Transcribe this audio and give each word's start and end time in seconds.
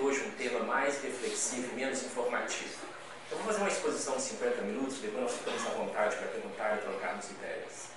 hoje 0.00 0.22
um 0.22 0.30
tema 0.32 0.60
mais 0.60 1.02
reflexivo, 1.02 1.74
menos 1.74 2.02
informativo. 2.02 2.90
Eu 3.30 3.36
vou 3.36 3.46
fazer 3.46 3.58
uma 3.58 3.68
exposição 3.68 4.16
de 4.16 4.22
50 4.22 4.62
minutos, 4.62 4.98
depois 4.98 5.22
nós 5.22 5.32
ficamos 5.32 5.66
à 5.66 5.70
vontade 5.70 6.16
para 6.16 6.28
perguntar 6.28 6.76
e 6.76 6.78
trocarmos 6.80 7.30
ideias. 7.30 7.90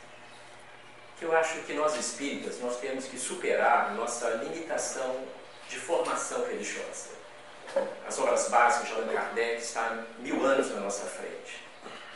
Que 1.18 1.26
eu 1.26 1.36
acho 1.36 1.60
que 1.62 1.74
nós 1.74 1.96
espíritas, 1.96 2.60
nós 2.60 2.78
temos 2.80 3.06
que 3.06 3.18
superar 3.18 3.96
nossa 3.96 4.30
limitação 4.30 5.24
de 5.70 5.78
formação 5.78 6.46
religiosa. 6.46 7.10
As 8.08 8.20
obras 8.20 8.50
básicas 8.50 8.90
de 8.90 8.94
Allan 8.94 9.14
Kardec 9.14 9.62
estão 9.62 10.06
mil 10.20 10.46
anos 10.46 10.70
na 10.72 10.82
nossa 10.82 11.06
frente. 11.06 11.64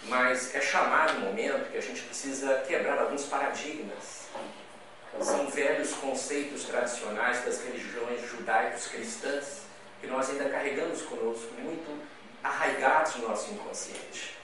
Mas 0.04 0.54
é 0.54 0.62
chamado 0.62 1.18
um 1.18 1.22
momento 1.22 1.72
que 1.72 1.78
a 1.78 1.82
gente 1.82 2.04
precisa 2.04 2.64
quebrar 2.68 3.00
alguns 3.00 3.26
paradigmas. 3.26 4.28
São 5.20 5.48
velhos 5.50 5.94
conceitos 5.94 6.66
tradicionais 6.66 7.44
das 7.44 7.64
religiões 7.64 8.30
judaicos 8.30 8.88
cristãs 8.88 9.67
que 10.00 10.08
nós 10.08 10.30
ainda 10.30 10.50
carregamos 10.50 11.02
conosco 11.04 11.54
muito 11.60 12.02
arraigados 12.44 13.16
no 13.16 13.30
nosso 13.30 13.52
inconsciente. 13.52 14.38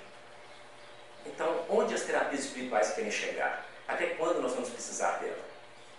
Então, 1.25 1.65
onde 1.69 1.93
as 1.93 2.01
terapias 2.01 2.45
espirituais 2.45 2.93
querem 2.93 3.11
chegar? 3.11 3.65
Até 3.87 4.07
quando 4.07 4.41
nós 4.41 4.53
vamos 4.53 4.69
precisar 4.69 5.17
dela? 5.19 5.43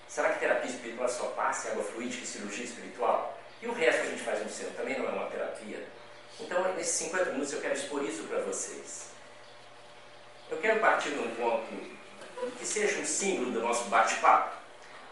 Será 0.09 0.31
que 0.31 0.41
terapia 0.41 0.71
espiritual 0.71 1.09
só 1.09 1.27
passe 1.29 1.69
água 1.69 1.83
fluídica 1.83 2.25
e 2.25 2.27
cirurgia 2.27 2.65
espiritual? 2.65 3.39
E 3.63 3.67
o 3.67 3.73
resto 3.73 4.03
que 4.03 4.07
a 4.07 4.11
gente 4.11 4.23
faz 4.23 4.43
no 4.43 4.51
centro 4.51 4.75
também 4.75 4.99
não 4.99 5.09
é 5.09 5.13
uma 5.13 5.31
terapia? 5.31 5.87
Então, 6.39 6.75
nesses 6.75 6.95
50 6.95 7.31
minutos, 7.33 7.53
eu 7.53 7.61
quero 7.61 7.75
expor 7.75 8.05
isso 8.05 8.25
para 8.25 8.41
vocês. 8.41 9.09
Eu 10.51 10.59
quero 10.59 10.81
partir 10.81 11.11
de 11.11 11.19
um 11.19 11.35
ponto 11.37 11.67
que 12.59 12.67
seja 12.67 12.99
um 13.01 13.07
símbolo 13.07 13.53
do 13.53 13.61
nosso 13.61 13.85
bate-papo. 13.85 14.55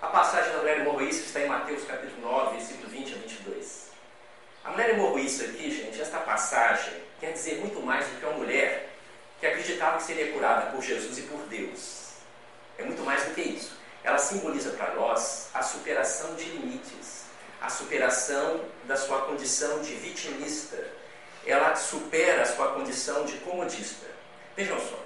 A 0.03 0.09
passagem 0.09 0.53
da 0.53 0.59
mulher 0.59 0.81
hemorroísta 0.81 1.25
está 1.25 1.41
em 1.41 1.47
Mateus 1.47 1.85
capítulo 1.85 2.21
9, 2.21 2.57
versículo 2.57 2.89
20 2.89 3.15
a 3.15 3.19
22. 3.19 3.92
A 4.65 4.71
mulher 4.71 4.91
hemorroísta 4.91 5.45
aqui, 5.45 5.71
gente, 5.71 6.01
esta 6.01 6.19
passagem 6.19 6.95
quer 7.19 7.33
dizer 7.33 7.57
muito 7.57 7.81
mais 7.81 8.07
do 8.07 8.21
que 8.21 8.25
uma 8.25 8.39
mulher 8.39 8.91
que 9.41 9.47
acreditava 9.47 9.97
que 9.97 10.05
seria 10.05 10.33
curada 10.33 10.71
por 10.71 10.81
Jesus 10.81 11.19
e 11.19 11.23
por 11.23 11.41
Deus. 11.49 12.13
É 12.79 12.85
muito 12.85 13.03
mais 13.03 13.25
do 13.25 13.35
que 13.35 13.41
isso. 13.41 13.77
Ela 14.05 14.19
simboliza 14.19 14.71
para 14.71 14.95
nós 14.95 15.49
a 15.53 15.63
superação 15.63 16.37
de 16.37 16.45
limites, 16.45 17.25
a 17.61 17.69
superação 17.69 18.65
da 18.85 18.97
sua 18.97 19.23
condição 19.23 19.81
de 19.83 19.95
vitimista. 19.95 20.79
Ela 21.45 21.75
supera 21.75 22.43
a 22.43 22.47
sua 22.47 22.73
condição 22.73 23.25
de 23.25 23.39
comodista. 23.39 24.07
Vejam 24.57 24.79
só, 24.79 25.05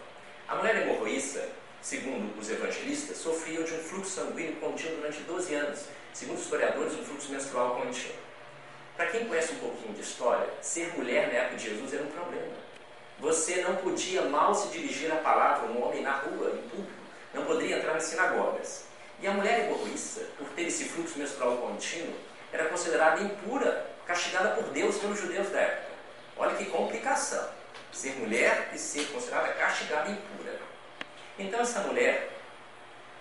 a 0.49 0.57
mulher 0.57 0.83
hemorroísta, 0.83 1.49
segundo 1.81 2.39
os 2.39 2.51
evangelistas, 2.51 3.17
sofria 3.17 3.63
de 3.63 3.73
um 3.73 3.79
fluxo 3.79 4.11
sanguíneo 4.11 4.57
contínuo 4.57 4.97
durante 4.97 5.21
12 5.23 5.55
anos. 5.55 5.81
Segundo 6.13 6.37
os 6.37 6.45
historiadores, 6.45 6.93
um 6.93 7.05
fluxo 7.05 7.33
menstrual 7.33 7.77
contínuo. 7.77 8.26
Para 8.97 9.07
quem 9.07 9.27
conhece 9.27 9.53
um 9.53 9.59
pouquinho 9.59 9.93
de 9.93 10.01
história, 10.01 10.49
ser 10.63 10.97
mulher 10.97 11.29
na 11.29 11.41
época 11.41 11.57
de 11.57 11.65
Jesus 11.69 11.93
era 11.93 12.03
um 12.03 12.11
problema. 12.11 12.55
Você 13.19 13.57
não 13.57 13.77
podia 13.77 14.23
mal 14.23 14.55
se 14.55 14.69
dirigir 14.69 15.13
a 15.13 15.17
palavra 15.17 15.69
um 15.69 15.85
homem 15.85 16.03
na 16.03 16.13
rua, 16.13 16.51
em 16.51 16.69
público. 16.69 16.91
Não 17.35 17.45
poderia 17.45 17.77
entrar 17.77 17.93
nas 17.93 18.05
sinagogas. 18.05 18.87
E 19.21 19.27
a 19.27 19.33
mulher 19.33 19.65
hemorroísta, 19.65 20.23
por 20.39 20.49
ter 20.49 20.63
esse 20.63 20.85
fluxo 20.85 21.19
menstrual 21.19 21.59
contínuo, 21.59 22.15
era 22.51 22.71
considerada 22.71 23.23
impura, 23.23 23.87
castigada 24.07 24.51
por 24.51 24.65
Deus 24.71 24.97
pelos 24.97 25.19
judeus 25.19 25.51
da 25.51 25.61
época. 25.61 25.93
Olha 26.39 26.57
que 26.57 26.65
complicação. 26.67 27.51
Ser 27.93 28.15
mulher 28.17 28.71
e 28.75 28.79
ser 28.79 29.07
considerada 29.13 29.53
castigada 29.55 30.11
impura. 30.11 30.59
Então 31.39 31.61
essa 31.61 31.81
mulher, 31.81 32.31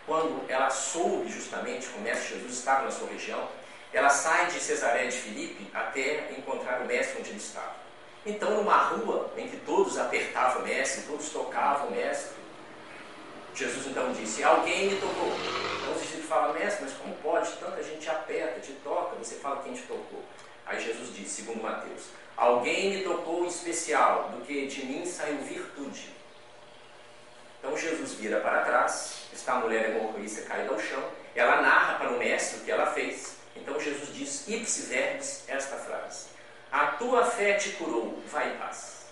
quando 0.06 0.50
ela 0.50 0.70
soube 0.70 1.30
justamente 1.30 1.88
que 1.88 1.98
o 1.98 2.02
Mestre 2.02 2.36
Jesus 2.36 2.54
estava 2.54 2.86
na 2.86 2.92
sua 2.92 3.10
região, 3.10 3.50
ela 3.94 4.09
sai 4.09 4.47
de 4.47 4.59
Cesaré 4.59 5.05
de 5.08 5.17
Filipe 5.17 5.69
até 5.73 6.31
encontrar 6.38 6.81
o 6.81 6.86
Mestre 6.86 7.19
onde 7.19 7.30
ele 7.30 7.38
estava. 7.38 7.75
Então, 8.25 8.52
numa 8.52 8.77
rua 8.77 9.31
em 9.38 9.47
que 9.47 9.58
todos 9.58 9.97
apertavam 9.97 10.64
o 10.64 10.66
Mestre, 10.66 11.03
todos 11.03 11.30
tocavam 11.30 11.88
o 11.88 11.92
Mestre, 11.92 12.36
Jesus 13.55 13.87
então 13.87 14.11
disse: 14.11 14.43
Alguém 14.43 14.89
me 14.89 14.99
tocou. 14.99 15.32
Então 15.82 15.93
os 15.93 16.02
discípulos 16.02 16.27
falam: 16.27 16.54
Mestre, 16.54 16.83
mas 16.83 16.93
como 16.93 17.15
pode? 17.15 17.52
Tanta 17.54 17.82
gente 17.82 18.10
aperta, 18.10 18.60
te 18.60 18.73
toca, 18.83 19.15
você 19.15 19.36
fala 19.36 19.64
quem 19.64 19.73
te 19.73 19.83
tocou. 19.83 20.23
Aí 20.65 20.83
Jesus 20.83 21.15
disse, 21.15 21.42
segundo 21.42 21.64
Mateus: 21.64 22.10
Alguém 22.36 22.98
me 22.98 23.04
tocou 23.04 23.45
em 23.45 23.48
especial, 23.48 24.30
do 24.30 24.45
que 24.45 24.67
de 24.67 24.86
mim 24.86 25.05
saiu 25.05 25.37
virtude. 25.37 26.14
Então 27.60 27.77
Jesus 27.77 28.14
vira 28.14 28.42
para 28.42 28.61
trás, 28.61 29.27
está 29.31 29.54
a 29.54 29.60
mulher 29.60 29.89
hemorroísta 29.89 30.42
caída 30.42 30.73
ao 30.73 30.80
chão, 30.80 31.04
ela 31.33 31.61
narra 31.61 31.98
para 31.98 32.10
o 32.10 32.20
mestre 32.20 32.60
o 32.60 32.64
que 32.64 32.71
ela 32.71 32.87
fez. 32.87 33.35
Então 33.55 33.80
Jesus 33.80 34.14
diz, 34.14 34.48
ipsi 34.48 34.83
verbis, 34.83 35.43
esta 35.48 35.77
frase: 35.77 36.27
A 36.71 36.88
tua 36.88 37.26
fé 37.26 37.54
te 37.54 37.70
curou, 37.71 38.21
vai 38.27 38.54
em 38.54 38.58
paz. 38.58 39.05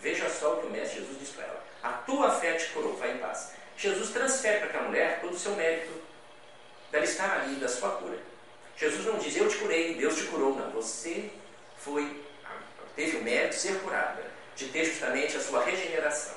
Veja 0.00 0.28
só 0.28 0.54
o 0.54 0.60
que 0.60 0.66
o 0.66 0.70
mestre 0.70 1.00
Jesus 1.00 1.18
diz 1.18 1.30
para 1.30 1.44
ela: 1.44 1.64
A 1.82 1.90
tua 1.90 2.30
fé 2.32 2.54
te 2.54 2.66
curou, 2.70 2.96
vai 2.96 3.12
em 3.12 3.18
paz. 3.18 3.52
Jesus 3.76 4.10
transfere 4.10 4.58
para 4.58 4.68
aquela 4.68 4.88
mulher 4.88 5.20
todo 5.20 5.34
o 5.34 5.38
seu 5.38 5.52
mérito 5.56 5.92
dela 6.90 7.04
estar 7.04 7.40
ali, 7.40 7.56
da 7.56 7.68
sua 7.68 7.90
cura. 7.90 8.18
Jesus 8.76 9.04
não 9.04 9.18
diz, 9.18 9.36
eu 9.36 9.48
te 9.48 9.56
curei, 9.56 9.94
Deus 9.94 10.16
te 10.16 10.24
curou. 10.24 10.54
Não, 10.54 10.70
você 10.70 11.30
foi, 11.78 12.24
teve 12.96 13.16
o 13.18 13.22
mérito 13.22 13.50
de 13.50 13.60
ser 13.60 13.80
curada, 13.80 14.22
de 14.56 14.66
ter 14.68 14.84
justamente 14.84 15.36
a 15.36 15.40
sua 15.40 15.64
regeneração. 15.64 16.34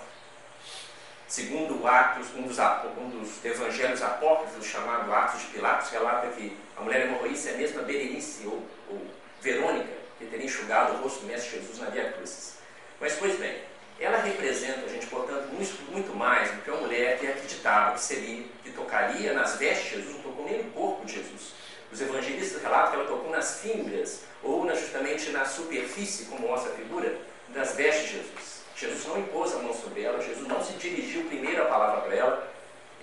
Segundo 1.27 1.85
Atos, 1.85 2.27
um 2.35 2.43
dos, 2.43 2.57
um 2.57 3.09
dos 3.09 3.43
evangelhos 3.43 4.01
apócrifos, 4.01 4.65
chamado 4.65 5.13
Atos 5.13 5.41
de 5.41 5.47
Pilatos, 5.47 5.89
relata 5.89 6.27
que 6.29 6.57
a 6.77 6.83
mulher 6.83 7.07
hemorroísta 7.07 7.49
é 7.49 7.53
a 7.55 7.57
mesma 7.57 7.81
Berenice 7.81 8.45
ou, 8.45 8.61
ou 8.89 9.01
Verônica, 9.41 9.89
que 10.19 10.25
teria 10.25 10.45
enxugado 10.45 10.93
o 10.93 11.03
rosto 11.03 11.21
do 11.21 11.27
Mestre 11.27 11.59
Jesus 11.59 11.79
na 11.79 11.89
Via 11.89 12.11
Cruzes. 12.11 12.57
Mas, 12.99 13.13
pois 13.15 13.37
bem, 13.37 13.57
ela 13.99 14.19
representa, 14.19 14.87
gente, 14.87 15.07
portanto, 15.07 15.47
muito, 15.51 15.91
muito 15.91 16.15
mais 16.15 16.51
do 16.51 16.61
que 16.61 16.69
uma 16.69 16.81
mulher 16.81 17.17
que 17.17 17.27
acreditava 17.27 17.95
que 17.95 18.01
seria, 18.01 18.43
que 18.63 18.71
tocaria 18.71 19.33
nas 19.33 19.55
vestes 19.55 19.89
de 19.89 19.95
Jesus, 19.95 20.15
não 20.15 20.21
tocou 20.21 20.45
nem 20.45 20.63
no 20.63 20.71
corpo 20.71 21.05
de 21.05 21.13
Jesus. 21.13 21.53
Os 21.91 22.01
evangelistas 22.01 22.61
relatam 22.61 22.91
que 22.91 22.95
ela 22.97 23.07
tocou 23.07 23.31
nas 23.31 23.61
fibras, 23.61 24.21
ou 24.43 24.65
na, 24.65 24.75
justamente 24.75 25.29
na 25.31 25.45
superfície, 25.45 26.25
como 26.25 26.47
mostra 26.47 26.71
a 26.71 26.75
figura, 26.75 27.17
das 27.49 27.75
vestes 27.75 28.03
de 28.03 28.17
Jesus. 28.17 28.57
Jesus 28.75 29.05
não 29.07 29.19
impôs 29.19 29.53
a 29.55 29.59
mão 29.59 29.73
sobre 29.73 30.03
ela, 30.03 30.21
Jesus 30.21 30.47
não 30.47 30.63
se 30.63 30.73
dirigiu 30.73 31.23
primeiro 31.23 31.63
a 31.63 31.65
palavra 31.65 32.01
para 32.01 32.15
ela, 32.15 32.53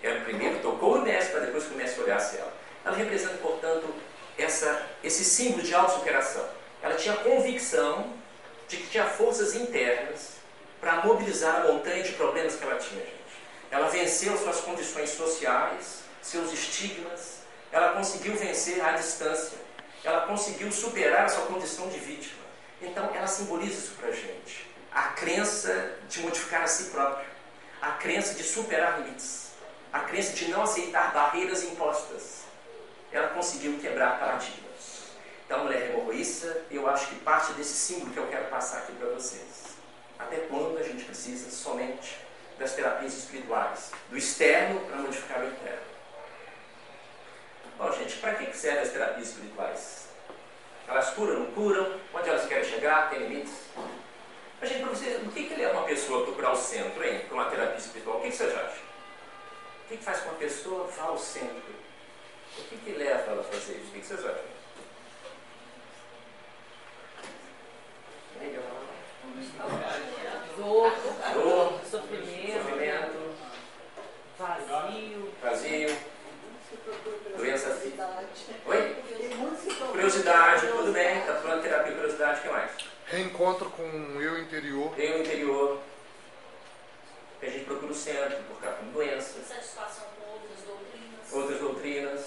ela 0.01 0.21
primeiro 0.21 0.61
tocou 0.61 0.97
o 0.97 1.03
mestre 1.03 1.33
para 1.33 1.47
depois 1.47 1.65
que 1.65 1.75
o 1.75 1.77
mestre 1.77 2.03
olhasse 2.05 2.37
ela. 2.37 2.54
Ela 2.85 2.97
representa, 2.97 3.39
portanto, 3.39 3.95
essa, 4.37 4.87
esse 5.03 5.25
símbolo 5.25 5.63
de 5.63 5.75
autossuperação. 5.75 6.47
Ela 6.83 6.95
tinha 6.95 7.17
convicção 7.17 8.13
de 8.69 8.77
que 8.77 8.89
tinha 8.89 9.07
forças 9.07 9.55
internas 9.55 10.35
para 10.81 11.05
mobilizar 11.05 11.57
a 11.57 11.73
montanha 11.73 12.03
de 12.03 12.13
problemas 12.13 12.57
que 12.57 12.65
ela 12.65 12.77
tinha, 12.77 13.01
gente. 13.01 13.15
Ela 13.71 13.89
venceu 13.89 14.37
suas 14.37 14.61
condições 14.61 15.11
sociais, 15.11 16.01
seus 16.21 16.53
estigmas, 16.53 17.39
ela 17.73 17.93
conseguiu 17.93 18.37
vencer 18.37 18.85
a 18.85 18.93
distância, 18.93 19.59
ela 20.05 20.27
conseguiu 20.27 20.71
superar 20.71 21.25
a 21.25 21.29
sua 21.29 21.47
condição 21.47 21.89
de 21.89 21.99
vítima. 21.99 22.45
Então, 22.81 23.11
ela 23.15 23.27
simboliza 23.27 23.79
isso 23.79 23.93
para 23.99 24.11
a 24.11 24.13
gente. 24.13 24.71
A 24.93 25.03
crença 25.09 25.97
de 26.09 26.21
modificar 26.21 26.63
a 26.63 26.67
si 26.67 26.91
próprio, 26.91 27.27
a 27.81 27.93
crença 27.93 28.35
de 28.35 28.43
superar 28.43 29.01
limites, 29.01 29.49
a 29.93 30.01
crença 30.01 30.35
de 30.35 30.49
não 30.49 30.63
aceitar 30.63 31.13
barreiras 31.13 31.65
impostas. 31.65 32.44
Ela 33.15 33.29
conseguiu 33.29 33.79
quebrar 33.79 34.19
paradigmas. 34.19 35.13
Então, 35.47 35.63
mulher 35.63 35.91
hemorroísta, 35.91 36.65
eu 36.69 36.89
acho 36.89 37.07
que 37.07 37.15
parte 37.21 37.53
desse 37.53 37.75
símbolo 37.75 38.13
que 38.13 38.19
eu 38.19 38.27
quero 38.27 38.47
passar 38.47 38.79
aqui 38.79 38.93
para 38.93 39.09
vocês. 39.11 39.77
Até 40.19 40.39
quando 40.49 40.77
a 40.79 40.83
gente 40.83 41.05
precisa 41.05 41.49
somente 41.49 42.19
das 42.59 42.73
terapias 42.75 43.15
espirituais, 43.15 43.93
do 44.11 44.19
externo 44.19 44.81
para 44.81 44.97
modificar 44.97 45.43
o 45.43 45.47
interno? 45.47 45.83
Bom, 47.79 47.93
gente, 47.93 48.17
para 48.17 48.35
que 48.35 48.57
servem 48.57 48.83
as 48.83 48.91
terapias 48.91 49.29
espirituais? 49.29 50.09
Elas 50.89 51.11
curam, 51.11 51.39
não 51.39 51.53
curam? 51.53 52.01
Onde 52.13 52.29
elas 52.29 52.49
querem 52.49 52.65
chegar? 52.65 53.11
Tem 53.11 53.21
limites? 53.21 53.55
Mas, 54.61 54.71
gente, 54.71 54.83
para 54.83 54.91
você, 54.91 55.21
o 55.25 55.31
que, 55.31 55.45
que 55.45 55.55
leva 55.55 55.79
uma 55.79 55.87
pessoa 55.87 56.25
procurar 56.25 56.51
o 56.51 56.57
centro, 56.57 57.05
hein? 57.05 57.21
Para 57.29 57.35
uma 57.35 57.45
terapia 57.45 57.79
espiritual? 57.79 58.17
O 58.17 58.23
que, 58.23 58.31
que 58.31 58.37
vocês 58.37 58.53
acham? 58.53 58.83
O 59.85 59.89
que, 59.89 59.97
que 59.99 60.05
faz 60.05 60.19
com 60.19 60.31
uma 60.31 60.39
pessoa 60.39 60.89
vá 60.89 61.05
ao 61.05 61.19
centro? 61.19 61.84
O 62.59 62.63
que, 62.69 62.77
que 62.77 62.93
leva 62.93 63.31
ela 63.31 63.41
a 63.41 63.45
fazer 63.45 63.73
isso? 63.77 63.89
O 63.89 63.93
que, 63.93 64.01
que 64.01 64.07
vocês 64.07 64.21
acham? 64.25 64.55
Dor, 70.57 70.93
Dor, 71.35 71.81
sofrimento, 71.91 72.63
sofrimento, 72.63 73.35
vazio. 74.39 75.33
vazio, 75.43 75.97
doença 77.37 77.75
física. 77.77 78.09
Oi? 78.67 78.97
Curiosidade, 79.91 80.67
tudo 80.69 80.93
bem, 80.93 81.19
está 81.19 81.35
falando 81.37 81.63
terapia 81.63 81.93
curiosidade, 81.93 82.41
o 82.41 82.43
que 82.43 82.49
mais? 82.49 82.71
Reencontro 83.07 83.71
com 83.71 83.83
o 83.83 84.23
eu 84.23 84.39
interior. 84.39 84.93
O 84.93 85.03
interior, 85.21 85.81
que 87.41 87.47
a 87.47 87.51
gente 87.51 87.65
procura 87.65 87.93
o 87.93 87.95
centro, 87.95 88.37
por 88.45 88.61
causa 88.61 88.77
com 88.79 88.87
doenças, 88.93 89.47
Satisfação 89.47 90.05
com 90.19 90.33
outras 90.33 90.61
doutrinas. 90.67 91.33
outras 91.33 91.61
doutrinas, 91.61 92.27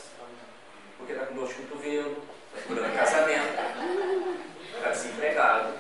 dor 1.47 1.53
de 1.53 1.53
cotovelo, 1.53 2.23
está 2.53 2.67
procurando 2.67 2.93
casamento, 2.93 3.59
está 4.75 4.89
desempregado. 4.89 5.73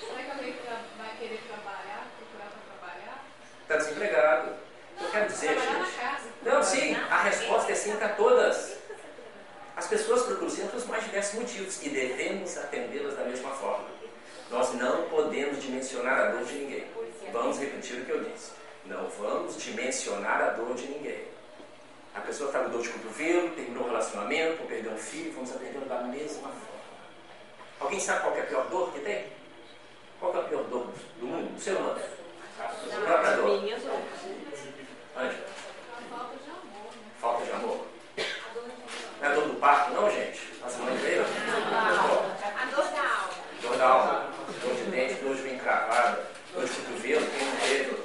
Será 0.00 0.22
que 0.22 0.30
alguém 0.30 0.54
vai 0.96 1.16
querer 1.18 1.40
trabalhar, 1.48 2.06
procurar 2.18 2.50
para 2.50 2.62
trabalhar? 2.76 3.24
Está 3.62 3.76
desempregado. 3.76 4.50
Não, 4.96 5.04
eu 5.04 5.10
quero 5.10 5.26
dizer, 5.26 5.58
gente. 5.58 5.98
Casa, 5.98 6.28
não, 6.42 6.62
sim, 6.62 6.94
a 6.94 7.22
resposta 7.22 7.72
é 7.72 7.74
sim 7.74 7.96
para 7.96 8.08
todas. 8.10 8.78
As 9.76 9.86
pessoas 9.86 10.22
procuram 10.22 10.50
sim 10.50 10.68
os 10.74 10.86
mais 10.86 11.04
diversos 11.04 11.38
motivos 11.38 11.82
e 11.84 11.88
devemos 11.88 12.56
atendê-las 12.58 13.16
da 13.16 13.24
mesma 13.24 13.50
forma. 13.50 13.86
Nós 14.50 14.72
não 14.74 15.02
podemos 15.08 15.62
dimensionar 15.62 16.20
a 16.20 16.30
dor 16.30 16.44
de 16.44 16.54
ninguém. 16.54 16.86
Vamos 17.32 17.58
repetir 17.58 18.00
o 18.00 18.04
que 18.04 18.10
eu 18.10 18.24
disse. 18.24 18.52
Não 18.86 19.08
vamos 19.10 19.62
dimensionar 19.62 20.40
a 20.40 20.50
dor 20.50 20.74
de 20.74 20.86
ninguém. 20.86 21.28
A 22.18 22.20
pessoa 22.20 22.48
está 22.48 22.60
com 22.64 22.70
dor 22.70 22.82
de 22.82 22.88
cotovelo, 22.88 23.50
terminou 23.50 23.84
um 23.84 23.86
relacionamento, 23.86 24.62
perdeu 24.66 24.92
um 24.92 24.98
filho, 24.98 25.32
vamos 25.32 25.52
atendê-la 25.54 25.86
da 25.86 26.02
mesma 26.02 26.48
forma. 26.48 26.78
Alguém 27.80 28.00
sabe 28.00 28.22
qual 28.22 28.34
é 28.36 28.40
a 28.40 28.44
pior 28.46 28.66
dor 28.66 28.92
que 28.92 29.00
tem? 29.00 29.26
Qual 30.18 30.34
é 30.34 30.38
a 30.38 30.42
pior 30.42 30.64
dor 30.64 30.88
do 31.20 31.26
mundo? 31.26 31.54
Do 31.54 31.60
ser 31.60 31.76
humano? 31.76 32.00
A 32.60 32.64
própria 33.06 33.36
dor. 33.36 33.62
Minhas 33.62 33.82
ou- 33.84 34.02
Ângela? 35.16 35.46
Falta 37.20 37.44
de 37.44 37.52
amor. 37.52 37.86
Não 39.20 39.30
é 39.30 39.34
dor 39.34 39.44
do 39.48 39.54
parto, 39.54 39.92
não, 39.92 40.10
gente? 40.10 40.52
As 40.64 40.76
mães 40.76 41.00
veio? 41.00 41.22
A 41.22 42.64
dor 42.74 42.84
da 42.90 43.00
alma. 43.00 43.30
Dor 43.62 43.76
da 43.76 43.86
alma, 43.88 44.26
dor 44.62 44.74
de 44.74 44.82
dente, 44.90 45.14
dor 45.22 45.34
de 45.36 45.42
bem 45.42 45.58
cravada, 45.58 46.24
dor 46.52 46.64
de 46.64 46.72
cotovelo, 46.74 47.26
quem 47.30 47.46
não 47.46 47.56
teve, 47.56 48.02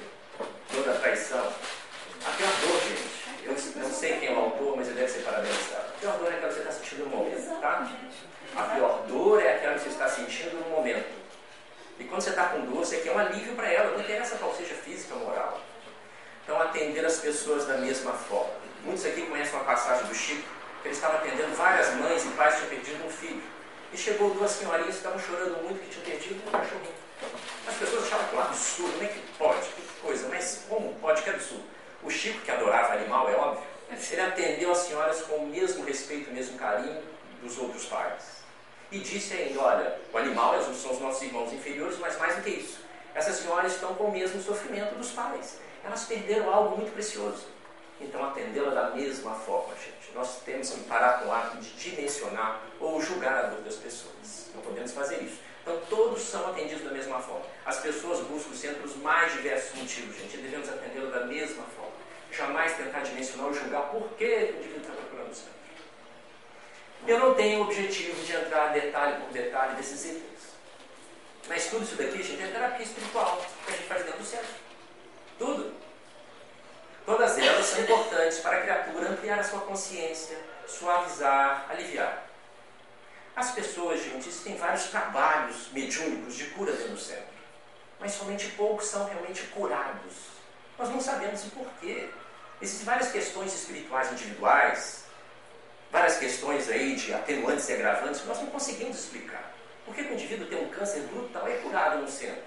dor 0.71 0.83
da 0.85 0.93
traição. 0.99 1.53
A 2.25 2.31
pior 2.37 2.49
dor, 2.61 2.81
gente, 2.81 3.13
eu 3.77 3.83
não 3.83 3.91
sei 3.91 4.19
quem 4.19 4.29
é 4.29 4.31
o 4.31 4.39
autor, 4.39 4.77
mas 4.77 4.87
ele 4.87 4.99
deve 4.99 5.11
ser 5.11 5.21
parabenizado. 5.23 5.83
A 5.89 5.99
pior 5.99 6.17
dor 6.17 6.31
é 6.31 6.35
aquela 6.35 6.47
que 6.47 6.53
você 6.55 6.59
está 6.61 6.71
sentindo 6.71 7.03
no 7.05 7.09
momento, 7.17 7.61
tá? 7.61 7.91
A 8.55 8.63
pior 8.63 9.03
dor 9.07 9.41
é 9.43 9.55
aquela 9.55 9.73
que 9.75 9.79
você 9.81 9.89
está 9.89 10.07
sentindo 10.09 10.55
no 10.63 10.69
momento. 10.75 11.23
E 11.99 12.02
quando 12.13 12.21
você 12.21 12.29
está 12.29 12.45
com 12.49 12.59
dor, 12.65 12.85
você 12.85 12.97
quer 12.97 13.11
um 13.11 13.17
alívio 13.17 13.55
para 13.55 13.71
ela, 13.71 13.89
não 13.89 13.99
interessa 13.99 14.35
qual 14.35 14.53
seja 14.53 14.75
física 14.75 15.15
ou 15.15 15.21
moral. 15.21 15.59
Então, 16.43 16.61
atender 16.61 17.03
as 17.03 17.17
pessoas 17.17 17.65
da 17.65 17.77
mesma 17.77 18.13
forma. 18.13 18.53
Muitos 18.83 19.03
aqui 19.03 19.23
conhecem 19.23 19.55
uma 19.55 19.63
passagem 19.63 20.05
do 20.05 20.13
Chico, 20.13 20.47
que 20.83 20.89
ele 20.89 20.93
estava 20.93 21.17
atendendo 21.17 21.55
várias 21.55 21.91
mães 21.95 22.23
e 22.23 22.27
pais 22.29 22.53
que 22.53 22.67
tinham 22.67 22.83
perdido 22.83 23.07
um 23.07 23.09
filho. 23.09 23.41
E 23.91 23.97
chegou 23.97 24.29
duas 24.29 24.51
senhorinhas 24.51 24.91
que 24.91 24.97
estavam 24.97 25.19
chorando 25.19 25.63
muito 25.63 25.81
que 25.81 25.89
tinham 25.89 26.05
perdido 26.05 26.47
um 26.47 26.51
cachorrinho. 26.51 26.93
As 27.67 27.75
pessoas 27.77 28.03
achavam 28.03 28.27
que 28.27 28.35
um 28.35 28.41
absurdo, 28.41 28.91
como 28.91 29.03
é 29.03 29.07
que 29.07 29.19
pode? 29.39 29.67
Que 29.69 29.81
coisa, 29.99 30.29
mas 30.29 30.65
como 30.69 30.93
pode? 31.01 31.23
Que 31.23 31.31
absurdo. 31.31 31.63
O 32.03 32.11
Chico, 32.11 32.41
que 32.41 32.51
adorava 32.51 32.93
animal, 32.93 33.27
é 33.27 33.35
óbvio, 33.35 33.63
ele 34.11 34.21
atendeu 34.21 34.71
as 34.71 34.77
senhoras 34.77 35.23
com 35.23 35.37
o 35.37 35.47
mesmo 35.47 35.83
respeito, 35.83 36.29
o 36.29 36.33
mesmo 36.33 36.59
carinho 36.59 37.01
dos 37.41 37.57
outros 37.57 37.85
pais. 37.85 38.42
E 38.93 38.99
disse 38.99 39.33
ainda, 39.33 39.59
olha, 39.59 39.99
o 40.13 40.17
animal 40.19 40.53
são 40.71 40.91
os 40.91 40.99
nossos 40.99 41.23
irmãos 41.23 41.51
inferiores, 41.51 41.97
mas 41.97 42.15
mais 42.19 42.35
do 42.35 42.43
que 42.43 42.51
isso. 42.51 42.77
Essas 43.15 43.37
senhoras 43.37 43.73
estão 43.73 43.95
com 43.95 44.03
o 44.03 44.11
mesmo 44.11 44.39
sofrimento 44.39 44.93
dos 44.93 45.09
pais. 45.09 45.57
Elas 45.83 46.05
perderam 46.05 46.53
algo 46.53 46.77
muito 46.77 46.93
precioso. 46.93 47.47
Então, 47.99 48.23
atendê-la 48.23 48.69
da 48.69 48.91
mesma 48.91 49.33
forma, 49.33 49.73
gente. 49.73 50.13
Nós 50.13 50.41
temos 50.45 50.69
que 50.69 50.81
parar 50.81 51.21
com 51.21 51.29
o 51.29 51.33
ato 51.33 51.57
de 51.57 51.71
dimensionar 51.71 52.61
ou 52.79 53.01
julgar 53.01 53.33
a 53.33 53.47
dor 53.47 53.61
das 53.61 53.77
pessoas. 53.77 54.51
Não 54.53 54.61
podemos 54.61 54.91
fazer 54.91 55.23
isso. 55.23 55.39
Então, 55.63 55.75
todos 55.89 56.21
são 56.21 56.51
atendidos 56.51 56.83
da 56.83 56.91
mesma 56.91 57.19
forma. 57.19 57.45
As 57.65 57.79
pessoas 57.79 58.19
buscam 58.27 58.53
sempre 58.53 58.85
os 58.85 58.95
mais 58.97 59.33
diversos 59.33 59.75
motivos, 59.75 60.15
gente. 60.15 60.37
E 60.37 60.41
devemos 60.41 60.69
atendê-la 60.69 61.09
da 61.09 61.25
mesma 61.25 61.63
forma. 61.63 61.93
Jamais 62.31 62.77
tentar 62.77 62.99
dimensionar 62.99 63.47
ou 63.47 63.53
julgar 63.55 63.89
por 63.89 64.07
que 64.19 64.25
o 64.25 64.57
indivíduo 64.59 64.81
está 64.81 64.93
procurando 64.93 65.33
centro. 65.33 65.62
Eu 67.05 67.19
não 67.19 67.33
tenho 67.33 67.59
o 67.59 67.63
objetivo 67.63 68.23
de 68.23 68.33
entrar 68.33 68.69
detalhe 68.69 69.21
por 69.21 69.33
detalhe 69.33 69.75
desses 69.75 70.05
itens. 70.05 70.23
Mas 71.49 71.67
tudo 71.67 71.83
isso 71.83 71.95
daqui, 71.95 72.23
gente, 72.23 72.41
é 72.41 72.47
terapia 72.47 72.85
espiritual 72.85 73.45
que 73.65 73.71
a 73.71 73.75
gente 73.75 73.87
faz 73.87 74.05
dentro 74.05 74.19
do 74.19 74.25
centro. 74.25 74.55
Tudo. 75.37 75.73
Todas 77.05 77.37
elas 77.37 77.65
são 77.65 77.81
importantes 77.81 78.39
para 78.39 78.57
a 78.57 78.61
criatura 78.61 79.09
ampliar 79.09 79.39
a 79.39 79.43
sua 79.43 79.59
consciência, 79.61 80.37
suavizar, 80.65 81.65
aliviar. 81.69 82.25
As 83.35 83.51
pessoas, 83.51 84.01
gente, 84.01 84.29
existem 84.29 84.55
vários 84.55 84.85
trabalhos 84.85 85.69
mediúnicos 85.73 86.35
de 86.35 86.45
cura 86.51 86.71
dentro 86.71 86.93
do 86.93 86.99
centro. 86.99 87.33
Mas 87.99 88.13
somente 88.13 88.47
poucos 88.51 88.85
são 88.85 89.05
realmente 89.05 89.43
curados. 89.47 90.13
Nós 90.79 90.89
não 90.89 91.01
sabemos 91.01 91.43
o 91.43 91.49
porquê. 91.49 92.09
Existem 92.61 92.85
várias 92.85 93.11
questões 93.11 93.53
espirituais 93.53 94.11
individuais, 94.13 95.02
várias 95.93 96.17
questões 96.17 96.67
aí 96.71 96.95
de 96.95 97.13
atenuantes 97.13 97.69
e 97.69 97.73
agravantes 97.73 98.21
que 98.21 98.27
nós 98.27 98.39
não 98.39 98.47
conseguimos 98.47 98.97
explicar. 98.97 99.53
Por 99.85 99.93
que 99.93 100.03
que 100.03 100.09
o 100.09 100.13
indivíduo 100.13 100.47
tem 100.47 100.59
um 100.59 100.69
câncer 100.69 101.01
brutal 101.01 101.47
é 101.47 101.53
curado 101.57 102.01
no 102.01 102.09
centro 102.09 102.41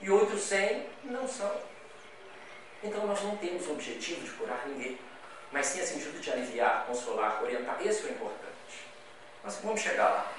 e 0.00 0.10
outros 0.10 0.42
sem 0.42 0.86
não 1.04 1.26
são? 1.28 1.54
Então 2.82 3.06
nós 3.06 3.22
não 3.22 3.36
temos 3.36 3.64
o 3.68 3.72
objetivo 3.72 4.22
de 4.22 4.30
curar 4.32 4.66
ninguém, 4.66 4.98
mas 5.52 5.66
sim 5.66 5.78
esse 5.78 5.92
sentido 5.92 6.20
de 6.20 6.32
aliviar, 6.32 6.84
consolar, 6.86 7.40
orientar. 7.40 7.78
Esse 7.80 8.08
é 8.08 8.10
importante. 8.10 8.50
Nós 9.44 9.56
vamos 9.62 9.80
chegar 9.80 10.08
lá. 10.08 10.32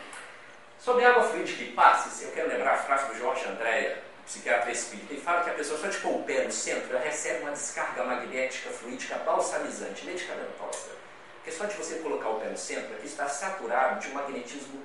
Sobre 0.77 1.05
água 1.05 1.23
fluídica 1.23 1.63
e 1.63 1.71
passes, 1.71 2.21
eu 2.21 2.31
quero 2.31 2.49
lembrar 2.49 2.73
a 2.73 2.77
frase 2.77 3.13
do 3.13 3.17
Jorge 3.17 3.45
Andréa, 3.45 4.03
psiquiatra 4.25 4.71
espírita, 4.71 5.13
ele 5.13 5.21
fala 5.21 5.43
que 5.43 5.51
a 5.51 5.53
pessoa 5.53 5.79
só 5.79 5.87
de 5.87 5.97
pôr 5.99 6.15
o 6.15 6.23
pé 6.23 6.43
no 6.43 6.51
centro, 6.51 6.91
ela 6.91 7.05
recebe 7.05 7.43
uma 7.43 7.51
descarga 7.51 8.03
magnética 8.03 8.71
fluídica 8.71 9.15
balsamizante, 9.19 10.05
medicamentosa. 10.05 11.00
Porque 11.41 11.51
só 11.51 11.65
de 11.65 11.75
você 11.75 11.95
colocar 11.95 12.29
o 12.29 12.39
pé 12.39 12.49
no 12.49 12.57
centro, 12.57 12.93
aqui 12.93 13.07
está 13.07 13.27
saturado 13.27 13.99
de 13.99 14.09
um 14.09 14.13
magnetismo 14.13 14.79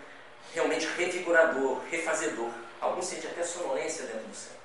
realmente 0.55 0.87
revigorador, 0.97 1.83
refazedor. 1.91 2.51
Alguns 2.81 3.05
sentem 3.05 3.31
até 3.31 3.43
sonolência 3.43 4.07
dentro 4.07 4.27
do 4.27 4.35
centro. 4.35 4.57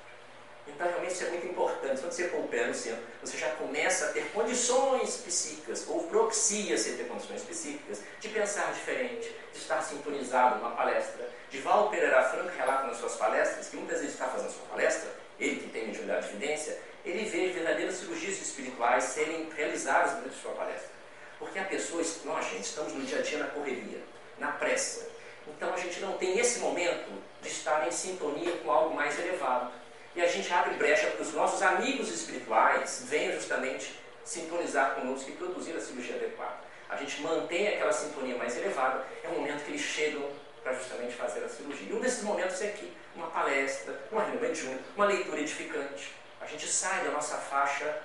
Então, 0.67 0.87
realmente, 0.87 1.13
isso 1.13 1.25
é 1.25 1.29
muito 1.29 1.47
importante. 1.47 1.99
Quando 1.99 2.13
você 2.13 2.23
põe 2.25 2.39
o 2.39 2.47
pé 2.47 2.65
no 2.67 2.73
centro, 2.73 3.03
você 3.21 3.37
já 3.37 3.49
começa 3.55 4.05
a 4.05 4.07
ter 4.13 4.23
condições 4.31 5.17
psíquicas, 5.17 5.85
ou 5.89 6.03
propicia-se 6.03 6.91
a 6.91 6.97
ter 6.97 7.07
condições 7.09 7.43
psíquicas, 7.43 7.99
de 8.21 8.29
pensar 8.29 8.71
diferente, 8.71 9.35
de 9.51 9.57
estar 9.57 9.81
sintonizado 9.81 10.59
numa 10.59 10.71
palestra. 10.71 11.27
Divaldo 11.49 11.89
Pereira 11.89 12.23
Franco 12.23 12.55
relata 12.55 12.87
nas 12.87 12.97
suas 12.97 13.15
palestras 13.15 13.67
que 13.67 13.75
muitas 13.75 13.99
vezes 13.99 14.13
está 14.13 14.27
fazendo 14.27 14.51
sua 14.51 14.65
palestra, 14.67 15.09
ele 15.37 15.57
que 15.57 15.69
tem 15.69 15.87
mediunidade 15.87 16.27
de 16.27 16.35
evidência, 16.35 16.79
ele 17.03 17.25
vê 17.25 17.49
verdadeiras 17.49 17.95
cirurgias 17.95 18.39
espirituais 18.39 19.03
serem 19.03 19.49
realizadas 19.49 20.13
durante 20.13 20.39
sua 20.39 20.53
palestra. 20.53 21.00
Porque 21.41 21.57
a 21.57 21.63
pessoa, 21.65 22.03
nós, 22.23 22.45
gente, 22.51 22.65
estamos 22.65 22.93
no 22.93 23.01
dia 23.03 23.17
a 23.17 23.21
dia 23.23 23.39
na 23.39 23.47
correria, 23.47 23.99
na 24.37 24.51
pressa. 24.51 25.09
Então, 25.47 25.73
a 25.73 25.77
gente 25.77 25.99
não 25.99 26.15
tem 26.15 26.37
esse 26.37 26.59
momento 26.59 27.11
de 27.41 27.49
estar 27.49 27.87
em 27.87 27.91
sintonia 27.91 28.51
com 28.57 28.71
algo 28.71 28.95
mais 28.95 29.17
elevado. 29.19 29.71
E 30.15 30.21
a 30.21 30.27
gente 30.27 30.53
abre 30.53 30.75
brecha 30.75 31.07
para 31.07 31.23
os 31.23 31.33
nossos 31.33 31.59
amigos 31.63 32.09
espirituais 32.09 33.05
venham 33.07 33.33
justamente 33.33 33.99
sintonizar 34.23 34.93
conosco 34.93 35.31
e 35.31 35.33
produzir 35.33 35.75
a 35.75 35.81
cirurgia 35.81 36.15
adequada. 36.15 36.57
A 36.87 36.95
gente 36.97 37.19
mantém 37.21 37.69
aquela 37.69 37.91
sintonia 37.91 38.37
mais 38.37 38.55
elevada, 38.55 39.03
é 39.23 39.27
o 39.29 39.31
momento 39.31 39.63
que 39.65 39.71
eles 39.71 39.81
chegam 39.81 40.29
para 40.61 40.73
justamente 40.73 41.15
fazer 41.15 41.43
a 41.43 41.49
cirurgia. 41.49 41.87
E 41.89 41.93
um 41.93 41.99
desses 41.99 42.23
momentos 42.23 42.61
é 42.61 42.67
aqui, 42.67 42.93
uma 43.15 43.27
palestra, 43.27 43.99
uma 44.11 44.21
reunião 44.21 44.41
mediúnica, 44.41 44.83
uma 44.95 45.05
leitura 45.05 45.39
edificante. 45.41 46.13
A 46.39 46.45
gente 46.45 46.67
sai 46.67 47.03
da 47.03 47.11
nossa 47.11 47.37
faixa 47.37 47.99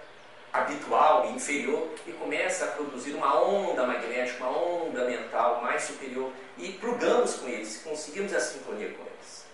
habitual 0.59 1.27
e 1.27 1.33
inferior 1.33 1.89
e 2.07 2.13
começa 2.13 2.65
a 2.65 2.69
produzir 2.69 3.13
uma 3.13 3.43
onda 3.43 3.87
magnética, 3.87 4.45
uma 4.45 4.59
onda 4.59 5.05
mental 5.05 5.63
mais 5.63 5.83
superior 5.83 6.33
e 6.57 6.73
plugamos 6.73 7.35
com 7.37 7.49
eles, 7.49 7.83
conseguimos 7.83 8.33
a 8.35 8.41
sintonia 8.41 8.91
com 8.91 9.03
eles. 9.03 9.47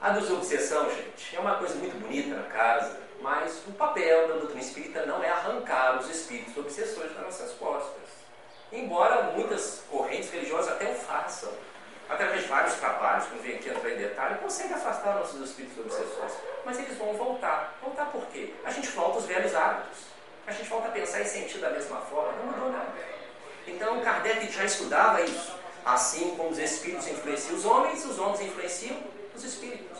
A 0.00 0.10
desobsessão, 0.10 0.90
gente, 0.90 1.36
é 1.36 1.38
uma 1.38 1.56
coisa 1.56 1.74
muito 1.76 1.96
bonita 2.00 2.34
na 2.34 2.44
casa, 2.44 2.98
mas 3.20 3.62
o 3.68 3.72
papel 3.72 4.28
da 4.28 4.34
doutrina 4.34 4.60
espírita 4.60 5.06
não 5.06 5.22
é 5.22 5.28
arrancar 5.28 6.00
os 6.00 6.10
espíritos 6.10 6.56
obsessores 6.56 7.12
das 7.12 7.22
nossas 7.22 7.52
costas. 7.52 8.02
Embora 8.72 9.32
muitas 9.36 9.84
correntes 9.90 10.30
religiosas 10.30 10.72
até 10.72 10.90
o 10.90 10.94
façam, 10.94 11.52
através 12.12 12.42
de 12.42 12.48
vários 12.48 12.74
trabalhos, 12.74 13.26
que 13.26 13.34
não 13.34 13.42
vem 13.42 13.56
aqui 13.56 13.68
entrar 13.68 13.90
em 13.90 13.96
detalhe, 13.96 14.38
conseguem 14.38 14.74
afastar 14.74 15.14
nossos 15.14 15.40
espíritos 15.40 15.78
obsessores. 15.78 16.34
Mas 16.64 16.78
eles 16.78 16.96
vão 16.98 17.12
voltar. 17.14 17.78
Voltar 17.82 18.06
por 18.06 18.26
quê? 18.26 18.54
A 18.64 18.70
gente 18.70 18.88
volta 18.88 19.16
aos 19.16 19.26
velhos 19.26 19.54
hábitos. 19.54 19.98
A 20.46 20.52
gente 20.52 20.68
volta 20.68 20.88
a 20.88 20.90
pensar 20.90 21.20
e 21.20 21.24
sentir 21.24 21.58
da 21.58 21.70
mesma 21.70 21.98
forma. 22.02 22.32
Não 22.32 22.52
mudou 22.52 22.70
nada. 22.70 22.92
Então, 23.66 24.00
Kardec 24.00 24.50
já 24.50 24.64
estudava 24.64 25.22
isso. 25.22 25.52
Assim 25.84 26.36
como 26.36 26.50
os 26.50 26.58
espíritos 26.58 27.08
influenciam 27.08 27.56
os 27.56 27.64
homens, 27.64 28.04
os 28.04 28.18
homens 28.18 28.40
influenciam 28.40 28.96
os 29.34 29.44
espíritos. 29.44 29.98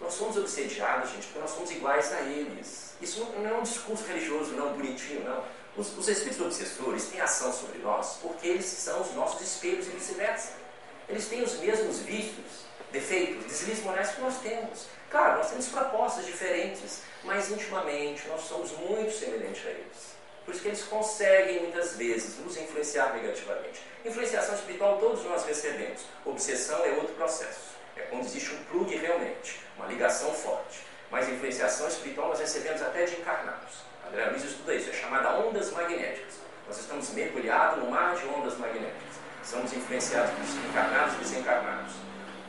Nós 0.00 0.12
somos 0.14 0.36
obsediados, 0.36 1.10
gente, 1.10 1.26
porque 1.26 1.38
nós 1.38 1.50
somos 1.50 1.70
iguais 1.70 2.12
a 2.12 2.20
eles. 2.20 2.94
Isso 3.00 3.24
não 3.36 3.50
é 3.50 3.54
um 3.54 3.62
discurso 3.62 4.04
religioso, 4.04 4.52
não 4.52 4.74
bonitinho, 4.74 5.24
não. 5.24 5.42
Os, 5.76 5.96
os 5.96 6.08
espíritos 6.08 6.44
obsessores 6.44 7.06
têm 7.06 7.20
ação 7.20 7.52
sobre 7.52 7.78
nós 7.78 8.18
porque 8.22 8.46
eles 8.46 8.64
são 8.64 9.00
os 9.00 9.12
nossos 9.14 9.40
espelhos 9.40 9.86
e 9.88 9.90
vice-versa. 9.90 10.63
Eles 11.08 11.26
têm 11.26 11.42
os 11.42 11.58
mesmos 11.58 12.00
vícios, 12.00 12.64
defeitos, 12.90 13.44
deslizes 13.44 13.84
morais 13.84 14.10
que 14.10 14.20
nós 14.20 14.38
temos. 14.38 14.86
Claro, 15.10 15.38
nós 15.38 15.50
temos 15.50 15.68
propostas 15.68 16.26
diferentes, 16.26 17.02
mas 17.22 17.50
intimamente 17.50 18.26
nós 18.28 18.42
somos 18.42 18.72
muito 18.72 19.12
semelhantes 19.12 19.66
a 19.66 19.70
eles. 19.70 20.14
Por 20.44 20.52
isso 20.52 20.62
que 20.62 20.68
eles 20.68 20.82
conseguem 20.84 21.62
muitas 21.62 21.96
vezes 21.96 22.38
nos 22.38 22.56
influenciar 22.56 23.14
negativamente. 23.14 23.82
Influenciação 24.04 24.54
espiritual 24.54 24.98
todos 24.98 25.24
nós 25.24 25.44
recebemos. 25.44 26.02
Obsessão 26.24 26.84
é 26.84 26.90
outro 26.90 27.14
processo. 27.14 27.74
É 27.96 28.02
quando 28.02 28.24
existe 28.24 28.52
um 28.52 28.64
plug 28.64 28.94
realmente, 28.96 29.60
uma 29.76 29.86
ligação 29.86 30.32
forte. 30.34 30.80
Mas 31.10 31.28
influenciação 31.28 31.88
espiritual 31.88 32.28
nós 32.28 32.40
recebemos 32.40 32.82
até 32.82 33.04
de 33.04 33.14
encarnados. 33.16 33.84
André 34.06 34.26
Luiz 34.26 34.44
estuda 34.44 34.74
isso, 34.74 34.90
é 34.90 34.92
chamada 34.92 35.38
ondas 35.38 35.70
magnéticas. 35.70 36.34
Nós 36.66 36.78
estamos 36.78 37.10
mergulhados 37.10 37.82
no 37.82 37.90
mar 37.90 38.14
de 38.14 38.26
ondas 38.26 38.58
magnéticas. 38.58 39.23
Somos 39.44 39.72
influenciados 39.72 40.32
pelos 40.32 40.54
encarnados 40.70 41.14
e 41.14 41.18
desencarnados. 41.18 41.92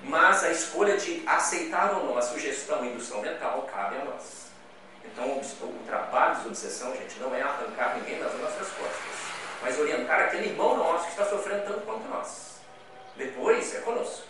Mas 0.03 0.43
a 0.43 0.51
escolha 0.51 0.97
de 0.97 1.23
aceitar 1.25 1.93
ou 1.95 2.05
não 2.05 2.17
a 2.17 2.21
sugestão 2.21 2.83
e 2.85 2.89
indução 2.89 3.21
mental 3.21 3.67
cabe 3.71 3.97
a 3.97 4.05
nós. 4.05 4.45
Então, 5.03 5.37
o, 5.37 5.85
trabalho 5.85 6.41
de 6.41 6.47
obsessão, 6.47 6.95
gente, 6.95 7.19
não 7.19 7.33
é 7.33 7.41
arrancar 7.41 7.95
ninguém 7.95 8.19
das 8.19 8.33
nossas 8.39 8.67
costas, 8.69 8.99
mas 9.61 9.79
orientar 9.79 10.19
aquele 10.19 10.49
irmão 10.49 10.77
nosso 10.77 11.05
que 11.05 11.11
está 11.11 11.25
sofrendo 11.25 11.63
tanto 11.65 11.81
quanto 11.81 12.07
nós. 12.09 12.59
Depois 13.15 13.73
é 13.75 13.79
conosco. 13.79 14.23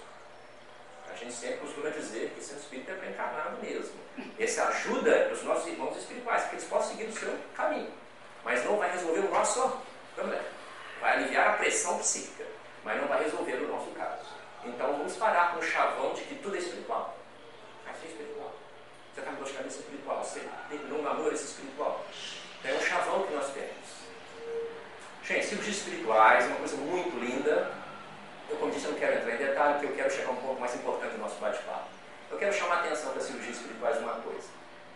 A 1.12 1.16
gente 1.18 1.34
sempre 1.34 1.58
costuma 1.58 1.90
dizer 1.90 2.34
que 2.36 2.44
seu 2.44 2.58
espírito 2.58 2.92
é 2.92 2.96
para 2.96 3.10
encarnado 3.10 3.58
mesmo. 3.62 3.96
Essa 4.38 4.66
ajuda 4.66 5.30
os 5.32 5.44
nossos 5.44 5.68
irmãos 5.68 5.98
espirituais, 5.98 6.42
para 6.42 6.50
que 6.50 6.56
eles 6.56 6.68
possam 6.68 6.92
seguir 6.92 7.06
o 7.06 7.14
seu 7.14 7.34
caminho. 7.56 7.90
Mas 8.44 8.64
não 8.66 8.78
vai 8.78 8.92
resolver 8.92 9.22
o 9.22 9.32
nosso 9.32 9.82
problema. 10.14 10.44
Vai 11.00 11.14
aliviar 11.14 11.50
a 11.50 11.54
pressão 11.54 11.98
psíquica, 12.00 12.35
mas 12.86 13.02
não 13.02 13.08
vai 13.08 13.24
resolver 13.24 13.56
o 13.56 13.68
nosso 13.68 13.90
caso. 13.92 14.30
Então 14.64 14.94
vamos 14.94 15.18
parar 15.18 15.54
com 15.54 15.60
o 15.60 15.64
chavão 15.64 16.14
de 16.14 16.22
que 16.22 16.36
tudo 16.36 16.56
é 16.56 16.60
espiritual. 16.60 17.18
Vai 17.84 17.96
ser 17.96 18.08
espiritual. 18.08 18.54
Você 19.14 19.22
está 19.22 19.32
com 19.32 19.38
dor 19.38 19.48
de 19.48 19.54
cabeça 19.54 19.80
espiritual. 19.80 20.24
Você 20.24 20.42
terminou 20.70 21.00
um 21.00 21.02
namoro 21.02 21.34
esse 21.34 21.46
espiritual. 21.46 22.06
É 22.64 22.74
um 22.74 22.80
chavão 22.80 23.24
que 23.24 23.34
nós 23.34 23.52
temos. 23.52 23.86
Gente, 25.24 25.46
cirurgias 25.48 25.78
espirituais 25.78 26.46
é 26.46 26.48
uma 26.48 26.58
coisa 26.58 26.78
muito 26.78 27.18
linda. 27.18 27.72
Eu, 28.48 28.58
como 28.58 28.72
disse, 28.72 28.86
eu 28.86 28.92
não 28.92 29.00
quero 29.00 29.18
entrar 29.18 29.34
em 29.34 29.38
detalhe, 29.38 29.74
porque 29.74 29.88
eu 29.88 29.96
quero 29.96 30.14
chegar 30.14 30.30
um 30.32 30.36
pouco 30.36 30.62
mais 30.62 30.76
importante 30.76 31.14
no 31.14 31.24
nosso 31.24 31.40
bate-papo. 31.40 31.88
Eu 32.30 32.38
quero 32.38 32.54
chamar 32.54 32.76
a 32.76 32.80
atenção 32.82 33.14
das 33.16 33.24
cirurgias 33.24 33.58
espirituais 33.58 33.98
de 33.98 34.04
uma 34.04 34.14
coisa. 34.14 34.48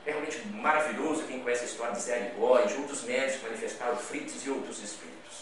É 0.06 0.12
realmente 0.12 0.48
maravilhoso 0.50 1.24
quem 1.24 1.40
conhece 1.40 1.64
a 1.64 1.66
história 1.66 1.94
de 1.94 2.02
Zé 2.02 2.16
Arigó 2.16 2.60
e 2.60 2.68
de 2.68 2.76
outros 2.76 3.04
médicos 3.04 3.42
manifestaram 3.42 3.98
fritos 3.98 4.46
e 4.46 4.50
outros 4.52 4.84
espíritos. 4.84 5.39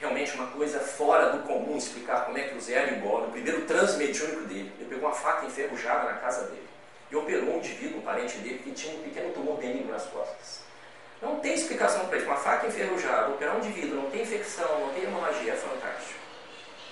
Realmente 0.00 0.32
uma 0.34 0.46
coisa 0.46 0.78
fora 0.78 1.30
do 1.30 1.42
comum 1.42 1.76
explicar 1.76 2.24
como 2.24 2.38
é 2.38 2.42
que 2.42 2.56
o 2.56 2.60
Zé 2.60 2.78
Arigó, 2.78 3.20
no 3.20 3.32
primeiro 3.32 3.62
transe 3.62 3.98
mediúnico 3.98 4.42
dele, 4.42 4.72
ele 4.78 4.88
pegou 4.88 5.08
uma 5.08 5.14
faca 5.14 5.44
enferrujada 5.44 6.04
na 6.04 6.18
casa 6.18 6.46
dele 6.46 6.68
e 7.10 7.16
operou 7.16 7.54
um 7.54 7.58
indivíduo, 7.58 7.98
um 7.98 8.02
parente 8.02 8.38
dele, 8.38 8.60
que 8.62 8.70
tinha 8.70 8.94
um 8.94 9.02
pequeno 9.02 9.32
tumor 9.32 9.56
benigno 9.56 9.90
nas 9.90 10.04
costas. 10.06 10.62
Não 11.20 11.40
tem 11.40 11.54
explicação 11.54 12.06
para 12.06 12.18
isso. 12.18 12.26
Uma 12.26 12.36
faca 12.36 12.66
enferrujada, 12.68 13.30
operar 13.30 13.56
um 13.56 13.58
indivíduo, 13.58 14.02
não 14.02 14.10
tem 14.10 14.22
infecção, 14.22 14.80
não 14.80 14.94
tem 14.94 15.04
hemorragia, 15.04 15.52
é 15.52 15.56
fantástico. 15.56 16.20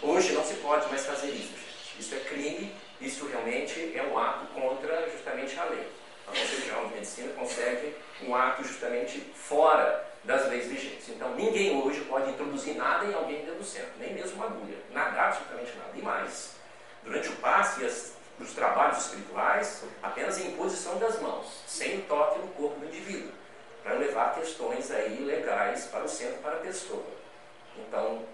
Hoje 0.02 0.32
não 0.32 0.44
se 0.44 0.54
pode 0.54 0.88
mais 0.88 1.06
fazer 1.06 1.28
isso, 1.28 1.52
gente. 1.52 2.00
Isso 2.00 2.14
é 2.14 2.18
crime, 2.18 2.74
isso 3.00 3.26
realmente 3.26 3.92
é 3.96 4.02
um 4.02 4.18
ato 4.18 4.46
contra 4.46 5.08
justamente 5.10 5.56
a 5.58 5.64
lei. 5.64 5.86
A 6.26 6.30
Conselho 6.30 6.64
Geral 6.64 6.86
de 6.88 6.94
Medicina 6.94 7.32
consegue 7.34 7.94
um 8.22 8.34
ato 8.34 8.64
justamente 8.64 9.20
fora 9.34 10.04
das 10.26 10.48
leis 10.48 10.66
vigentes. 10.66 11.08
Então 11.08 11.34
ninguém 11.34 11.80
hoje 11.80 12.00
pode 12.02 12.30
introduzir 12.30 12.74
nada 12.74 13.06
em 13.06 13.14
alguém 13.14 13.44
dentro 13.44 13.54
do 13.54 13.64
centro, 13.64 13.92
nem 13.98 14.12
mesmo 14.12 14.34
uma 14.34 14.46
agulha, 14.46 14.76
nada, 14.92 15.22
absolutamente 15.22 15.72
nada. 15.78 15.90
E 15.94 16.02
mais, 16.02 16.56
durante 17.04 17.28
o 17.28 17.36
passe 17.36 17.80
e 17.80 17.86
as, 17.86 18.12
os 18.38 18.52
trabalhos 18.52 18.98
espirituais, 18.98 19.84
apenas 20.02 20.38
em 20.38 20.48
imposição 20.48 20.98
das 20.98 21.20
mãos, 21.20 21.62
sem 21.66 22.00
o 22.00 22.02
toque 22.02 22.40
no 22.40 22.48
corpo 22.48 22.80
do 22.80 22.86
indivíduo, 22.86 23.32
para 23.82 23.94
levar 23.94 24.34
questões 24.34 24.90
aí 24.90 25.24
legais 25.24 25.84
para 25.86 26.04
o 26.04 26.08
centro, 26.08 26.38
para 26.42 26.56
a 26.56 26.60
pessoa. 26.60 27.04
Então, 27.78 28.24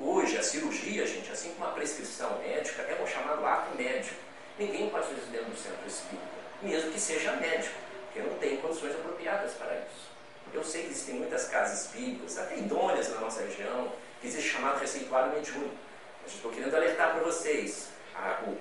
hoje 0.00 0.38
a 0.38 0.42
cirurgia, 0.42 1.06
gente, 1.06 1.30
assim 1.30 1.52
como 1.54 1.66
a 1.66 1.72
prescrição 1.72 2.38
médica, 2.38 2.82
é 2.82 3.02
um 3.02 3.06
chamado 3.06 3.44
ato 3.44 3.76
médico. 3.76 4.14
Ninguém 4.58 4.88
pode 4.90 5.06
fazer 5.06 5.22
dentro 5.32 5.50
do 5.50 5.56
centro 5.56 5.86
espírita, 5.88 6.22
mesmo 6.62 6.92
que 6.92 7.00
seja 7.00 7.32
médico, 7.32 7.74
porque 8.04 8.20
não 8.20 8.38
tem 8.38 8.58
condições 8.58 8.94
apropriadas 8.94 9.54
para 9.54 9.74
isso. 9.74 10.11
Eu 10.52 10.62
sei 10.62 10.82
que 10.82 10.90
existem 10.90 11.14
muitas 11.14 11.48
casas 11.48 11.86
espíritas, 11.86 12.38
até 12.38 12.58
idôneas 12.58 13.08
na 13.10 13.20
nossa 13.20 13.40
região, 13.42 13.92
que 14.20 14.26
existe 14.26 14.50
chamado 14.50 14.78
receituário 14.78 15.32
mediúnico. 15.32 15.74
Mas 16.22 16.34
estou 16.34 16.52
querendo 16.52 16.74
alertar 16.74 17.12
para 17.12 17.22
vocês. 17.22 17.88
A, 18.14 18.42
o, 18.46 18.58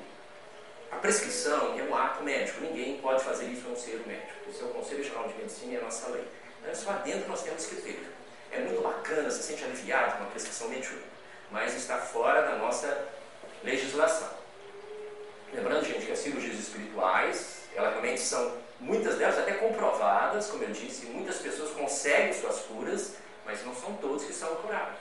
a, 0.91 0.95
prescrição 0.97 1.77
é 1.77 1.83
um 1.83 1.95
ato 1.95 2.23
médico. 2.23 2.61
Ninguém 2.61 2.97
pode 2.99 3.23
fazer 3.23 3.45
isso 3.45 3.65
a 3.65 3.69
não 3.69 3.75
ser 3.75 4.01
médico. 4.07 4.49
Isso 4.49 4.63
é 4.63 4.65
o 4.65 4.69
Conselho 4.69 5.03
Geral 5.03 5.27
de 5.27 5.35
Medicina 5.35 5.73
e 5.73 5.77
a 5.77 5.81
nossa 5.81 6.09
lei. 6.09 6.27
Então, 6.61 6.75
só 6.75 6.93
dentro 6.93 7.27
nós 7.27 7.43
temos 7.43 7.65
que 7.65 7.75
ter. 7.75 8.11
É 8.51 8.59
muito 8.59 8.81
bacana, 8.81 9.29
se 9.29 9.43
sente 9.43 9.63
aliviado 9.63 10.17
com 10.17 10.23
a 10.23 10.27
prescrição 10.27 10.67
mediúnica, 10.67 11.07
mas 11.49 11.73
está 11.73 11.97
fora 11.97 12.41
da 12.41 12.57
nossa 12.57 13.07
legislação. 13.63 14.29
Lembrando, 15.53 15.85
gente, 15.85 16.05
que 16.05 16.11
as 16.11 16.19
cirurgias 16.19 16.59
espirituais, 16.59 17.63
elas 17.75 17.91
realmente 17.91 18.19
são, 18.19 18.57
muitas 18.81 19.17
delas 19.17 19.39
até 19.39 19.53
comprovadas, 19.53 20.47
como 20.47 20.63
eu 20.63 20.71
disse, 20.71 21.05
muitas 21.05 21.37
pessoas 21.37 21.71
conseguem 21.71 22.33
suas 22.33 22.59
curas, 22.61 23.15
mas 23.45 23.65
não 23.65 23.73
são 23.73 23.93
todos 23.93 24.25
que 24.25 24.33
são 24.33 24.55
curados. 24.55 24.99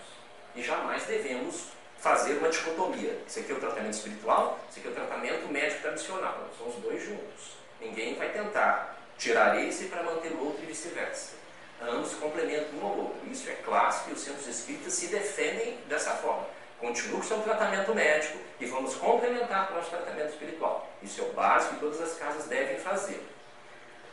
E 0.54 0.62
jamais 0.62 1.04
devemos 1.04 1.64
fazer 1.98 2.34
uma 2.34 2.48
dicotomia. 2.48 3.18
Isso 3.26 3.40
aqui 3.40 3.52
é 3.52 3.54
o 3.54 3.60
tratamento 3.60 3.94
espiritual, 3.94 4.58
isso 4.70 4.78
aqui 4.78 4.88
é 4.88 4.90
o 4.90 4.94
tratamento 4.94 5.52
médico 5.52 5.82
tradicional. 5.82 6.48
São 6.56 6.68
os 6.68 6.76
dois 6.76 7.02
juntos. 7.02 7.56
Ninguém 7.80 8.14
vai 8.14 8.30
tentar 8.30 8.96
tirar 9.18 9.62
esse 9.62 9.86
para 9.86 10.02
manter 10.02 10.32
o 10.32 10.46
outro 10.46 10.62
e 10.62 10.66
vice-versa 10.66 11.40
ambos 11.88 12.12
complementam 12.14 12.78
um 12.80 12.86
ao 12.86 12.96
outro. 12.96 13.30
Isso 13.30 13.48
é 13.48 13.54
clássico 13.54 14.10
e 14.10 14.12
os 14.12 14.20
centros 14.20 14.46
espíritas 14.46 14.92
se 14.92 15.06
defendem 15.06 15.78
dessa 15.88 16.12
forma. 16.12 16.46
Continua 16.78 17.18
com 17.18 17.24
o 17.24 17.28
seu 17.28 17.40
tratamento 17.42 17.94
médico 17.94 18.38
e 18.58 18.66
vamos 18.66 18.94
complementar 18.94 19.68
com 19.68 19.74
o 19.74 19.76
nosso 19.76 19.90
tratamento 19.90 20.30
espiritual. 20.30 20.88
Isso 21.02 21.20
é 21.20 21.24
o 21.24 21.32
básico 21.32 21.74
que 21.74 21.80
todas 21.80 22.00
as 22.00 22.18
casas 22.18 22.46
devem 22.46 22.78
fazer. 22.78 23.22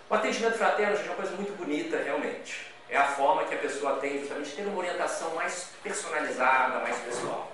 O 0.09 0.13
atendimento 0.13 0.57
fraterno 0.57 0.95
gente, 0.95 1.05
é 1.05 1.11
uma 1.11 1.17
coisa 1.17 1.35
muito 1.35 1.51
bonita, 1.57 1.97
realmente. 1.97 2.67
É 2.89 2.95
a 2.95 3.07
forma 3.09 3.43
que 3.43 3.53
a 3.53 3.57
pessoa 3.57 3.97
tem 3.97 4.19
justamente 4.19 4.55
ter 4.55 4.61
uma 4.61 4.77
orientação 4.77 5.35
mais 5.35 5.71
personalizada, 5.83 6.79
mais 6.79 6.95
pessoal. 6.99 7.51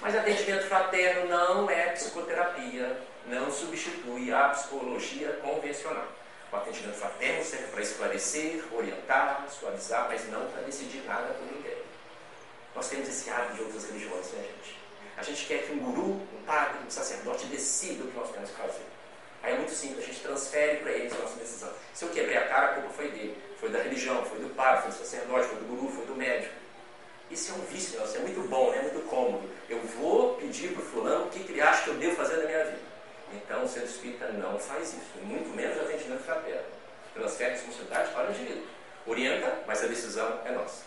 Mas 0.00 0.16
atendimento 0.16 0.64
fraterno 0.64 1.28
não 1.28 1.70
é 1.70 1.90
psicoterapia, 1.90 2.98
não 3.26 3.50
substitui 3.50 4.32
a 4.32 4.48
psicologia 4.48 5.28
convencional. 5.42 6.08
O 6.50 6.56
atendimento 6.56 6.96
fraterno 6.96 7.44
serve 7.44 7.66
para 7.66 7.82
esclarecer, 7.82 8.64
orientar, 8.72 9.44
suavizar, 9.50 10.06
mas 10.08 10.26
não 10.30 10.46
para 10.46 10.62
decidir 10.62 11.02
nada 11.06 11.34
por 11.34 11.44
ninguém. 11.54 11.76
Nós 12.74 12.88
temos 12.88 13.08
esse 13.10 13.28
hábito 13.28 13.56
de 13.56 13.62
outras 13.62 13.84
religiões, 13.84 14.26
né, 14.32 14.42
gente? 14.42 14.78
A 15.18 15.22
gente 15.22 15.44
quer 15.44 15.66
que 15.66 15.72
um 15.72 15.78
guru, 15.78 16.12
um 16.12 16.42
padre, 16.46 16.78
um 16.86 16.90
sacerdote 16.90 17.44
decida 17.48 18.04
o 18.04 18.06
que 18.08 18.16
nós 18.16 18.30
temos 18.30 18.48
que 18.48 18.56
fazer. 18.56 18.86
Aí 19.42 19.54
é 19.54 19.56
muito 19.56 19.72
simples, 19.72 20.04
a 20.04 20.06
gente 20.06 20.20
transfere 20.20 20.78
para 20.78 20.92
eles 20.92 21.12
a 21.12 21.16
nossa 21.16 21.36
decisão. 21.36 21.72
Se 21.94 22.04
eu 22.04 22.10
quebrei 22.10 22.36
a 22.36 22.46
cara, 22.46 22.66
a 22.66 22.74
culpa 22.74 22.90
foi 22.90 23.08
dele. 23.08 23.42
Foi 23.58 23.68
da 23.70 23.82
religião, 23.82 24.24
foi 24.24 24.38
do 24.38 24.54
padre, 24.54 24.82
foi 24.82 24.90
do 24.90 24.96
sacerdote, 24.96 25.48
foi 25.48 25.58
do 25.58 25.64
guru, 25.64 25.92
foi 25.92 26.06
do 26.06 26.14
médico. 26.14 26.54
Isso 27.30 27.52
é 27.52 27.54
um 27.54 27.60
vício 27.66 27.98
nosso, 27.98 28.16
é 28.16 28.20
muito 28.20 28.40
bom, 28.48 28.74
é 28.74 28.82
muito 28.82 29.06
cômodo. 29.06 29.48
Eu 29.68 29.80
vou 29.80 30.34
pedir 30.34 30.72
para 30.72 30.82
o 30.82 30.84
fulano 30.84 31.26
o 31.26 31.28
que 31.28 31.38
ele 31.50 31.60
acha 31.60 31.84
que 31.84 31.90
eu 31.90 31.94
devo 31.94 32.16
fazer 32.16 32.36
na 32.38 32.44
minha 32.46 32.64
vida. 32.64 32.80
Então, 33.32 33.64
o 33.64 33.68
centro 33.68 33.88
espírita 33.88 34.28
não 34.32 34.58
faz 34.58 34.88
isso, 34.88 35.18
muito 35.22 35.54
menos 35.54 35.78
atendimento 35.78 36.24
fraterno. 36.24 36.64
Transfere 37.14 37.52
responsabilidade 37.52 38.12
para 38.12 38.26
o 38.26 38.30
indivíduo. 38.30 38.64
Orienta, 39.06 39.58
mas 39.66 39.84
a 39.84 39.86
decisão 39.86 40.40
é 40.44 40.50
nossa. 40.50 40.82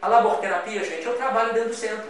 A 0.00 0.08
laborterapia, 0.08 0.84
gente, 0.84 1.06
é 1.06 1.10
o 1.10 1.16
trabalho 1.16 1.52
dentro 1.52 1.70
do 1.70 1.74
centro. 1.74 2.08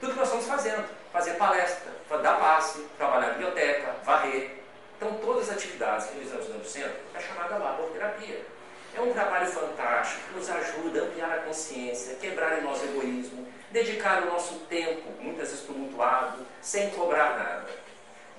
Tudo 0.00 0.12
que 0.12 0.18
nós 0.18 0.28
estamos 0.28 0.46
fazendo. 0.46 0.88
Fazer 1.12 1.34
palestra, 1.34 1.92
dar 2.08 2.38
passe, 2.38 2.80
trabalhar 2.96 3.28
na 3.28 3.32
biblioteca, 3.34 3.96
varrer. 4.04 4.58
Então, 4.96 5.14
todas 5.14 5.48
as 5.48 5.56
atividades 5.56 6.06
que 6.06 6.14
realizamos 6.14 6.46
do 6.46 6.64
centro 6.64 6.92
é 7.14 7.20
chamada 7.20 7.58
laborterapia. 7.58 8.46
É 8.94 9.00
um 9.00 9.12
trabalho 9.12 9.50
fantástico 9.50 10.20
que 10.28 10.38
nos 10.38 10.50
ajuda 10.50 11.00
a 11.00 11.04
ampliar 11.04 11.32
a 11.32 11.38
consciência, 11.42 12.14
quebrar 12.16 12.58
o 12.58 12.62
nosso 12.62 12.84
egoísmo, 12.84 13.48
dedicar 13.70 14.22
o 14.22 14.26
nosso 14.26 14.54
tempo, 14.68 15.02
muitas 15.18 15.48
vezes 15.48 15.64
tumultuado, 15.64 16.46
sem 16.60 16.90
cobrar 16.90 17.38
nada. 17.38 17.68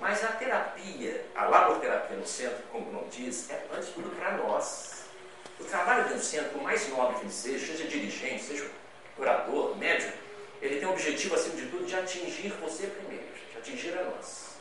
Mas 0.00 0.24
a 0.24 0.28
terapia, 0.28 1.24
a 1.34 1.44
laboterapia 1.46 2.16
no 2.16 2.26
centro, 2.26 2.62
como 2.70 2.88
o 2.88 2.92
nome 2.92 3.08
diz, 3.10 3.50
é 3.50 3.64
antes 3.72 3.88
de 3.88 3.94
tudo 3.94 4.10
para 4.16 4.32
nós. 4.32 5.04
O 5.58 5.64
trabalho 5.64 6.08
do 6.08 6.20
centro, 6.20 6.50
por 6.50 6.62
mais 6.62 6.88
nobre 6.88 7.16
que 7.16 7.22
ele 7.22 7.32
seja, 7.32 7.66
seja 7.66 7.88
dirigente, 7.88 8.42
seja 8.42 8.70
curador, 9.16 9.76
médico, 9.76 10.12
ele 10.60 10.80
tem 10.80 10.88
o 10.88 10.92
objetivo, 10.92 11.34
acima 11.34 11.56
de 11.56 11.66
tudo, 11.66 11.84
de 11.84 11.94
atingir 11.94 12.48
você 12.60 12.86
primeiro, 12.86 13.13
atingir 13.64 13.98
a 13.98 14.04
nós. 14.04 14.56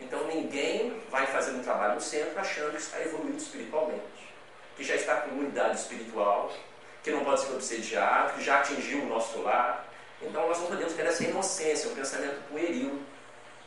Então 0.00 0.26
ninguém 0.26 1.02
vai 1.10 1.26
fazer 1.26 1.52
um 1.52 1.62
trabalho 1.62 1.94
no 1.94 2.00
centro 2.00 2.38
achando 2.38 2.72
que 2.72 2.78
está 2.78 3.00
evoluindo 3.00 3.36
espiritualmente, 3.36 4.34
que 4.76 4.82
já 4.82 4.94
está 4.94 5.16
com 5.16 5.36
unidade 5.36 5.78
espiritual, 5.78 6.50
que 7.02 7.10
não 7.10 7.24
pode 7.24 7.40
ser 7.40 7.52
obsediado, 7.52 8.34
que 8.34 8.42
já 8.42 8.60
atingiu 8.60 9.02
o 9.02 9.06
nosso 9.06 9.42
lar, 9.42 9.86
então 10.20 10.48
nós 10.48 10.58
não 10.58 10.66
podemos 10.66 10.94
ter 10.94 11.06
essa 11.06 11.22
inocência, 11.22 11.90
um 11.90 11.94
pensamento 11.94 12.48
pueril. 12.48 13.00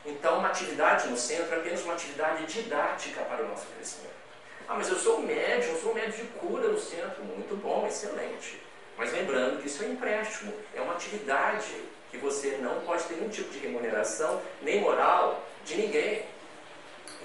Então 0.05 0.39
uma 0.39 0.49
atividade 0.49 1.07
no 1.07 1.17
centro 1.17 1.53
é 1.53 1.57
apenas 1.57 1.83
uma 1.83 1.93
atividade 1.93 2.45
didática 2.45 3.21
para 3.21 3.43
o 3.43 3.47
nosso 3.47 3.67
crescimento. 3.67 4.19
Ah, 4.67 4.75
mas 4.75 4.89
eu 4.89 4.97
sou 4.97 5.21
médium, 5.21 5.73
eu 5.73 5.81
sou 5.81 5.93
médium 5.93 6.25
de 6.25 6.31
cura 6.33 6.67
no 6.67 6.79
centro. 6.79 7.23
Muito 7.23 7.55
bom, 7.57 7.87
excelente. 7.87 8.61
Mas 8.97 9.11
lembrando 9.11 9.61
que 9.61 9.67
isso 9.67 9.83
é 9.83 9.87
empréstimo, 9.87 10.53
é 10.75 10.81
uma 10.81 10.93
atividade 10.93 11.73
que 12.09 12.17
você 12.17 12.57
não 12.61 12.81
pode 12.81 13.03
ter 13.03 13.15
nenhum 13.15 13.29
tipo 13.29 13.49
de 13.51 13.59
remuneração, 13.59 14.41
nem 14.61 14.81
moral, 14.81 15.43
de 15.63 15.75
ninguém. 15.75 16.25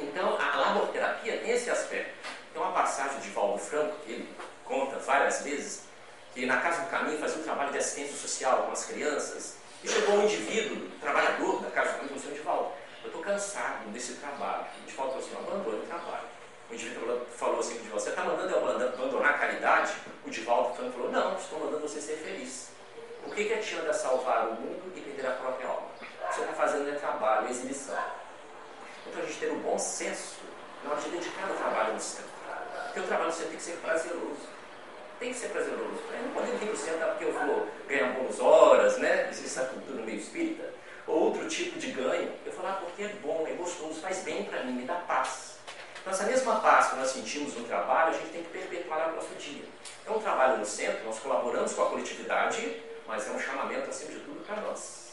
Então 0.00 0.36
a 0.38 0.56
laboterapia 0.56 1.38
tem 1.38 1.50
esse 1.50 1.70
aspecto. 1.70 2.12
Tem 2.52 2.62
uma 2.62 2.72
passagem 2.72 3.20
de 3.20 3.30
Valdo 3.30 3.58
Franco, 3.58 3.96
que 4.04 4.12
ele 4.12 4.28
conta 4.64 4.98
várias 4.98 5.42
vezes, 5.42 5.82
que 6.32 6.46
na 6.46 6.60
Casa 6.60 6.82
do 6.82 6.90
Caminho 6.90 7.18
fazia 7.18 7.38
um 7.40 7.44
trabalho 7.44 7.72
de 7.72 7.78
assistência 7.78 8.16
social 8.16 8.64
com 8.64 8.72
as 8.72 8.84
crianças, 8.84 9.56
e 9.82 9.88
chegou 9.88 10.16
um 10.16 10.24
indivíduo, 10.24 10.88
trabalhador 11.00 11.60
da 11.62 11.70
Casa 11.70 11.92
do 11.92 11.98
Caminho, 11.98 12.20
como 12.20 12.32
o 12.32 12.34
Divaldo, 12.34 12.72
eu 13.02 13.08
estou 13.08 13.22
cansado 13.22 13.88
desse 13.90 14.14
trabalho. 14.14 14.64
O 14.82 14.86
Divaldo 14.86 15.12
falou 15.12 15.26
assim, 15.26 15.36
abandone 15.36 15.82
o 15.82 15.86
trabalho. 15.86 16.24
O 16.70 16.74
indivíduo 16.74 17.26
falou 17.36 17.60
assim, 17.60 17.78
você 17.90 18.10
está 18.10 18.24
mandando 18.24 18.50
eu 18.50 18.58
abandonar 18.58 19.34
a 19.34 19.38
caridade? 19.38 19.92
O 20.26 20.30
Divaldo 20.30 20.74
falou, 20.74 21.10
não, 21.10 21.36
estou 21.36 21.60
mandando 21.60 21.80
você 21.80 22.00
ser 22.00 22.16
feliz. 22.16 22.70
O 23.26 23.30
que, 23.30 23.44
que 23.44 23.54
adianta 23.54 23.92
salvar 23.92 24.48
o 24.48 24.54
mundo 24.54 24.92
e 24.94 25.00
perder 25.00 25.26
a 25.26 25.32
própria 25.32 25.68
alma? 25.68 25.88
Você 26.30 26.40
está 26.40 26.52
fazendo 26.52 26.88
é 26.88 26.92
trabalho, 26.92 27.48
é 27.48 27.50
exibição. 27.50 27.98
Então 29.06 29.22
a 29.22 29.26
gente 29.26 29.38
ter 29.38 29.50
o 29.50 29.54
um 29.54 29.58
bom 29.60 29.78
senso 29.78 30.36
na 30.84 30.92
hora 30.92 31.00
de 31.00 31.08
dedicar 31.10 31.50
o 31.50 31.54
trabalho 31.54 31.94
no 31.94 32.00
centro. 32.00 32.30
Porque 32.84 33.00
o 33.00 33.02
trabalho 33.04 33.30
no 33.30 33.34
centro 33.34 33.50
tem 33.50 33.58
que 33.58 33.64
ser 33.64 33.76
prazeroso. 33.76 34.54
Tem 35.18 35.32
que 35.32 35.38
ser 35.38 35.48
prazeroso. 35.48 36.00
Eu 36.12 36.22
não 36.22 36.30
poder 36.32 36.56
vir 36.58 36.66
no 36.66 36.76
centro 36.76 37.06
porque 37.08 37.24
eu 37.24 37.32
vou 37.32 37.68
ganhar 37.88 38.12
boas 38.12 38.40
horas, 38.40 38.98
né? 38.98 39.28
Existe 39.30 39.58
essa 39.58 39.68
cultura 39.68 40.02
meio 40.02 40.18
espírita. 40.18 40.72
Ou 41.06 41.24
outro 41.24 41.48
tipo 41.48 41.78
de 41.78 41.90
ganho. 41.92 42.32
Eu 42.44 42.52
falo, 42.52 42.68
ah, 42.68 42.80
porque 42.82 43.04
é 43.04 43.08
bom, 43.22 43.46
é 43.48 43.52
gostoso, 43.52 44.00
faz 44.00 44.22
bem 44.22 44.44
para 44.44 44.64
mim, 44.64 44.72
me 44.72 44.84
dá 44.84 44.94
paz. 44.94 45.58
Então, 46.00 46.12
essa 46.12 46.24
mesma 46.24 46.60
paz 46.60 46.88
que 46.88 46.96
nós 46.96 47.08
sentimos 47.08 47.54
no 47.54 47.64
trabalho, 47.64 48.10
a 48.10 48.18
gente 48.18 48.30
tem 48.30 48.42
que 48.42 48.50
perpetuar 48.50 49.08
no 49.08 49.16
nosso 49.16 49.34
dia. 49.36 49.64
Então, 50.02 50.16
o 50.16 50.20
trabalho 50.20 50.58
no 50.58 50.66
centro, 50.66 51.04
nós 51.04 51.18
colaboramos 51.18 51.72
com 51.72 51.82
a 51.82 51.90
coletividade, 51.90 52.82
mas 53.06 53.26
é 53.26 53.30
um 53.30 53.38
chamamento, 53.38 53.90
acima 53.90 54.12
de 54.12 54.20
tudo, 54.20 54.44
para 54.46 54.60
nós. 54.62 55.04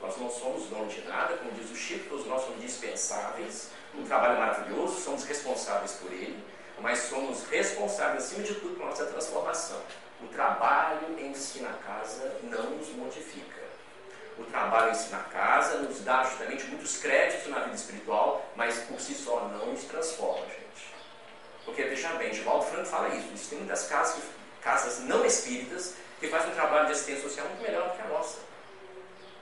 Nós 0.00 0.16
não 0.18 0.30
somos 0.30 0.66
dono 0.66 0.86
de 0.86 1.00
nada, 1.02 1.36
como 1.38 1.50
diz 1.52 1.70
o 1.70 1.76
Chico, 1.76 2.08
todos 2.10 2.26
nós 2.26 2.42
somos 2.42 2.60
dispensáveis, 2.60 3.70
um 3.94 4.04
trabalho 4.04 4.38
maravilhoso, 4.38 5.00
somos 5.00 5.24
responsáveis 5.24 5.92
por 5.92 6.12
ele, 6.12 6.38
mas 6.80 6.98
somos 6.98 7.44
responsáveis, 7.48 8.24
acima 8.24 8.42
de 8.42 8.54
tudo, 8.56 8.76
por 8.76 8.86
nossa 8.86 9.06
transformação. 9.06 9.80
O 10.22 10.26
trabalho 10.28 11.18
em 11.18 11.34
si 11.34 11.60
na 11.60 11.72
casa 11.72 12.38
não 12.42 12.70
nos 12.70 12.88
modifica. 12.90 13.62
O 14.38 14.44
trabalho 14.44 14.92
em 14.92 14.94
si 14.94 15.10
na 15.10 15.20
casa 15.20 15.78
nos 15.78 16.00
dá 16.00 16.22
justamente 16.24 16.64
muitos 16.66 16.98
créditos 16.98 17.48
na 17.48 17.60
vida 17.60 17.76
espiritual, 17.76 18.46
mas 18.54 18.78
por 18.80 19.00
si 19.00 19.14
só 19.14 19.48
não 19.48 19.72
nos 19.72 19.84
transforma, 19.84 20.44
gente. 20.46 20.94
Porque, 21.64 21.82
veja 21.84 22.10
bem, 22.10 22.32
Givaldo 22.32 22.66
Franco 22.66 22.86
fala 22.86 23.08
isso. 23.14 23.28
Existem 23.32 23.58
muitas 23.58 23.88
casas, 23.88 24.22
casas 24.60 25.00
não 25.00 25.24
espíritas 25.24 25.94
que 26.18 26.28
fazem 26.28 26.50
um 26.50 26.54
trabalho 26.54 26.86
de 26.86 26.92
assistência 26.92 27.22
social 27.22 27.46
muito 27.46 27.62
melhor 27.62 27.88
do 27.88 27.96
que 27.96 28.02
a 28.02 28.06
nossa. 28.06 28.38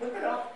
Muito 0.01 0.13
melhor. 0.13 0.53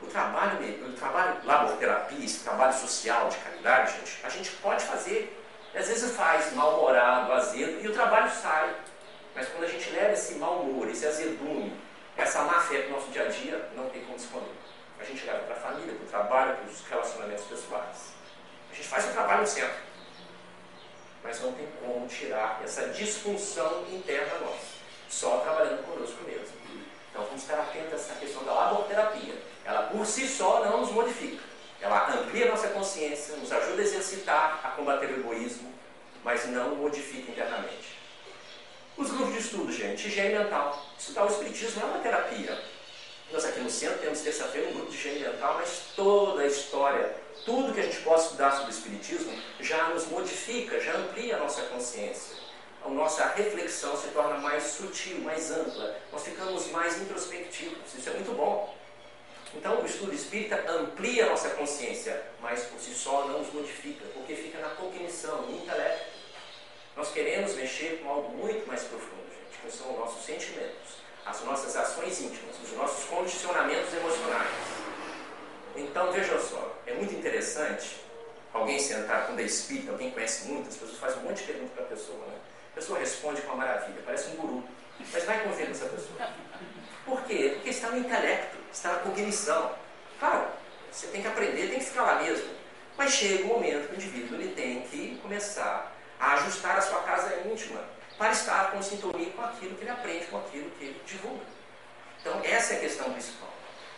O 0.00 0.06
trabalho, 0.06 0.58
o 0.86 0.92
trabalho 0.94 1.36
laborterapia, 1.44 2.24
esse 2.24 2.40
trabalho 2.40 2.72
social 2.72 3.28
de 3.28 3.36
caridade, 3.36 3.92
gente, 3.98 4.20
a 4.24 4.28
gente 4.30 4.50
pode 4.52 4.82
fazer. 4.84 5.36
Às 5.74 5.88
vezes 5.88 6.16
faz 6.16 6.52
mal-humorado, 6.54 7.32
azedo, 7.32 7.80
e 7.84 7.88
o 7.88 7.92
trabalho 7.92 8.30
sai. 8.30 8.74
Mas 9.34 9.48
quando 9.48 9.64
a 9.64 9.68
gente 9.68 9.90
leva 9.90 10.12
esse 10.12 10.34
mau 10.34 10.62
humor, 10.62 10.88
esse 10.88 11.06
azedume, 11.06 11.78
essa 12.16 12.42
má 12.42 12.60
fé 12.60 12.78
para 12.82 12.88
o 12.88 12.92
nosso 12.92 13.10
dia 13.10 13.26
a 13.26 13.28
dia, 13.28 13.68
não 13.76 13.88
tem 13.90 14.02
como 14.04 14.16
esconder. 14.16 14.54
A 14.98 15.04
gente 15.04 15.24
leva 15.24 15.38
para 15.40 15.54
a 15.54 15.60
família, 15.60 15.94
para 15.94 16.04
o 16.04 16.08
trabalho, 16.08 16.56
para 16.56 16.66
os 16.66 16.80
relacionamentos 16.86 17.44
pessoais. 17.44 18.12
A 18.72 18.74
gente 18.74 18.88
faz 18.88 19.04
o 19.08 19.12
trabalho 19.12 19.42
no 19.42 19.46
centro. 19.46 19.90
Mas 21.22 21.40
não 21.40 21.52
tem 21.52 21.68
como 21.80 22.08
tirar 22.08 22.60
essa 22.64 22.88
disfunção 22.88 23.84
interna 23.90 24.38
nossa. 24.38 24.79
Só 25.10 25.38
trabalhando 25.38 25.84
conosco 25.84 26.22
mesmo. 26.22 26.54
Então 27.10 27.24
vamos 27.24 27.42
estar 27.42 27.58
atentos 27.58 27.94
essa 27.94 28.14
questão 28.14 28.44
da 28.44 28.52
laborterapia. 28.52 29.34
Ela 29.64 29.82
por 29.82 30.06
si 30.06 30.26
só 30.26 30.64
não 30.64 30.80
nos 30.80 30.92
modifica. 30.92 31.42
Ela 31.80 32.14
amplia 32.14 32.48
nossa 32.48 32.68
consciência, 32.68 33.36
nos 33.36 33.50
ajuda 33.50 33.82
a 33.82 33.84
exercitar, 33.84 34.60
a 34.62 34.68
combater 34.68 35.06
o 35.06 35.20
egoísmo, 35.20 35.74
mas 36.22 36.46
não 36.46 36.76
modifica 36.76 37.32
internamente. 37.32 37.98
Os 38.96 39.10
grupos 39.10 39.34
de 39.34 39.40
estudo, 39.40 39.72
gente, 39.72 40.06
higiene 40.06 40.38
mental. 40.38 40.80
Estudar 40.96 41.24
o 41.24 41.28
Espiritismo 41.28 41.82
é 41.82 41.84
uma 41.86 41.98
terapia. 41.98 42.62
Nós 43.32 43.44
aqui 43.44 43.60
no 43.60 43.70
centro 43.70 43.98
temos 43.98 44.20
terça-feira 44.20 44.68
um 44.68 44.74
grupo 44.74 44.90
de 44.92 44.96
higiene 44.96 45.20
mental, 45.20 45.54
mas 45.54 45.86
toda 45.96 46.42
a 46.42 46.46
história, 46.46 47.16
tudo 47.44 47.74
que 47.74 47.80
a 47.80 47.84
gente 47.84 48.00
possa 48.02 48.26
estudar 48.26 48.52
sobre 48.52 48.68
o 48.68 48.74
Espiritismo 48.74 49.36
já 49.58 49.88
nos 49.88 50.06
modifica, 50.06 50.78
já 50.78 50.94
amplia 50.94 51.36
a 51.36 51.40
nossa 51.40 51.62
consciência 51.62 52.39
a 52.84 52.88
nossa 52.88 53.26
reflexão 53.28 53.96
se 53.96 54.08
torna 54.08 54.38
mais 54.38 54.62
sutil, 54.64 55.18
mais 55.18 55.50
ampla, 55.50 55.96
nós 56.10 56.24
ficamos 56.24 56.70
mais 56.70 57.00
introspectivos. 57.00 57.94
Isso 57.94 58.08
é 58.08 58.12
muito 58.12 58.32
bom. 58.32 58.74
Então, 59.54 59.82
o 59.82 59.86
estudo 59.86 60.14
espírita 60.14 60.64
amplia 60.70 61.26
a 61.26 61.30
nossa 61.30 61.50
consciência, 61.50 62.24
mas 62.40 62.64
por 62.64 62.80
si 62.80 62.94
só 62.94 63.26
não 63.26 63.40
nos 63.40 63.52
modifica, 63.52 64.04
porque 64.14 64.34
fica 64.34 64.58
na 64.58 64.70
cognição, 64.70 65.42
no 65.42 65.56
intelecto. 65.56 66.06
Nós 66.96 67.10
queremos 67.12 67.54
mexer 67.54 68.00
com 68.02 68.10
algo 68.10 68.36
muito 68.36 68.66
mais 68.66 68.84
profundo, 68.84 69.26
gente, 69.28 69.60
que 69.60 69.76
são 69.76 69.92
os 69.92 69.98
nossos 69.98 70.24
sentimentos, 70.24 71.00
as 71.26 71.42
nossas 71.44 71.76
ações 71.76 72.20
íntimas, 72.20 72.56
os 72.62 72.72
nossos 72.72 73.04
condicionamentos 73.04 73.92
emocionais. 73.92 74.50
Então, 75.76 76.12
veja 76.12 76.38
só, 76.40 76.76
é 76.86 76.94
muito 76.94 77.14
interessante 77.14 77.96
alguém 78.52 78.78
sentar 78.78 79.26
com 79.26 79.34
o 79.34 79.40
espírita, 79.40 79.92
alguém 79.92 80.10
conhece 80.10 80.48
muito, 80.48 80.68
as 80.68 80.76
pessoas 80.76 80.98
fazem 80.98 81.18
um 81.20 81.22
monte 81.22 81.38
de 81.38 81.44
perguntas 81.44 81.72
para 81.74 81.84
a 81.84 81.88
pessoa, 81.88 82.26
né? 82.26 82.39
A 82.72 82.74
pessoa 82.74 82.98
responde 82.98 83.42
com 83.42 83.48
uma 83.54 83.66
maravilha, 83.66 84.02
parece 84.04 84.30
um 84.30 84.36
guru. 84.36 84.64
Mas 85.12 85.24
vai 85.24 85.42
conviver 85.42 85.66
com 85.66 85.72
essa 85.72 85.86
pessoa. 85.86 86.30
Por 87.04 87.22
quê? 87.24 87.52
Porque 87.54 87.70
está 87.70 87.88
no 87.88 87.98
intelecto, 87.98 88.56
está 88.72 88.92
na 88.92 88.98
cognição. 88.98 89.74
Claro, 90.18 90.48
você 90.90 91.06
tem 91.08 91.22
que 91.22 91.28
aprender, 91.28 91.68
tem 91.68 91.78
que 91.78 91.84
ficar 91.86 92.02
lá 92.02 92.22
mesmo. 92.22 92.48
Mas 92.96 93.12
chega 93.12 93.44
o 93.44 93.46
um 93.46 93.54
momento 93.54 93.88
que 93.88 93.94
o 93.94 93.96
indivíduo 93.96 94.40
ele 94.40 94.54
tem 94.54 94.82
que 94.82 95.18
começar 95.22 95.92
a 96.18 96.34
ajustar 96.34 96.76
a 96.76 96.82
sua 96.82 97.00
casa 97.00 97.34
íntima 97.48 97.80
para 98.18 98.32
estar 98.32 98.70
com 98.70 98.82
sintonia 98.82 99.30
com 99.30 99.42
aquilo 99.42 99.74
que 99.74 99.82
ele 99.82 99.90
aprende, 99.90 100.26
com 100.26 100.38
aquilo 100.38 100.70
que 100.72 100.84
ele 100.84 101.02
divulga. 101.06 101.44
Então, 102.20 102.38
essa 102.44 102.74
é 102.74 102.76
a 102.76 102.80
questão 102.80 103.10
principal. 103.12 103.48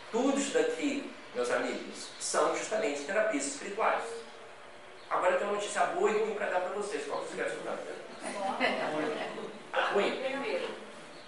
Tudo 0.09 0.39
isso 0.39 0.53
daqui, 0.53 1.13
meus 1.35 1.51
amigos, 1.51 2.07
são 2.19 2.55
justamente 2.55 3.01
terapias 3.01 3.45
espirituais. 3.45 4.03
Agora 5.09 5.33
eu 5.33 5.39
tenho 5.39 5.51
uma 5.51 5.57
notícia 5.57 5.81
boa 5.87 6.09
e 6.09 6.17
ruim 6.17 6.35
para 6.35 6.45
dar 6.45 6.61
para 6.61 6.69
vocês. 6.69 7.05
Qual 7.05 7.19
que 7.21 7.27
vocês 7.27 7.35
querem 7.35 7.51
escutar? 7.51 7.77
Ruim? 9.93 10.19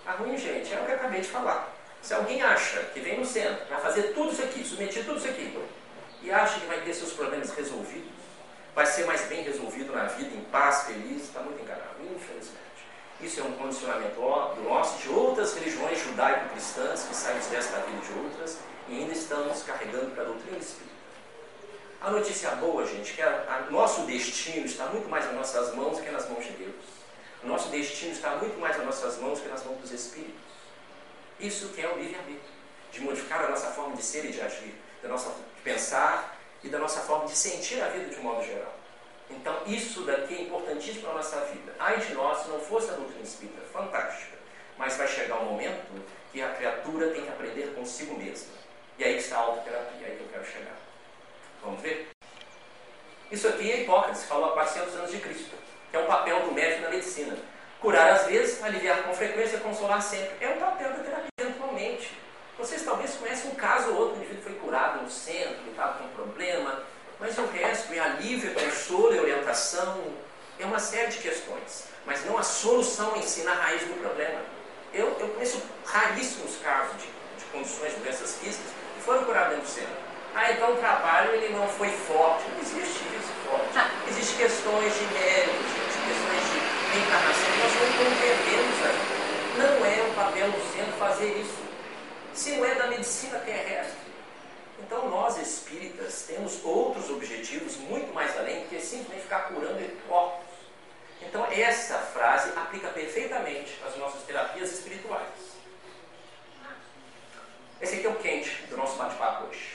A 0.05 0.11
ruim, 0.13 0.37
gente, 0.37 0.73
é 0.73 0.79
o 0.79 0.85
que 0.85 0.91
eu 0.91 0.95
acabei 0.95 1.21
de 1.21 1.27
falar. 1.27 1.73
Se 2.01 2.13
alguém 2.13 2.41
acha 2.41 2.79
que 2.93 2.99
vem 2.99 3.19
no 3.19 3.25
centro 3.25 3.65
para 3.65 3.77
fazer 3.77 4.13
tudo 4.13 4.31
isso 4.31 4.43
aqui, 4.43 4.63
submeter 4.63 5.03
tudo 5.03 5.17
isso 5.17 5.27
aqui, 5.27 5.57
e 6.21 6.31
acha 6.31 6.59
que 6.59 6.67
vai 6.67 6.79
ter 6.81 6.93
seus 6.93 7.13
problemas 7.13 7.51
resolvidos, 7.51 8.11
vai 8.75 8.85
ser 8.85 9.05
mais 9.05 9.21
bem 9.21 9.43
resolvido 9.43 9.93
na 9.93 10.03
vida, 10.05 10.35
em 10.35 10.41
paz, 10.45 10.83
feliz, 10.83 11.23
está 11.23 11.39
muito 11.39 11.61
enganado, 11.61 11.95
infelizmente. 12.03 12.61
Isso 13.21 13.39
é 13.39 13.43
um 13.43 13.53
condicionamento 13.53 14.19
nosso 14.63 15.01
de 15.01 15.09
outras 15.09 15.55
religiões 15.55 16.03
judaico-cristãs 16.03 17.03
que 17.03 17.15
saímos 17.15 17.47
desta 17.47 17.77
vida 17.79 17.99
de 18.05 18.19
outras 18.19 18.59
e 18.89 18.99
ainda 18.99 19.13
estamos 19.13 19.63
carregando 19.63 20.11
para 20.11 20.23
a 20.23 20.25
doutrina 20.25 20.57
espírita. 20.57 20.94
A 22.01 22.11
notícia 22.11 22.51
boa, 22.51 22.85
gente, 22.85 23.13
que 23.13 23.21
o 23.21 23.71
nosso 23.71 24.01
destino 24.01 24.65
está 24.65 24.85
muito 24.87 25.09
mais 25.09 25.25
nas 25.25 25.35
nossas 25.35 25.73
mãos 25.73 25.99
que 25.99 26.09
nas 26.09 26.29
mãos 26.29 26.45
de 26.45 26.51
Deus. 26.51 26.75
O 27.43 27.47
nosso 27.47 27.69
destino 27.69 28.11
está 28.11 28.35
muito 28.35 28.59
mais 28.59 28.77
nas 28.77 28.85
nossas 28.85 29.17
mãos 29.17 29.39
que 29.39 29.47
nas 29.47 29.63
mãos 29.63 29.79
dos 29.79 29.91
Espíritos. 29.91 30.41
Isso 31.39 31.69
que 31.69 31.81
é 31.81 31.87
o 31.87 31.97
livre-arbítrio, 31.97 32.41
de 32.91 33.01
modificar 33.01 33.45
a 33.45 33.49
nossa 33.49 33.67
forma 33.67 33.95
de 33.95 34.03
ser 34.03 34.25
e 34.25 34.31
de 34.31 34.41
agir, 34.41 34.75
da 35.01 35.09
nossa 35.09 35.29
de 35.29 35.61
pensar 35.63 36.37
e 36.63 36.69
da 36.69 36.79
nossa 36.79 37.01
forma 37.01 37.25
de 37.25 37.35
sentir 37.35 37.81
a 37.81 37.89
vida 37.89 38.05
de 38.05 38.19
um 38.19 38.23
modo 38.23 38.45
geral. 38.45 38.73
Então, 39.29 39.57
isso 39.65 40.01
daqui 40.01 40.35
é 40.35 40.41
importantíssimo 40.43 41.01
para 41.01 41.11
a 41.11 41.15
nossa 41.15 41.41
vida. 41.45 41.75
Ai 41.79 41.99
de 41.99 42.13
nós 42.13 42.43
se 42.43 42.49
não 42.49 42.59
fosse 42.59 42.91
a 42.91 42.93
doutrina 42.93 43.23
espírita, 43.23 43.61
fantástica. 43.73 44.37
Mas 44.77 44.95
vai 44.97 45.07
chegar 45.07 45.39
um 45.39 45.45
momento 45.45 46.03
que 46.31 46.41
a 46.41 46.49
criatura 46.49 47.09
tem 47.11 47.23
que 47.23 47.29
aprender 47.29 47.73
consigo 47.73 48.17
mesma. 48.17 48.53
E 48.97 49.03
aí 49.03 49.17
está 49.17 49.37
a 49.37 49.41
autoterapia, 49.41 50.07
é 50.07 50.11
aí 50.11 50.17
que 50.17 50.23
eu 50.23 50.29
quero 50.29 50.45
chegar. 50.45 50.84
Vamos 51.65 51.81
ver? 51.81 52.07
Isso 53.31 53.47
aqui 53.47 53.71
é 53.71 53.81
Hipócrates, 53.81 54.23
falou 54.25 54.51
há 54.51 54.53
400 54.53 54.95
anos 54.97 55.11
de 55.11 55.17
Cristo, 55.17 55.55
é 55.91 55.97
o 55.97 56.05
papel 56.05 56.41
do 56.41 56.51
médico 56.51 56.83
na 56.83 56.91
medicina. 56.91 57.35
Curar 57.81 58.13
às 58.13 58.27
vezes, 58.27 58.63
aliviar 58.63 59.03
com 59.03 59.13
frequência, 59.15 59.59
consolar 59.59 60.01
sempre. 60.01 60.31
É 60.39 60.49
o 60.49 60.57
papel 60.57 60.89
da 60.89 61.03
terapia 61.03 61.27
eventualmente. 61.39 62.15
Vocês 62.57 62.83
talvez 62.83 63.15
conhecem 63.15 63.51
um 63.51 63.55
caso 63.55 63.91
ou 63.91 63.97
outro, 63.97 64.15
o 64.15 64.17
indivíduo 64.19 64.43
foi 64.43 64.53
curado 64.53 65.01
no 65.01 65.09
centro, 65.09 65.69
estava 65.69 65.97
com 65.97 66.05
um 66.05 66.09
problema, 66.09 66.83
mas 67.19 67.37
o 67.37 67.45
resto 67.47 67.93
é 67.93 67.99
alívio, 67.99 68.51
é 68.51 68.53
consolo, 68.53 69.13
é 69.13 69.19
orientação, 69.19 70.13
é 70.59 70.65
uma 70.65 70.79
série 70.79 71.11
de 71.11 71.17
questões. 71.17 71.85
Mas 72.05 72.23
não 72.25 72.37
a 72.37 72.43
solução 72.43 73.15
em 73.15 73.23
si 73.23 73.41
na 73.41 73.53
raiz 73.53 73.81
do 73.81 73.99
problema. 73.99 74.39
Eu, 74.93 75.07
eu 75.19 75.29
conheço 75.29 75.61
raríssimos 75.83 76.57
casos 76.57 76.95
de, 77.01 77.07
de 77.07 77.45
condições 77.51 77.93
doenças 77.95 78.37
físicas 78.37 78.71
que 78.95 79.01
foram 79.01 79.25
curadas 79.25 79.49
dentro 79.49 79.65
do 79.65 79.71
centro 79.71 80.14
ah, 80.35 80.51
então 80.51 80.73
o 80.73 80.75
trabalho 80.75 81.31
ele 81.31 81.55
não 81.55 81.65
foi 81.65 81.87
forte. 81.89 82.43
Não 82.49 82.59
existe 82.59 83.05
isso 83.15 83.31
forte. 83.47 83.77
Ah. 83.77 83.89
Existem 84.09 84.37
questões 84.37 84.93
de 84.93 85.05
mérito, 85.13 85.63
existem 85.63 86.03
questões 86.11 86.43
de 86.51 86.99
encarnação 86.99 87.51
que 87.51 87.59
nós 87.63 87.73
não 87.73 88.05
compreendemos 88.05 88.77
ainda. 88.85 89.15
Não 89.57 89.85
é 89.85 90.09
o 90.09 90.13
papel 90.13 90.51
do 90.51 90.73
centro 90.73 90.91
fazer 90.99 91.37
isso. 91.37 91.63
Se 92.33 92.57
não 92.57 92.65
é 92.65 92.75
da 92.75 92.87
medicina 92.87 93.39
terrestre. 93.39 93.95
Então 94.77 95.09
nós 95.09 95.37
espíritas 95.37 96.25
temos 96.27 96.59
outros 96.65 97.09
objetivos 97.09 97.77
muito 97.77 98.13
mais 98.13 98.37
além 98.37 98.63
do 98.63 98.67
que 98.67 98.81
simplesmente 98.81 99.21
ficar 99.21 99.47
curando 99.47 99.79
corpos. 100.05 100.53
Então 101.21 101.47
essa 101.49 101.97
frase 101.97 102.51
aplica 102.57 102.89
perfeitamente 102.89 103.79
às 103.87 103.95
nossas 103.95 104.21
terapias 104.23 104.69
espirituais. 104.69 105.55
Esse 107.79 107.95
aqui 107.95 108.05
é 108.05 108.09
o 108.09 108.15
quente 108.15 108.63
do 108.69 108.75
nosso 108.75 108.97
bate-papo 108.97 109.47
hoje. 109.47 109.74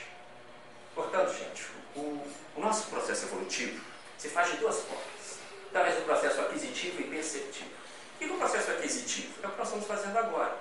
Portanto, 1.01 1.33
gente, 1.33 1.65
o, 1.95 2.21
o 2.55 2.61
nosso 2.61 2.87
processo 2.89 3.25
evolutivo 3.25 3.83
se 4.17 4.29
faz 4.29 4.51
de 4.51 4.57
duas 4.57 4.81
formas: 4.81 5.39
através 5.69 5.95
do 5.95 6.01
processo 6.03 6.41
aquisitivo 6.41 7.01
e 7.01 7.05
perceptivo. 7.05 7.69
É 8.19 8.25
o 8.25 8.37
processo 8.37 8.69
aquisitivo? 8.71 9.33
É 9.41 9.47
o 9.47 9.51
que 9.51 9.57
nós 9.57 9.67
estamos 9.67 9.87
fazendo 9.87 10.15
agora. 10.17 10.55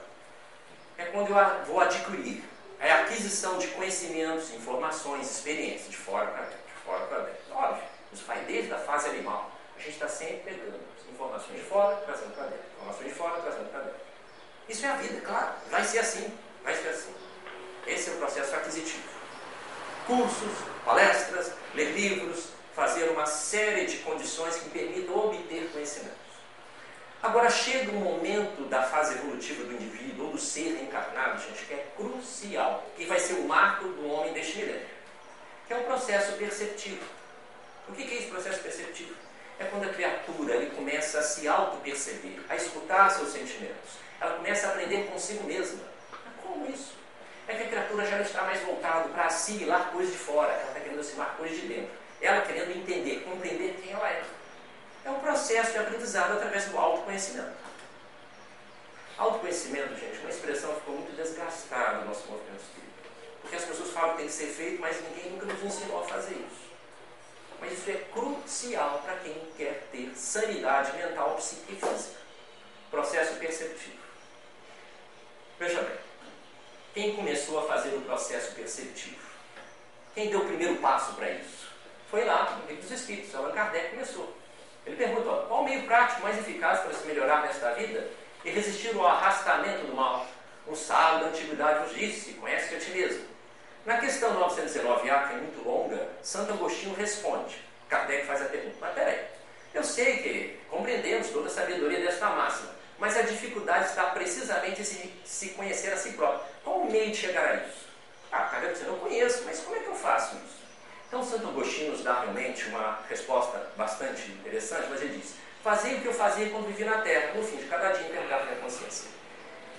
É 0.96 1.04
quando 1.06 1.30
eu 1.30 1.64
vou 1.66 1.80
adquirir 1.80 2.42
é 2.80 2.90
a 2.90 3.02
aquisição 3.02 3.58
de 3.58 3.68
conhecimentos, 3.68 4.50
informações, 4.54 5.30
experiências 5.30 5.90
de 5.90 5.96
fora 5.98 6.28
para 6.28 6.44
dentro, 6.44 6.66
de 6.66 6.82
fora 6.82 7.06
para 7.06 7.18
dentro. 7.18 7.40
Óbvio, 7.54 7.84
isso 8.10 8.24
vai 8.24 8.40
desde 8.46 8.72
a 8.72 8.78
fase 8.78 9.10
animal. 9.10 9.50
A 9.76 9.78
gente 9.78 9.92
está 9.92 10.08
sempre 10.08 10.54
pegando 10.54 10.80
informações 11.12 11.56
de 11.58 11.64
fora, 11.64 11.96
trazendo 11.96 12.34
para 12.34 12.44
dentro. 12.44 12.64
Informações 12.78 13.08
de 13.08 13.14
fora, 13.14 13.42
trazendo 13.42 13.70
para 13.70 13.80
dentro. 13.80 14.00
Isso 14.66 14.86
é 14.86 14.88
a 14.88 14.96
vida, 14.96 15.20
claro. 15.20 15.52
Vai 15.70 15.84
ser 15.84 15.98
assim. 15.98 16.32
Vai 16.64 16.74
ser 16.74 16.88
assim. 16.88 17.14
Esse 17.86 18.08
é 18.08 18.12
o 18.14 18.16
processo 18.16 18.54
aquisitivo. 18.54 19.09
Cursos, 20.06 20.52
palestras, 20.84 21.52
ler 21.74 21.92
livros, 21.92 22.48
fazer 22.74 23.10
uma 23.10 23.26
série 23.26 23.86
de 23.86 23.98
condições 23.98 24.56
que 24.56 24.70
permitam 24.70 25.16
obter 25.16 25.70
conhecimentos. 25.72 26.18
Agora 27.22 27.50
chega 27.50 27.92
um 27.92 28.00
momento 28.00 28.66
da 28.68 28.82
fase 28.82 29.14
evolutiva 29.14 29.64
do 29.64 29.74
indivíduo, 29.74 30.26
ou 30.26 30.32
do 30.32 30.38
ser 30.38 30.82
encarnado, 30.82 31.42
gente, 31.42 31.66
que 31.66 31.74
é 31.74 31.92
crucial, 31.94 32.84
que 32.96 33.04
vai 33.04 33.18
ser 33.18 33.34
o 33.34 33.44
marco 33.46 33.84
do 33.84 34.08
homem 34.08 34.32
deste 34.32 34.56
milênio, 34.56 34.86
que 35.66 35.74
é 35.74 35.76
o 35.76 35.84
processo 35.84 36.32
perceptivo. 36.38 37.04
O 37.88 37.92
que 37.92 38.02
é 38.02 38.14
esse 38.14 38.28
processo 38.28 38.60
perceptivo? 38.60 39.14
É 39.58 39.64
quando 39.64 39.84
a 39.84 39.92
criatura 39.92 40.54
ele 40.54 40.70
começa 40.70 41.18
a 41.18 41.22
se 41.22 41.46
auto-perceber, 41.46 42.40
a 42.48 42.56
escutar 42.56 43.10
seus 43.10 43.30
sentimentos. 43.30 43.98
Ela 44.18 44.36
começa 44.36 44.66
a 44.66 44.70
aprender 44.70 45.06
consigo 45.10 45.44
mesma. 45.44 45.80
Mas 46.10 46.34
como 46.42 46.70
isso? 46.70 46.94
É 47.50 47.56
que 47.56 47.62
a 47.64 47.66
criatura 47.66 48.06
já 48.06 48.16
não 48.16 48.24
está 48.24 48.42
mais 48.44 48.60
voltada 48.60 49.08
para 49.08 49.24
assimilar 49.24 49.90
coisas 49.90 50.12
de 50.12 50.18
fora, 50.18 50.52
ela 50.52 50.68
está 50.68 50.80
querendo 50.80 51.00
assimilar 51.00 51.34
coisas 51.36 51.58
de 51.58 51.66
dentro. 51.66 51.90
Ela 52.20 52.42
querendo 52.42 52.70
entender, 52.70 53.24
compreender 53.24 53.80
quem 53.82 53.92
ela 53.92 54.08
é. 54.08 54.22
É 55.04 55.10
um 55.10 55.18
processo 55.18 55.72
de 55.72 55.78
aprendizado 55.78 56.34
através 56.34 56.66
do 56.66 56.78
autoconhecimento. 56.78 57.50
Autoconhecimento, 59.18 59.96
gente, 59.96 60.18
uma 60.20 60.30
expressão 60.30 60.72
que 60.74 60.80
ficou 60.80 60.94
muito 60.94 61.16
desgastada 61.16 61.98
no 61.98 62.06
nosso 62.06 62.28
movimento 62.28 62.62
espírita. 62.62 62.92
Porque 63.40 63.56
as 63.56 63.64
pessoas 63.64 63.90
falam 63.90 64.10
que 64.12 64.18
tem 64.18 64.26
que 64.26 64.32
ser 64.32 64.46
feito, 64.46 64.80
mas 64.80 65.02
ninguém 65.02 65.32
nunca 65.32 65.46
nos 65.46 65.64
ensinou 65.64 66.04
a 66.04 66.06
fazer 66.06 66.34
isso. 66.34 66.70
Mas 67.60 67.72
isso 67.72 67.90
é 67.90 67.94
crucial 68.12 69.02
para 69.04 69.16
quem 69.16 69.34
quer 69.56 69.88
ter 69.90 70.12
sanidade 70.14 70.96
mental, 70.96 71.34
psíquica 71.34 71.72
e 71.72 71.90
física. 71.90 72.20
Processo 72.92 73.34
perceptivo. 73.34 73.98
Veja 75.58 75.82
bem, 75.82 76.09
quem 76.94 77.14
começou 77.14 77.60
a 77.60 77.62
fazer 77.62 77.94
o 77.94 78.00
processo 78.00 78.54
perceptivo? 78.54 79.16
Quem 80.14 80.28
deu 80.28 80.40
o 80.40 80.46
primeiro 80.46 80.76
passo 80.76 81.14
para 81.14 81.30
isso? 81.30 81.68
Foi 82.10 82.24
lá, 82.24 82.58
no 82.60 82.66
livro 82.66 82.82
dos 82.82 82.90
Espíritos, 82.90 83.34
Allan 83.34 83.52
Kardec 83.52 83.90
começou. 83.90 84.34
Ele 84.84 84.96
pergunta, 84.96 85.30
ó, 85.30 85.36
qual 85.42 85.60
o 85.60 85.64
meio 85.64 85.84
prático 85.84 86.22
mais 86.22 86.38
eficaz 86.38 86.80
para 86.80 86.92
se 86.92 87.06
melhorar 87.06 87.42
nesta 87.42 87.72
vida 87.74 88.08
e 88.44 88.50
resistir 88.50 88.94
ao 88.96 89.06
arrastamento 89.06 89.86
do 89.86 89.94
mal? 89.94 90.26
O 90.66 90.74
sábio 90.74 91.20
da 91.20 91.26
antiguidade 91.26 91.80
nos 91.80 91.94
disse, 91.94 92.34
conhece-te 92.34 92.74
a 92.74 92.78
ti 92.80 92.90
mesmo. 92.90 93.24
Na 93.86 93.98
questão 93.98 94.34
919A, 94.40 95.28
que 95.28 95.34
é 95.34 95.36
muito 95.36 95.64
longa, 95.64 96.08
Santo 96.22 96.52
Agostinho 96.52 96.94
responde. 96.94 97.56
Kardec 97.88 98.26
faz 98.26 98.42
a 98.42 98.46
pergunta, 98.46 98.76
mas 98.80 98.94
peraí, 98.94 99.24
eu 99.72 99.84
sei 99.84 100.18
que 100.18 100.58
compreendemos 100.68 101.28
toda 101.28 101.46
a 101.46 101.50
sabedoria 101.50 102.00
desta 102.00 102.28
máxima, 102.30 102.70
mas 103.00 103.16
a 103.16 103.22
dificuldade 103.22 103.86
está 103.86 104.04
precisamente 104.04 104.82
em 104.82 105.12
se, 105.24 105.48
conhecer 105.50 105.92
a 105.92 105.96
si 105.96 106.12
próprio. 106.12 106.42
Qual 106.62 106.80
o 106.80 106.90
meio 106.90 107.10
de 107.10 107.16
chegar 107.16 107.48
a 107.48 107.54
isso? 107.56 107.88
Ah, 108.30 108.48
diz, 108.60 108.86
eu 108.86 108.94
conheço, 108.96 109.42
mas 109.46 109.60
como 109.60 109.74
é 109.76 109.80
que 109.80 109.88
eu 109.88 109.94
faço 109.94 110.36
isso? 110.36 110.60
Então, 111.08 111.24
Santo 111.24 111.48
Agostinho 111.48 111.92
nos 111.92 112.04
dá 112.04 112.20
realmente 112.20 112.68
uma 112.68 113.00
resposta 113.08 113.72
bastante 113.76 114.30
interessante, 114.30 114.86
mas 114.90 115.00
ele 115.00 115.16
diz: 115.18 115.34
Fazia 115.64 115.96
o 115.96 116.00
que 116.00 116.06
eu 116.06 116.14
fazia 116.14 116.50
quando 116.50 116.66
vivia 116.68 116.86
na 116.88 117.00
Terra, 117.00 117.32
no 117.34 117.42
fim 117.42 117.56
de 117.56 117.64
cada 117.64 117.90
dia 117.90 118.06
interrogar 118.06 118.44
minha 118.44 118.56
consciência. 118.56 119.08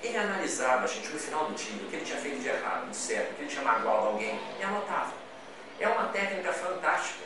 Ele 0.03 0.17
analisava, 0.17 0.87
gente, 0.87 1.07
no 1.09 1.19
final 1.19 1.45
do 1.45 1.53
dia, 1.53 1.83
o 1.83 1.89
que 1.89 1.95
ele 1.95 2.05
tinha 2.05 2.19
feito 2.19 2.41
de 2.41 2.49
errado, 2.49 2.89
de 2.89 2.95
certo, 2.95 3.31
o 3.31 3.35
que 3.35 3.41
ele 3.43 3.49
tinha 3.49 3.63
magoado 3.63 4.07
alguém, 4.07 4.39
e 4.59 4.63
anotava. 4.63 5.13
É 5.79 5.87
uma 5.87 6.07
técnica 6.07 6.51
fantástica. 6.51 7.25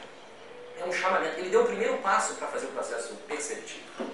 É 0.80 0.84
um 0.84 0.92
chamamento. 0.92 1.40
Ele 1.40 1.50
deu 1.50 1.64
o 1.64 1.66
primeiro 1.66 1.98
passo 2.00 2.36
para 2.36 2.48
fazer 2.48 2.66
o 2.66 2.72
processo 2.72 3.16
perceptivo. 3.28 4.12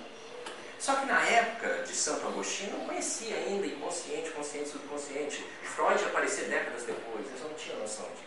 Só 0.81 0.95
que 0.95 1.05
na 1.05 1.21
época 1.29 1.83
de 1.83 1.93
Santo 1.93 2.25
Agostinho 2.25 2.75
não 2.75 2.87
conhecia 2.87 3.35
ainda 3.35 3.67
inconsciente, 3.67 4.31
consciente, 4.31 4.69
subconsciente. 4.69 5.45
Freud 5.61 6.03
aparecer 6.05 6.45
décadas 6.45 6.81
depois, 6.85 7.23
eles 7.27 7.39
não 7.39 7.53
tinham 7.53 7.77
noção 7.77 8.07
disso. 8.09 8.25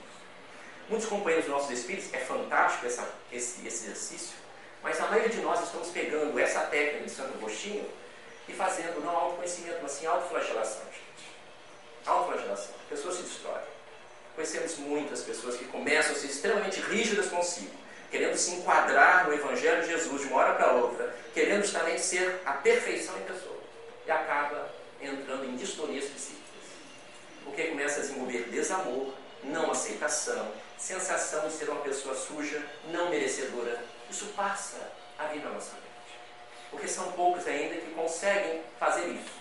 Muitos 0.88 1.08
companheiros 1.08 1.48
nossos 1.48 1.70
espíritos, 1.72 2.14
é 2.14 2.18
fantástico 2.18 2.86
essa, 2.86 3.10
esse, 3.32 3.66
esse 3.66 3.86
exercício, 3.86 4.36
mas 4.84 5.00
a 5.00 5.06
maioria 5.08 5.30
de 5.30 5.40
nós 5.40 5.64
estamos 5.64 5.88
pegando 5.88 6.38
essa 6.38 6.60
técnica 6.60 7.04
de 7.04 7.10
Santo 7.10 7.34
Agostinho 7.38 7.90
e 8.48 8.52
fazendo 8.52 9.04
não 9.04 9.16
autoconhecimento, 9.16 9.80
mas 9.82 9.90
sim 9.90 10.06
autoflagelação, 10.06 10.84
gente. 10.84 11.28
Autoflagelação. 12.06 12.74
A 12.86 12.90
pessoa 12.90 13.12
se 13.12 13.22
destrói. 13.22 13.62
Conhecemos 14.36 14.78
muitas 14.78 15.22
pessoas 15.22 15.56
que 15.56 15.64
começam 15.64 16.12
a 16.12 16.14
ser 16.14 16.28
extremamente 16.28 16.80
rígidas 16.82 17.26
consigo, 17.30 17.74
querendo 18.14 18.36
se 18.36 18.52
enquadrar 18.52 19.26
no 19.26 19.34
Evangelho 19.34 19.82
de 19.82 19.88
Jesus 19.88 20.20
de 20.20 20.28
uma 20.28 20.36
hora 20.36 20.54
para 20.54 20.70
outra, 20.70 21.12
querendo 21.34 21.62
justamente 21.62 22.00
ser 22.00 22.40
a 22.46 22.52
perfeição 22.52 23.18
em 23.18 23.22
pessoa. 23.22 23.58
E 24.06 24.10
acaba 24.12 24.70
entrando 25.00 25.44
em 25.44 25.56
distorias 25.56 26.04
psíquicas. 26.04 26.62
Porque 27.42 27.64
começa 27.64 27.98
a 27.98 28.02
desenvolver 28.02 28.48
desamor, 28.50 29.12
não 29.42 29.72
aceitação, 29.72 30.52
sensação 30.78 31.48
de 31.48 31.54
ser 31.54 31.68
uma 31.68 31.80
pessoa 31.80 32.14
suja, 32.14 32.62
não 32.92 33.10
merecedora. 33.10 33.82
Isso 34.08 34.26
passa 34.36 34.92
a 35.18 35.24
vir 35.24 35.42
na 35.42 35.50
nossa 35.50 35.72
mente. 35.72 36.20
Porque 36.70 36.86
são 36.86 37.10
poucos 37.12 37.44
ainda 37.48 37.74
que 37.74 37.94
conseguem 37.94 38.62
fazer 38.78 39.08
isso. 39.08 39.34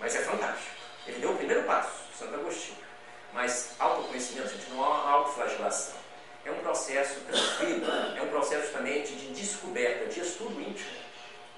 Mas 0.00 0.16
é 0.16 0.22
fantástico. 0.22 0.74
Ele 1.06 1.20
deu 1.20 1.30
o 1.30 1.36
primeiro 1.36 1.62
passo, 1.62 1.92
Santo 2.18 2.34
Agostinho. 2.34 2.78
Mas 3.32 3.76
autoconhecimento, 3.78 4.48
gente, 4.48 4.70
não 4.70 4.84
há 4.84 5.08
autoflagelação. 5.08 5.99
É 6.50 6.52
um 6.52 6.62
processo 6.62 7.20
tranquilo, 7.20 7.86
é 8.16 8.22
um 8.22 8.28
processo 8.28 8.62
justamente 8.62 9.12
de 9.12 9.28
descoberta, 9.32 10.06
de 10.06 10.20
estudo 10.20 10.60
íntimo. 10.60 10.90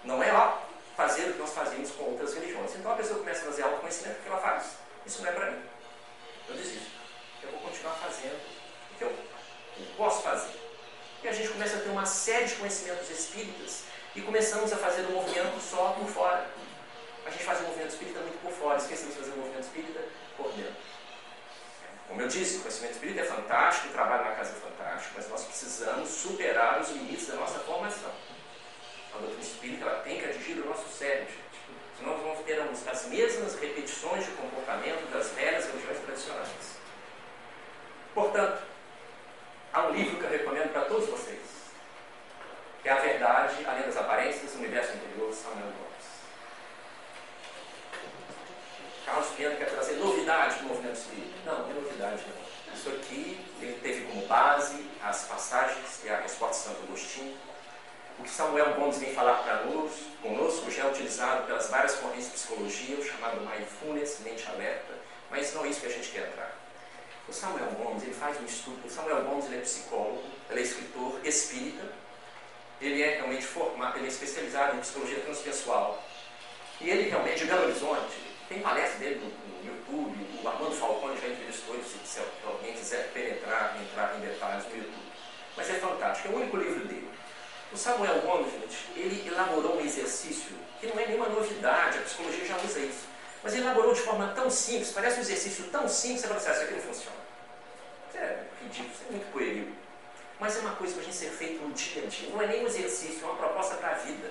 Não 0.04 0.22
é 0.22 0.30
ó, 0.32 0.58
fazer 0.94 1.30
o 1.30 1.32
que 1.32 1.38
nós 1.38 1.54
fazemos 1.54 1.90
com 1.92 2.04
outras 2.04 2.34
religiões. 2.34 2.74
Então 2.74 2.92
a 2.92 2.96
pessoa 2.96 3.18
começa 3.18 3.40
a 3.40 3.44
fazer 3.46 3.62
autoconhecimento, 3.62 4.18
o 4.18 4.22
que 4.22 4.28
ela 4.28 4.40
faz? 4.40 4.76
Isso 5.06 5.22
não 5.22 5.30
é 5.30 5.32
para 5.32 5.50
mim. 5.50 5.62
Eu 6.46 6.54
desisto. 6.56 6.90
Eu 7.42 7.50
vou 7.52 7.60
continuar 7.60 7.94
fazendo 7.94 8.38
que 8.98 9.04
eu 9.04 9.12
posso 9.96 10.22
fazer. 10.22 10.60
E 11.22 11.28
a 11.28 11.32
gente 11.32 11.48
começa 11.48 11.76
a 11.76 11.80
ter 11.80 11.88
uma 11.88 12.04
série 12.04 12.44
de 12.44 12.54
conhecimentos 12.56 13.08
espíritas 13.08 13.84
e 14.14 14.20
começamos 14.20 14.72
a 14.72 14.76
fazer 14.76 15.06
um 15.06 15.12
movimento 15.12 15.58
só 15.60 15.96
por 15.98 16.06
fora. 16.06 16.50
A 17.24 17.30
gente 17.30 17.44
faz 17.44 17.60
um 17.60 17.68
movimento 17.68 17.90
espírita 17.90 18.20
muito 18.20 18.42
por 18.42 18.52
fora, 18.52 18.76
esquecemos 18.76 19.14
de 19.14 19.20
fazer 19.20 19.32
um 19.32 19.36
movimento 19.36 19.62
espírita 19.62 20.00
por 20.36 20.52
dentro. 20.52 20.74
Como 22.12 22.20
eu 22.20 22.28
disse, 22.28 22.58
o 22.58 22.60
conhecimento 22.60 22.92
espírita 22.92 23.20
é 23.22 23.24
fantástico, 23.24 23.88
o 23.88 23.92
trabalho 23.92 24.22
na 24.22 24.32
casa 24.32 24.50
é 24.50 24.60
fantástico, 24.60 25.14
mas 25.16 25.30
nós 25.30 25.44
precisamos 25.44 26.10
superar 26.10 26.78
os 26.78 26.90
limites 26.90 27.26
da 27.28 27.36
nossa 27.36 27.58
formação. 27.60 28.10
A 29.14 29.18
doutrina 29.18 29.40
espírita 29.40 29.86
ela 29.86 30.00
tem 30.00 30.20
que 30.20 30.26
atingir 30.26 30.60
o 30.60 30.68
nosso 30.68 30.86
cérebro, 30.90 31.32
gente. 31.32 31.58
Senão 31.96 32.12
nós 32.12 32.22
vamos 32.22 32.44
ter 32.44 32.60
as 32.60 33.06
mesmas 33.06 33.58
repetições 33.58 34.26
de 34.26 34.30
comportamento 34.32 35.10
das 35.10 35.30
velhas 35.30 35.64
religiões 35.64 36.00
tradicionais. 36.00 36.48
Portanto, 38.12 38.62
há 39.72 39.82
um 39.86 39.92
livro 39.92 40.18
que 40.18 40.24
eu 40.24 40.30
recomendo 40.30 40.70
para 40.70 40.82
todos 40.82 41.08
vocês, 41.08 41.40
que 42.82 42.90
é 42.90 42.92
A 42.92 42.96
Verdade, 42.96 43.64
Além 43.64 43.84
das 43.84 43.96
Aparências, 43.96 44.52
do 44.52 44.58
Universo 44.58 44.92
Interior, 44.98 45.32
Samuel 45.32 45.62
Gomes. 45.62 45.91
Carlos 49.04 49.28
Pinheiro 49.30 49.56
quer 49.56 49.70
trazer 49.70 49.94
novidade 49.94 50.62
no 50.62 50.68
movimento 50.68 50.96
espírita. 50.96 51.34
Não, 51.44 51.58
não 51.58 51.70
é 51.70 51.74
novidade 51.74 52.22
não. 52.26 52.74
Isso 52.74 52.88
aqui 52.88 53.38
ele 53.60 53.78
teve 53.82 54.06
como 54.06 54.26
base 54.26 54.84
as 55.02 55.24
passagens 55.24 56.00
e 56.04 56.08
a 56.08 56.20
resposta 56.20 56.56
de 56.56 56.64
Santo 56.64 56.82
Agostinho. 56.88 57.36
O 58.18 58.22
que 58.22 58.30
Samuel 58.30 58.74
Gomes 58.74 58.98
vem 58.98 59.14
falar 59.14 59.42
para 59.42 59.64
nós, 59.64 59.92
conosco 60.20 60.70
já 60.70 60.84
é 60.84 60.90
utilizado 60.90 61.46
pelas 61.46 61.68
várias 61.68 61.94
correntes 61.96 62.26
de 62.26 62.32
psicologia, 62.32 62.96
o 62.96 63.04
chamado 63.04 63.40
mindfulness, 63.40 64.20
mente 64.20 64.46
alerta, 64.48 64.92
mas 65.30 65.52
não 65.54 65.64
é 65.64 65.68
isso 65.68 65.80
que 65.80 65.86
a 65.86 65.90
gente 65.90 66.10
quer 66.10 66.28
entrar. 66.28 66.56
O 67.28 67.32
Samuel 67.32 67.70
Gomes, 67.72 68.02
ele 68.02 68.14
faz 68.14 68.40
um 68.40 68.44
estudo. 68.44 68.86
O 68.86 68.90
Samuel 68.90 69.22
Gomes, 69.22 69.46
ele 69.46 69.56
é 69.56 69.60
psicólogo, 69.60 70.22
ele 70.50 70.60
é 70.60 70.62
escritor 70.62 71.20
espírita. 71.24 71.84
Ele 72.80 73.00
é 73.00 73.16
realmente 73.16 73.46
formado, 73.46 73.96
ele 73.96 74.06
é 74.06 74.08
especializado 74.08 74.76
em 74.76 74.80
psicologia 74.80 75.20
transpessoal. 75.20 76.02
E 76.80 76.90
ele 76.90 77.08
realmente, 77.08 77.38
de 77.38 77.44
Belo 77.44 77.64
Horizonte, 77.64 78.31
tem 78.52 78.60
palestra 78.60 78.98
dele 78.98 79.20
no, 79.20 79.28
no 79.28 79.74
YouTube, 79.74 80.42
o 80.42 80.48
Armando 80.48 80.74
Falcone 80.74 81.18
já 81.20 81.28
entrevistou 81.28 81.74
ele, 81.74 81.84
se, 81.84 81.98
se 82.04 82.20
alguém 82.44 82.74
quiser 82.74 83.10
penetrar, 83.12 83.76
entrar 83.80 84.14
em 84.16 84.20
detalhes 84.20 84.64
no 84.66 84.76
YouTube. 84.76 85.12
Mas 85.56 85.70
é 85.70 85.74
fantástico, 85.74 86.28
é 86.28 86.30
o 86.32 86.36
único 86.36 86.56
livro 86.56 86.86
dele. 86.86 87.08
O 87.72 87.76
Samuel 87.76 88.20
Gomes, 88.20 88.52
ele 88.94 89.26
elaborou 89.26 89.78
um 89.78 89.80
exercício 89.80 90.52
que 90.78 90.86
não 90.86 90.98
é 91.00 91.06
nenhuma 91.06 91.28
novidade, 91.28 91.98
a 91.98 92.02
psicologia 92.02 92.44
já 92.44 92.56
usa 92.58 92.80
isso 92.80 93.06
Mas 93.42 93.54
ele 93.54 93.62
elaborou 93.62 93.94
de 93.94 94.00
forma 94.00 94.28
tão 94.34 94.50
simples, 94.50 94.92
parece 94.92 95.18
um 95.18 95.22
exercício 95.22 95.64
tão 95.64 95.88
simples, 95.88 96.20
você 96.20 96.26
fala 96.26 96.40
assim, 96.40 96.50
ah, 96.50 96.52
isso 96.52 96.62
aqui 96.62 96.74
não 96.74 96.80
funciona. 96.82 97.16
Isso 98.08 98.18
é 98.18 98.44
ridículo, 98.62 98.90
isso 98.92 99.04
é 99.08 99.12
muito 99.12 99.32
pueril. 99.32 99.72
Mas 100.38 100.56
é 100.56 100.60
uma 100.60 100.76
coisa 100.76 100.92
para 100.94 101.02
a 101.02 101.04
gente 101.04 101.16
ser 101.16 101.30
feito 101.30 101.62
no 101.62 101.72
dia 101.72 102.02
a 102.02 102.06
dia. 102.06 102.28
Não 102.30 102.42
é 102.42 102.46
nem 102.46 102.64
um 102.64 102.66
exercício, 102.66 103.22
é 103.22 103.24
uma 103.24 103.36
proposta 103.36 103.76
para 103.76 103.90
a 103.90 103.94
vida. 103.94 104.30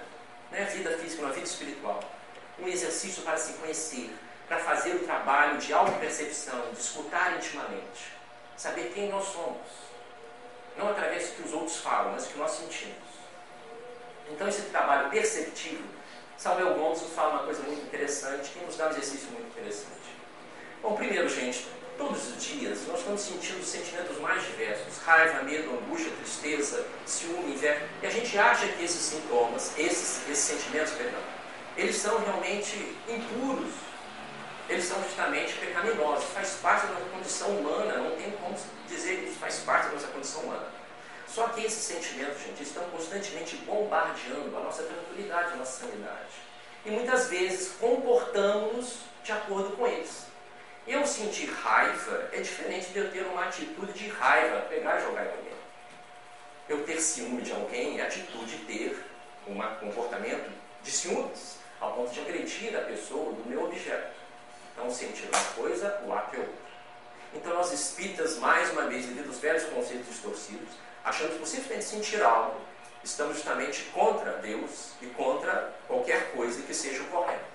Não 0.51 0.57
é 0.59 0.65
vida 0.65 0.97
física, 0.97 1.21
não 1.21 1.29
é 1.29 1.33
vida 1.33 1.47
espiritual. 1.47 2.03
Um 2.61 2.67
exercício 2.67 3.23
para 3.23 3.37
se 3.37 3.53
conhecer, 3.53 4.13
para 4.47 4.59
fazer 4.59 4.95
o 4.95 4.99
trabalho 4.99 5.57
de 5.57 5.73
auto-percepção, 5.73 6.71
de 6.71 6.79
escutar 6.79 7.37
intimamente. 7.37 8.13
Saber 8.55 8.91
quem 8.93 9.09
nós 9.09 9.25
somos. 9.25 9.67
Não 10.77 10.89
através 10.89 11.29
do 11.29 11.35
que 11.35 11.47
os 11.47 11.53
outros 11.53 11.77
falam, 11.77 12.11
mas 12.11 12.25
do 12.25 12.33
que 12.33 12.39
nós 12.39 12.51
sentimos. 12.51 13.11
Então, 14.29 14.47
esse 14.47 14.61
trabalho 14.63 15.09
perceptivo, 15.09 15.83
Samuel 16.37 16.75
Gomes 16.75 17.01
nos 17.01 17.13
fala 17.13 17.33
uma 17.33 17.43
coisa 17.43 17.61
muito 17.63 17.81
interessante 17.81 18.51
e 18.55 18.65
nos 18.65 18.77
dá 18.77 18.87
um 18.87 18.89
exercício 18.91 19.29
muito 19.31 19.47
interessante. 19.47 19.91
Bom, 20.81 20.95
primeiro, 20.95 21.29
gente, 21.29 21.67
todos 21.97 22.29
os 22.29 22.43
dias 22.43 22.87
nós 22.87 22.99
estamos 22.99 23.21
sentindo 23.21 23.63
sentimentos 23.63 24.17
mais 24.19 24.43
diversos: 24.45 24.97
raiva, 25.03 25.43
medo, 25.43 25.71
angústia, 25.71 26.11
tristeza, 26.17 26.85
ciúme, 27.05 27.53
inveja. 27.53 27.87
E 28.01 28.07
a 28.07 28.09
gente 28.09 28.37
acha 28.37 28.67
que 28.67 28.83
esses 28.83 29.01
sintomas, 29.01 29.77
esses, 29.77 30.27
esses 30.29 30.43
sentimentos, 30.43 30.93
perdão, 30.93 31.21
eles 31.77 31.95
são 31.95 32.23
realmente 32.23 32.95
impuros. 33.07 33.73
Eles 34.69 34.85
são 34.85 35.01
justamente 35.03 35.53
pecaminosos. 35.53 36.25
Faz 36.31 36.57
parte 36.61 36.87
da 36.87 36.93
nossa 36.93 37.05
condição 37.05 37.49
humana. 37.49 37.97
Não 37.97 38.15
tem 38.15 38.31
como 38.31 38.55
dizer 38.87 39.19
que 39.19 39.29
isso 39.29 39.39
faz 39.39 39.59
parte 39.59 39.87
da 39.87 39.93
nossa 39.93 40.07
condição 40.07 40.41
humana. 40.41 40.67
Só 41.27 41.47
que 41.47 41.65
esses 41.65 41.83
sentimentos, 41.83 42.41
gente, 42.41 42.61
estão 42.61 42.83
constantemente 42.89 43.55
bombardeando 43.57 44.55
a 44.55 44.59
nossa 44.59 44.83
tranquilidade, 44.83 45.53
a 45.53 45.55
nossa 45.55 45.85
sanidade. 45.85 46.29
E 46.85 46.91
muitas 46.91 47.29
vezes 47.29 47.73
comportamos-nos 47.79 48.97
de 49.23 49.31
acordo 49.31 49.75
com 49.77 49.87
eles. 49.87 50.25
Eu 50.87 51.05
sentir 51.05 51.45
raiva 51.45 52.29
é 52.33 52.41
diferente 52.41 52.87
de 52.87 52.99
eu 52.99 53.11
ter 53.11 53.21
uma 53.21 53.45
atitude 53.45 53.93
de 53.93 54.09
raiva, 54.09 54.61
pegar 54.61 54.99
e 54.99 55.03
jogar 55.03 55.25
em 55.25 55.29
alguém. 55.29 55.53
Eu 56.67 56.83
ter 56.83 56.99
ciúme 56.99 57.41
de 57.43 57.51
alguém 57.51 57.99
é 57.99 58.03
atitude 58.03 58.57
de 58.57 58.65
ter 58.65 59.05
um 59.47 59.57
comportamento 59.79 60.51
de 60.83 60.91
ciúmes, 60.91 61.57
ao 61.81 61.93
ponto 61.93 62.13
de 62.13 62.19
agredir 62.21 62.77
a 62.77 62.81
pessoa 62.81 63.33
do 63.33 63.49
meu 63.49 63.65
objeto. 63.65 64.13
Então, 64.73 64.89
sentir 64.89 65.27
uma 65.27 65.43
coisa, 65.55 66.01
o 66.05 66.13
ato 66.13 66.35
é 66.35 66.39
outra. 66.39 66.53
Então, 67.33 67.53
nós 67.53 67.71
espíritas, 67.73 68.37
mais 68.37 68.71
uma 68.71 68.83
vez, 68.83 69.05
devido 69.05 69.27
aos 69.27 69.39
velhos 69.39 69.63
conceitos 69.65 70.07
distorcidos, 70.07 70.69
achamos 71.03 71.37
que 71.37 71.47
simplesmente 71.47 71.83
sentir 71.83 72.21
algo, 72.21 72.61
estamos 73.03 73.35
justamente 73.35 73.83
contra 73.93 74.33
Deus 74.33 74.91
e 75.01 75.07
contra 75.07 75.73
qualquer 75.87 76.31
coisa 76.33 76.61
que 76.61 76.73
seja 76.73 77.01
o 77.01 77.07
correto. 77.07 77.45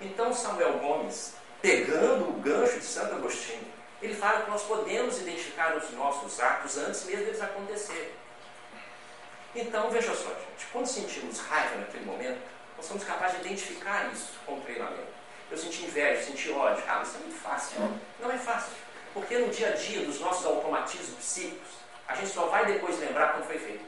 Então, 0.00 0.32
Samuel 0.32 0.78
Gomes 0.78 1.34
pegando 1.60 2.28
o 2.28 2.32
gancho 2.34 2.78
de 2.78 2.84
Santo 2.84 3.16
Agostinho, 3.16 3.66
ele 4.00 4.14
fala 4.14 4.42
que 4.42 4.50
nós 4.50 4.62
podemos 4.62 5.18
identificar 5.18 5.76
os 5.76 5.90
nossos 5.92 6.38
atos 6.38 6.76
antes 6.76 7.04
mesmo 7.04 7.24
deles 7.24 7.40
acontecerem. 7.40 8.10
Então, 9.56 9.90
veja 9.90 10.14
só, 10.14 10.28
gente, 10.28 10.66
quando 10.72 10.86
sentimos 10.86 11.40
raiva 11.40 11.76
naquele 11.76 12.04
momento, 12.04 12.38
nós 12.78 12.86
somos 12.86 13.02
capazes 13.02 13.40
de 13.40 13.46
identificar 13.48 14.08
isso 14.12 14.34
com 14.46 14.56
o 14.56 14.60
treinamento. 14.60 15.18
Eu 15.50 15.58
senti 15.58 15.84
inveja, 15.84 16.22
senti 16.22 16.50
ódio. 16.52 16.82
Ah, 16.86 17.02
isso 17.02 17.16
é 17.16 17.18
muito 17.18 17.38
fácil. 17.40 17.80
Não 18.20 18.30
é 18.30 18.38
fácil. 18.38 18.72
Porque 19.12 19.36
no 19.36 19.48
dia 19.48 19.70
a 19.70 19.72
dia 19.72 20.06
dos 20.06 20.20
nossos 20.20 20.46
automatismos 20.46 21.18
psíquicos, 21.18 21.68
a 22.06 22.14
gente 22.14 22.28
só 22.28 22.46
vai 22.46 22.64
depois 22.66 22.98
lembrar 23.00 23.32
quando 23.32 23.46
foi 23.46 23.58
feito. 23.58 23.84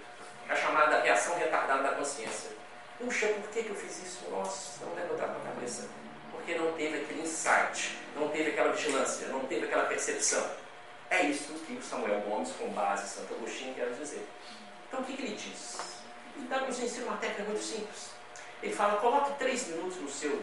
É 0.49 0.53
a 0.53 0.57
chamada 0.57 1.01
reação 1.03 1.39
retardada 1.39 1.85
da 1.85 1.93
consciência. 1.93 2.51
Puxa, 2.99 3.29
por 3.29 3.49
que, 3.51 3.63
que 3.63 3.71
eu 3.71 3.77
fiz 3.77 4.03
isso? 4.03 4.29
Nossa, 4.29 4.85
não 4.85 4.95
deve 4.97 5.07
botar 5.07 5.29
para 5.29 5.37
a 5.37 5.55
cabeça 5.55 5.89
porque 6.33 6.55
não 6.55 6.73
teve 6.73 7.03
aquele 7.03 7.23
insight, 7.23 7.97
não 8.17 8.29
teve 8.29 8.51
aquela 8.51 8.73
vigilância, 8.73 9.29
não 9.29 9.41
teve 9.41 9.67
aquela 9.67 9.85
percepção. 9.85 10.45
É 11.09 11.27
isso 11.27 11.53
que 11.67 11.75
o 11.75 11.83
Samuel 11.83 12.21
Gomes, 12.23 12.51
com 12.53 12.69
base 12.71 13.05
em 13.05 13.07
Santo 13.07 13.35
Agostinho, 13.35 13.75
quer 13.75 13.91
dizer. 13.91 14.27
Então, 14.89 15.01
o 15.01 15.05
que, 15.05 15.17
que 15.17 15.23
ele 15.23 15.37
diz? 15.37 16.01
Dá 16.49 16.61
nos 16.61 16.79
ensina 16.79 17.07
uma 17.07 17.17
técnica 17.19 17.45
muito 17.45 17.63
simples. 17.63 18.20
Ele 18.63 18.75
fala: 18.75 19.01
coloque 19.01 19.39
três 19.39 19.67
minutos 19.69 19.97
no 19.99 20.09
seu 20.09 20.43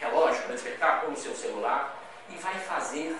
relógio 0.00 0.42
para 0.42 0.54
despertar, 0.54 1.04
ou 1.04 1.10
no 1.10 1.16
seu 1.16 1.34
celular, 1.34 1.96
e 2.28 2.36
vai 2.36 2.58
fazer, 2.60 3.16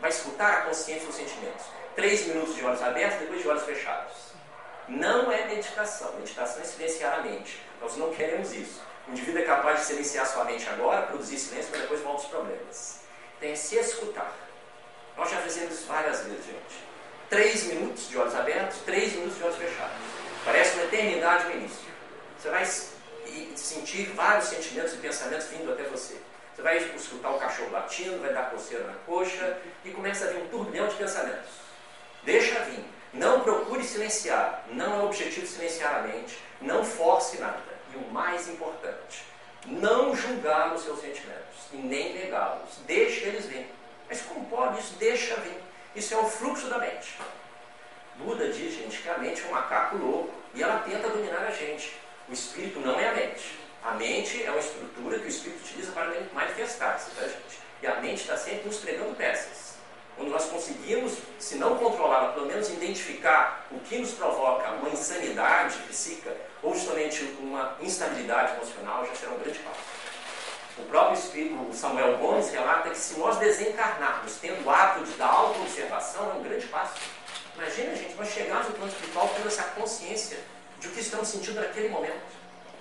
vai 0.00 0.10
escutar 0.10 0.52
a 0.52 0.62
consciência 0.62 1.06
dos 1.06 1.16
sentimentos. 1.16 1.66
Três 1.94 2.26
minutos 2.26 2.56
de 2.56 2.64
olhos 2.64 2.82
abertos, 2.82 3.20
depois 3.20 3.42
de 3.42 3.48
olhos 3.48 3.64
fechados. 3.64 4.34
Não 4.88 5.30
é 5.30 5.46
meditação. 5.46 6.12
Meditação 6.14 6.60
é 6.60 6.64
silenciar 6.64 7.20
a 7.20 7.22
mente. 7.22 7.62
Nós 7.80 7.96
não 7.96 8.12
queremos 8.12 8.52
isso. 8.52 8.82
O 9.06 9.12
indivíduo 9.12 9.40
é 9.40 9.44
capaz 9.44 9.80
de 9.80 9.86
silenciar 9.86 10.26
sua 10.26 10.44
mente 10.44 10.68
agora, 10.68 11.06
produzir 11.06 11.38
silêncio, 11.38 11.70
mas 11.70 11.82
depois 11.82 12.00
volta 12.00 12.22
os 12.22 12.28
problemas. 12.28 13.00
Tem 13.38 13.52
que 13.52 13.58
se 13.58 13.76
escutar. 13.76 14.32
Nós 15.16 15.30
já 15.30 15.38
fizemos 15.38 15.74
isso 15.74 15.86
várias 15.86 16.20
vezes, 16.20 16.44
gente. 16.44 16.84
Três 17.30 17.64
minutos 17.64 18.08
de 18.08 18.18
olhos 18.18 18.34
abertos, 18.34 18.78
três 18.78 19.12
minutos 19.12 19.36
de 19.36 19.44
olhos 19.44 19.56
fechados. 19.56 19.96
Parece 20.44 20.74
uma 20.74 20.84
eternidade 20.84 21.44
no 21.44 21.50
início. 21.52 21.94
Você 22.38 22.50
vai 22.50 22.64
sentir 23.60 24.06
vários 24.14 24.46
sentimentos 24.46 24.94
e 24.94 24.96
pensamentos 24.98 25.46
vindo 25.48 25.72
até 25.72 25.84
você. 25.84 26.16
Você 26.54 26.62
vai 26.62 26.78
escutar 26.78 27.30
o 27.30 27.38
cachorro 27.38 27.72
latindo, 27.72 28.20
vai 28.20 28.32
dar 28.32 28.50
coceira 28.50 28.84
na 28.84 28.94
coxa 29.06 29.58
e 29.84 29.90
começa 29.90 30.24
a 30.24 30.28
vir 30.28 30.42
um 30.42 30.48
turbilhão 30.48 30.86
de 30.86 30.94
pensamentos. 30.94 31.50
Deixa 32.22 32.60
vir. 32.60 32.84
Não 33.12 33.40
procure 33.40 33.82
silenciar. 33.82 34.64
Não 34.70 34.94
é 34.94 35.02
o 35.02 35.06
objetivo 35.06 35.46
silenciar 35.46 35.96
a 35.96 36.02
mente. 36.02 36.38
Não 36.60 36.84
force 36.84 37.38
nada. 37.38 37.74
E 37.92 37.96
o 37.96 38.10
mais 38.10 38.48
importante, 38.48 39.24
não 39.66 40.16
julgar 40.16 40.74
os 40.74 40.82
seus 40.82 41.00
sentimentos 41.00 41.68
e 41.72 41.76
nem 41.76 42.14
negá-los. 42.14 42.78
Deixa 42.86 43.26
eles 43.26 43.46
vir. 43.46 43.66
Mas 44.08 44.22
como 44.22 44.46
pode 44.46 44.80
isso? 44.80 44.94
Deixa 44.94 45.36
vir. 45.36 45.60
Isso 45.94 46.14
é 46.14 46.16
o 46.16 46.24
fluxo 46.24 46.68
da 46.68 46.78
mente. 46.78 47.16
Buda 48.16 48.48
diz, 48.48 48.74
gente, 48.74 48.98
que 48.98 49.08
a 49.08 49.18
mente 49.18 49.42
é 49.42 49.46
um 49.46 49.52
macaco 49.52 49.96
louco 49.96 50.34
e 50.54 50.62
ela 50.62 50.80
tenta 50.80 51.08
dominar 51.08 51.46
a 51.46 51.50
gente. 51.50 51.96
O 52.28 52.32
espírito 52.32 52.80
não 52.80 52.98
é 52.98 53.08
a 53.08 53.14
mente. 53.14 53.58
A 53.82 53.92
mente 53.92 54.42
é 54.42 54.50
uma 54.50 54.60
estrutura 54.60 55.18
que 55.18 55.26
o 55.26 55.28
espírito 55.28 55.62
utiliza 55.64 55.92
para 55.92 56.10
manifestar-se, 56.32 57.10
tá, 57.10 57.22
gente? 57.22 57.58
E 57.82 57.86
a 57.86 58.00
mente 58.00 58.22
está 58.22 58.36
sempre 58.36 58.66
nos 58.66 58.78
pregando 58.78 59.14
peças 59.14 59.74
quando 60.16 60.30
nós 60.30 60.44
conseguimos, 60.44 61.18
se 61.38 61.56
não 61.56 61.76
controlá-la, 61.76 62.32
pelo 62.32 62.46
menos 62.46 62.70
identificar 62.70 63.66
o 63.70 63.80
que 63.80 63.98
nos 63.98 64.12
provoca 64.12 64.70
uma 64.70 64.88
insanidade 64.88 65.76
psíquica 65.88 66.36
ou 66.62 66.74
justamente 66.74 67.24
uma 67.40 67.76
instabilidade 67.80 68.54
emocional, 68.54 69.04
já 69.06 69.14
será 69.14 69.32
um 69.32 69.38
grande 69.38 69.58
passo. 69.58 69.80
O 70.78 70.82
próprio 70.84 71.18
Espírito 71.18 71.72
Samuel 71.72 72.18
Gomes 72.18 72.50
relata 72.50 72.90
que 72.90 72.98
se 72.98 73.18
nós 73.18 73.38
desencarnarmos 73.38 74.36
tendo 74.40 74.64
o 74.64 74.70
hábito 74.70 75.10
dar 75.16 75.26
auto-observação, 75.26 76.30
é 76.30 76.34
um 76.34 76.42
grande 76.42 76.66
passo. 76.66 76.94
Imagina, 77.56 77.94
gente, 77.94 78.14
nós 78.14 78.28
chegarmos 78.28 78.68
no 78.68 78.74
plano 78.74 78.90
espiritual 78.90 79.30
tendo 79.36 79.46
essa 79.46 79.62
consciência 79.62 80.38
de 80.84 80.90
que 80.90 81.00
estamos 81.00 81.28
sentindo 81.28 81.60
naquele 81.60 81.88
momento. 81.88 82.20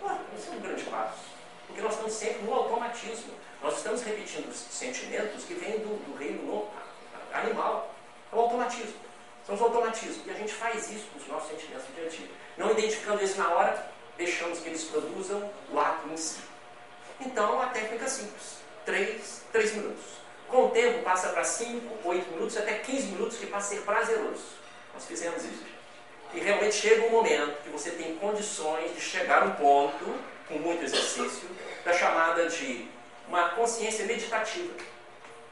Pô, 0.02 0.10
isso 0.38 0.50
é 0.52 0.56
um 0.56 0.60
grande 0.60 0.84
passo. 0.84 1.20
Porque 1.68 1.82
nós 1.82 1.94
estamos 1.94 2.14
sempre 2.14 2.44
no 2.44 2.54
automatismo. 2.54 3.34
Nós 3.62 3.78
estamos 3.78 4.04
repetindo 4.04 4.54
sentimentos 4.54 5.46
que 5.46 5.54
vêm 5.54 5.80
do, 5.80 5.96
do 6.06 6.18
reino 6.18 6.44
no 6.44 6.68
animal. 7.32 7.96
É 8.32 8.36
o 8.36 8.40
automatismo. 8.40 8.96
São 9.46 9.56
os 9.56 9.62
automatismos. 9.62 10.28
E 10.28 10.32
a 10.32 10.34
gente 10.34 10.54
faz 10.54 10.90
isso 10.92 11.08
com 11.14 11.20
os 11.20 11.28
nossos 11.28 11.50
sentimentos 11.50 11.86
do 11.86 11.96
dia 11.96 12.06
a 12.06 12.10
dia. 12.10 12.28
Não 12.58 12.72
identificando 12.72 13.24
isso 13.24 13.38
na 13.38 13.50
hora, 13.50 13.92
deixamos 14.18 14.60
que 14.60 14.68
eles 14.68 14.84
produzam 14.84 15.50
o 15.72 15.80
ato 15.80 16.08
em 16.10 16.18
si. 16.18 16.42
Então, 17.22 17.62
a 17.62 17.68
técnica 17.68 18.04
é 18.04 18.10
simples. 18.10 18.58
3, 18.86 19.44
3 19.54 19.76
minutos. 19.76 20.04
Com 20.50 20.66
o 20.66 20.72
tempo, 20.72 21.04
passa 21.04 21.30
para 21.30 21.44
5, 21.46 22.08
8 22.08 22.32
minutos, 22.32 22.58
até 22.58 22.80
15 22.80 23.08
minutos, 23.08 23.38
que 23.38 23.48
passa 23.48 23.74
a 23.74 23.78
ser 23.78 23.86
prazeroso. 23.86 24.44
Nós 24.94 25.06
fizemos 25.06 25.42
isso. 25.44 25.64
E 26.34 26.40
realmente 26.40 26.76
chega 26.76 27.06
um 27.06 27.12
momento 27.12 27.62
que 27.64 27.70
você 27.70 27.92
tem 27.92 28.16
condições 28.16 28.94
de 28.94 29.02
chegar 29.02 29.44
a 29.44 29.46
um 29.46 29.52
ponto, 29.52 30.20
com 30.48 30.56
muito 30.56 30.84
exercício, 30.84 31.48
da 31.86 31.94
chamada 31.94 32.48
de 32.48 32.88
uma 33.28 33.50
consciência 33.50 34.06
meditativa. 34.06 34.74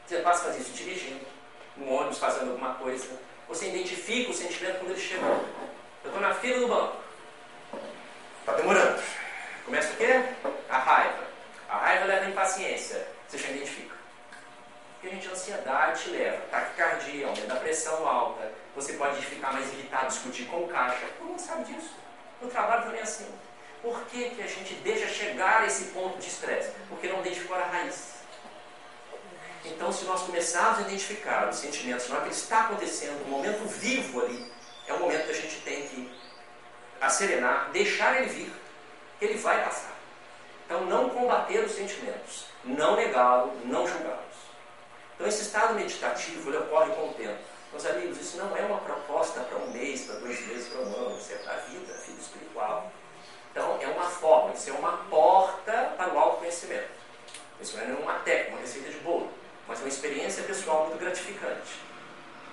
Você 0.06 0.17
passa 0.20 0.41
a 0.41 0.46
fazer 0.46 0.62
isso 0.62 0.72
dirigindo, 0.72 1.26
no 1.78 1.91
ônibus 1.91 2.17
fazendo 2.17 2.52
alguma 2.52 2.74
coisa. 2.76 3.08
Você 3.48 3.70
identifica 3.70 4.32
o 4.32 4.34
sentimento 4.34 4.80
quando 4.80 4.91
ele 4.91 5.00
chegou. 5.00 5.46
Eu 6.04 6.08
estou 6.08 6.22
na 6.22 6.34
fila 6.34 6.60
do 6.60 6.67
banco. 6.67 6.98
Está 8.39 8.54
demorando. 8.54 9.02
Começa 9.65 9.94
o 9.94 9.98
quê? 9.98 10.24
A 10.70 10.78
raiva. 10.78 11.24
A 11.70 11.78
raiva 11.78 12.06
leva 12.06 12.26
a 12.26 12.30
impaciência. 12.30 13.08
Você 13.28 13.38
já 13.38 13.50
identifica. 13.50 13.96
Porque 14.94 15.08
a 15.08 15.10
gente, 15.12 15.28
a 15.28 15.32
ansiedade 15.32 16.10
leva. 16.10 16.41
Taquicardia, 16.50 17.28
aumento 17.28 17.48
da 17.48 17.56
pressão 17.56 18.08
alta. 18.08 18.52
Você 18.75 18.93
pode 18.93 19.25
ficar 19.25 19.53
mais 19.53 19.71
irritado, 19.73 20.07
discutir 20.07 20.45
com 20.45 20.63
o 20.63 20.67
caixa. 20.67 21.05
Todo 21.17 21.27
mundo 21.27 21.39
sabe 21.39 21.65
disso. 21.65 21.91
No 22.41 22.49
trabalho 22.49 22.84
também 22.84 22.99
é 22.99 23.03
assim. 23.03 23.27
Por 23.81 23.99
que, 24.05 24.29
que 24.29 24.41
a 24.41 24.47
gente 24.47 24.75
deixa 24.75 25.07
chegar 25.07 25.62
a 25.62 25.65
esse 25.65 25.86
ponto 25.86 26.17
de 26.19 26.27
estresse? 26.27 26.71
Porque 26.88 27.07
não 27.07 27.19
identificou 27.19 27.57
a 27.57 27.65
raiz. 27.65 28.21
Então, 29.65 29.91
se 29.91 30.05
nós 30.05 30.21
começarmos 30.23 30.79
a 30.79 30.81
identificar 30.81 31.49
os 31.49 31.57
sentimentos 31.57 32.07
na 32.10 32.17
hora 32.17 32.25
que 32.25 32.34
está 32.34 32.62
acontecendo, 32.62 33.25
um 33.25 33.29
momento 33.29 33.67
vivo 33.67 34.21
ali, 34.21 34.51
é 34.88 34.93
um 34.93 34.99
momento 34.99 35.25
que 35.25 35.31
a 35.31 35.36
gente 35.36 35.62
tem 35.62 35.88
que 35.88 36.12
acerenar, 36.99 37.69
deixar 37.71 38.17
ele 38.17 38.29
vir, 38.29 38.53
que 39.19 39.25
ele 39.25 39.38
vai 39.38 39.63
passar. 39.63 39.95
Então, 40.65 40.86
não 40.86 41.10
combater 41.10 41.63
os 41.63 41.71
sentimentos, 41.73 42.45
não 42.63 42.95
negá-los, 42.95 43.53
não 43.65 43.88
julgá-los. 43.88 44.21
Então, 45.15 45.27
esse 45.27 45.43
estado 45.43 45.73
meditativo 45.75 46.55
ocorre 46.57 46.91
com 46.93 47.10
o 47.10 47.13
tempo. 47.13 47.50
Meus 47.71 47.86
amigos, 47.86 48.19
isso 48.19 48.38
não 48.38 48.55
é 48.55 48.62
uma 48.62 48.79
proposta 48.79 49.39
para 49.41 49.57
um 49.57 49.71
mês, 49.71 50.01
para 50.01 50.15
dois 50.15 50.45
meses, 50.45 50.67
para 50.67 50.81
um 50.81 50.93
ano, 50.93 51.17
isso 51.17 51.31
é 51.31 51.38
para 51.38 51.53
a 51.53 51.57
vida, 51.57 51.93
vida 52.05 52.21
espiritual. 52.21 52.91
Então, 53.49 53.77
é 53.81 53.88
uma 53.88 54.10
forma, 54.10 54.53
isso 54.53 54.69
é 54.69 54.73
uma 54.73 54.97
porta 55.10 55.93
para 55.95 56.13
o 56.13 56.19
autoconhecimento. 56.19 56.89
Isso 57.62 57.77
não 57.77 57.84
é 57.84 57.88
uma 57.97 58.19
técnica, 58.19 58.51
uma 58.51 58.60
receita 58.60 58.89
de 58.89 58.97
bolo, 58.97 59.31
mas 59.67 59.79
é 59.79 59.84
uma 59.84 59.88
experiência 59.88 60.43
pessoal 60.43 60.88
muito 60.88 60.99
gratificante, 60.99 61.79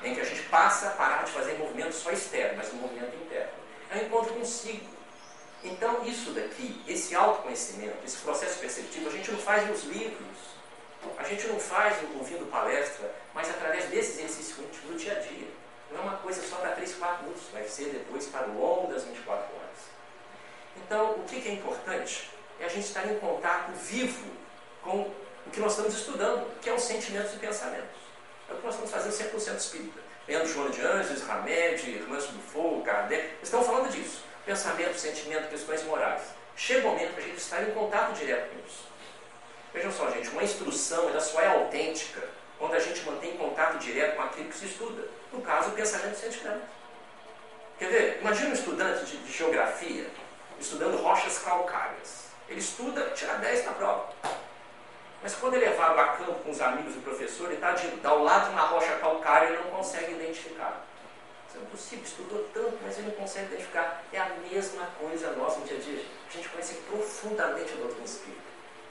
em 0.05 0.15
que 0.15 0.21
a 0.21 0.25
gente 0.25 0.43
passa 0.43 0.89
a 0.89 0.91
parar 0.91 1.25
de 1.25 1.33
fazer 1.33 1.55
movimento 1.55 1.95
só 1.95 2.13
externo, 2.13 2.57
mas 2.57 2.73
um 2.73 2.77
movimento 2.77 3.17
interno. 3.17 3.53
É 3.91 3.97
um 3.97 4.07
encontro 4.07 4.35
consigo. 4.35 4.87
Então, 5.65 6.05
isso 6.05 6.31
daqui, 6.31 6.81
esse 6.87 7.17
autoconhecimento, 7.17 7.97
esse 8.05 8.19
processo 8.19 8.61
perceptivo, 8.61 9.09
a 9.09 9.13
gente 9.13 9.33
não 9.33 9.39
faz 9.41 9.69
nos 9.69 9.83
livros, 9.83 10.37
a 11.17 11.25
gente 11.25 11.47
não 11.49 11.59
faz 11.59 11.97
ouvindo 12.17 12.49
palestra, 12.51 13.13
mas 13.39 13.51
através 13.51 13.85
desse 13.85 14.19
exercício 14.19 14.65
íntimo 14.65 14.91
do 14.91 14.99
dia 14.99 15.13
a 15.13 15.21
dia. 15.21 15.47
Não 15.93 16.01
é 16.01 16.03
uma 16.03 16.17
coisa 16.17 16.43
só 16.43 16.57
para 16.57 16.73
3, 16.73 16.97
4 16.97 17.23
minutos, 17.23 17.45
vai 17.53 17.63
ser 17.69 17.91
depois 17.91 18.27
para 18.27 18.49
o 18.49 18.59
longo 18.59 18.93
das 18.93 19.05
24 19.05 19.47
horas. 19.55 19.79
Então, 20.77 21.13
o 21.13 21.23
que 21.23 21.49
é 21.49 21.53
importante 21.53 22.31
é 22.59 22.65
a 22.65 22.69
gente 22.69 22.89
estar 22.89 23.07
em 23.07 23.17
contato 23.21 23.71
vivo 23.75 24.29
com 24.83 25.03
o 25.03 25.51
que 25.53 25.61
nós 25.61 25.71
estamos 25.71 25.95
estudando, 25.95 26.51
que 26.61 26.69
é 26.69 26.75
os 26.75 26.83
sentimentos 26.83 27.33
e 27.33 27.37
pensamentos. 27.37 27.97
É 28.51 28.55
o 28.55 28.57
que 28.57 28.67
nós 28.67 28.75
estamos 28.75 28.91
fazendo 28.91 29.31
100% 29.33 29.57
espírita. 29.57 30.01
Vendo 30.27 30.47
João 30.49 30.71
de 30.71 30.81
Anjos, 30.85 31.23
Hamed, 31.31 32.05
Manso 32.09 32.33
do 32.33 32.43
Fogo, 32.43 32.83
Kardec, 32.83 33.37
estão 33.41 33.63
falando 33.63 33.89
disso. 33.89 34.25
Pensamento, 34.45 34.99
sentimento, 34.99 35.49
questões 35.49 35.85
morais. 35.85 36.23
Chega 36.57 36.89
o 36.89 36.91
momento 36.91 37.15
para 37.15 37.23
a 37.23 37.27
gente 37.27 37.39
estar 37.39 37.63
em 37.63 37.71
contato 37.71 38.15
direto 38.15 38.51
com 38.51 38.67
isso. 38.67 38.89
Vejam 39.73 39.93
só, 39.93 40.11
gente, 40.11 40.29
uma 40.31 40.43
instrução 40.43 41.09
ela 41.09 41.21
só 41.21 41.41
é 41.41 41.47
autêntica 41.47 42.37
quando 42.59 42.75
a 42.75 42.81
gente 42.81 43.01
mantém 43.03 43.37
contato 43.37 43.79
direto 43.79 44.17
com 44.17 44.23
aquilo 44.23 44.48
que 44.48 44.48
se 44.59 44.67
estuda. 44.67 45.05
No 45.33 45.41
caso, 45.43 45.71
o 45.71 45.73
pensamento 45.73 46.15
e 46.15 46.17
o 46.17 46.19
sentimento. 46.19 46.63
Quer 47.79 47.91
ver? 47.91 48.19
Imagina 48.21 48.51
um 48.51 48.55
estudante 48.55 49.05
de, 49.05 49.19
de 49.19 49.33
geografia 49.33 50.11
estudando 50.59 50.97
rochas 50.97 51.39
calcárias. 51.39 52.29
Ele 52.49 52.61
estuda, 52.61 53.11
tira 53.11 53.35
10 53.35 53.67
na 53.67 53.73
prova. 53.73 54.13
Mas 55.23 55.35
quando 55.35 55.55
ele 55.55 55.65
é 55.65 55.73
vago 55.73 56.01
a 56.01 56.09
campo 56.09 56.35
com 56.45 56.51
os 56.51 56.61
amigos 56.61 56.95
do 56.95 57.03
professor, 57.03 57.47
ele 57.47 57.55
está 57.55 58.09
ao 58.09 58.23
lado 58.23 58.47
de 58.47 58.51
uma 58.51 58.63
rocha 58.63 58.97
calcária 58.97 59.51
e 59.51 59.57
não 59.57 59.71
consegue 59.71 60.13
identificar. 60.13 60.85
Isso 61.49 61.59
é 61.59 61.61
impossível, 61.61 62.05
estudou 62.05 62.49
tanto, 62.55 62.79
mas 62.83 62.99
ele 62.99 63.09
não 63.09 63.15
consegue 63.15 63.47
identificar. 63.47 64.03
É 64.13 64.21
a 64.21 64.29
mesma 64.51 64.87
coisa 64.99 65.33
nossa 65.33 65.59
no 65.59 65.67
dia 65.67 65.77
a 65.77 65.81
dia. 65.81 66.05
A 66.29 66.33
gente 66.33 66.49
conhece 66.49 66.75
profundamente 66.89 67.73
o 67.75 67.77
doutrina 67.79 68.05
espírita. 68.05 68.43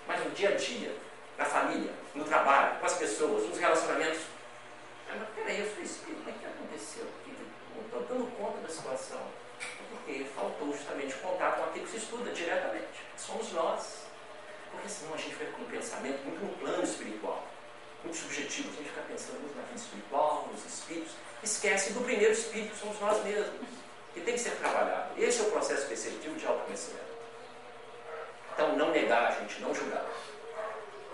Mas 0.07 0.23
no 0.23 0.31
dia 0.31 0.49
a 0.49 0.55
dia, 0.55 0.95
na 1.37 1.45
família, 1.45 1.91
no 2.13 2.23
trabalho, 2.23 2.79
com 2.79 2.85
as 2.85 2.93
pessoas, 2.93 3.47
nos 3.47 3.57
relacionamentos. 3.57 4.36
Mas 5.09 5.29
peraí, 5.35 5.59
eu 5.59 5.73
sou 5.73 5.83
espírita, 5.83 6.29
o 6.29 6.33
que 6.33 6.45
aconteceu? 6.45 7.05
Não 7.75 7.83
estou 7.83 8.01
dando 8.03 8.37
conta 8.37 8.59
da 8.61 8.69
situação. 8.69 9.21
Porque 9.89 10.25
faltou 10.35 10.71
justamente 10.71 11.15
contato 11.15 11.57
com 11.57 11.63
aquilo 11.69 11.85
que 11.85 11.91
se 11.91 11.97
estuda 11.97 12.31
diretamente. 12.31 13.05
Somos 13.17 13.51
nós. 13.53 14.07
Porque 14.71 14.89
senão 14.89 15.13
a 15.13 15.17
gente 15.17 15.35
fica 15.35 15.51
com 15.51 15.63
um 15.63 15.65
pensamento 15.65 16.23
muito 16.23 16.43
no 16.43 16.53
plano 16.57 16.83
espiritual, 16.83 17.47
muito 18.03 18.17
subjetivo. 18.17 18.69
A 18.69 18.75
gente 18.75 18.89
fica 18.89 19.01
pensando 19.01 19.39
muito 19.39 19.55
na 19.55 19.63
vida 19.63 19.79
espiritual, 19.79 20.49
nos 20.51 20.65
espíritos. 20.65 21.13
Esquece 21.41 21.93
do 21.93 22.01
primeiro 22.01 22.33
espírito, 22.33 22.73
que 22.73 22.79
somos 22.79 22.99
nós 22.99 23.23
mesmos. 23.23 23.67
Que 24.13 24.21
tem 24.21 24.33
que 24.33 24.39
ser 24.39 24.51
trabalhado. 24.57 25.11
Esse 25.17 25.39
é 25.39 25.43
o 25.43 25.51
processo 25.51 25.87
perceptivo 25.87 26.35
de 26.35 26.45
autoconhecimento. 26.45 27.05
Então, 28.53 28.75
não 28.75 28.91
negar, 28.91 29.27
a 29.27 29.31
gente 29.39 29.61
não 29.61 29.73
julgar. 29.73 30.05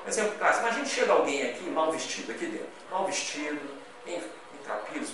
Por 0.01 0.09
exemplo, 0.09 0.37
claro, 0.37 0.59
imagina 0.59 0.85
chega 0.85 1.13
alguém 1.13 1.49
aqui 1.49 1.63
mal 1.63 1.91
vestido, 1.91 2.31
aqui 2.31 2.45
dentro. 2.45 2.67
Mal 2.89 3.05
vestido, 3.05 3.82
em, 4.05 4.17
em 4.17 4.63
trapios, 4.63 5.11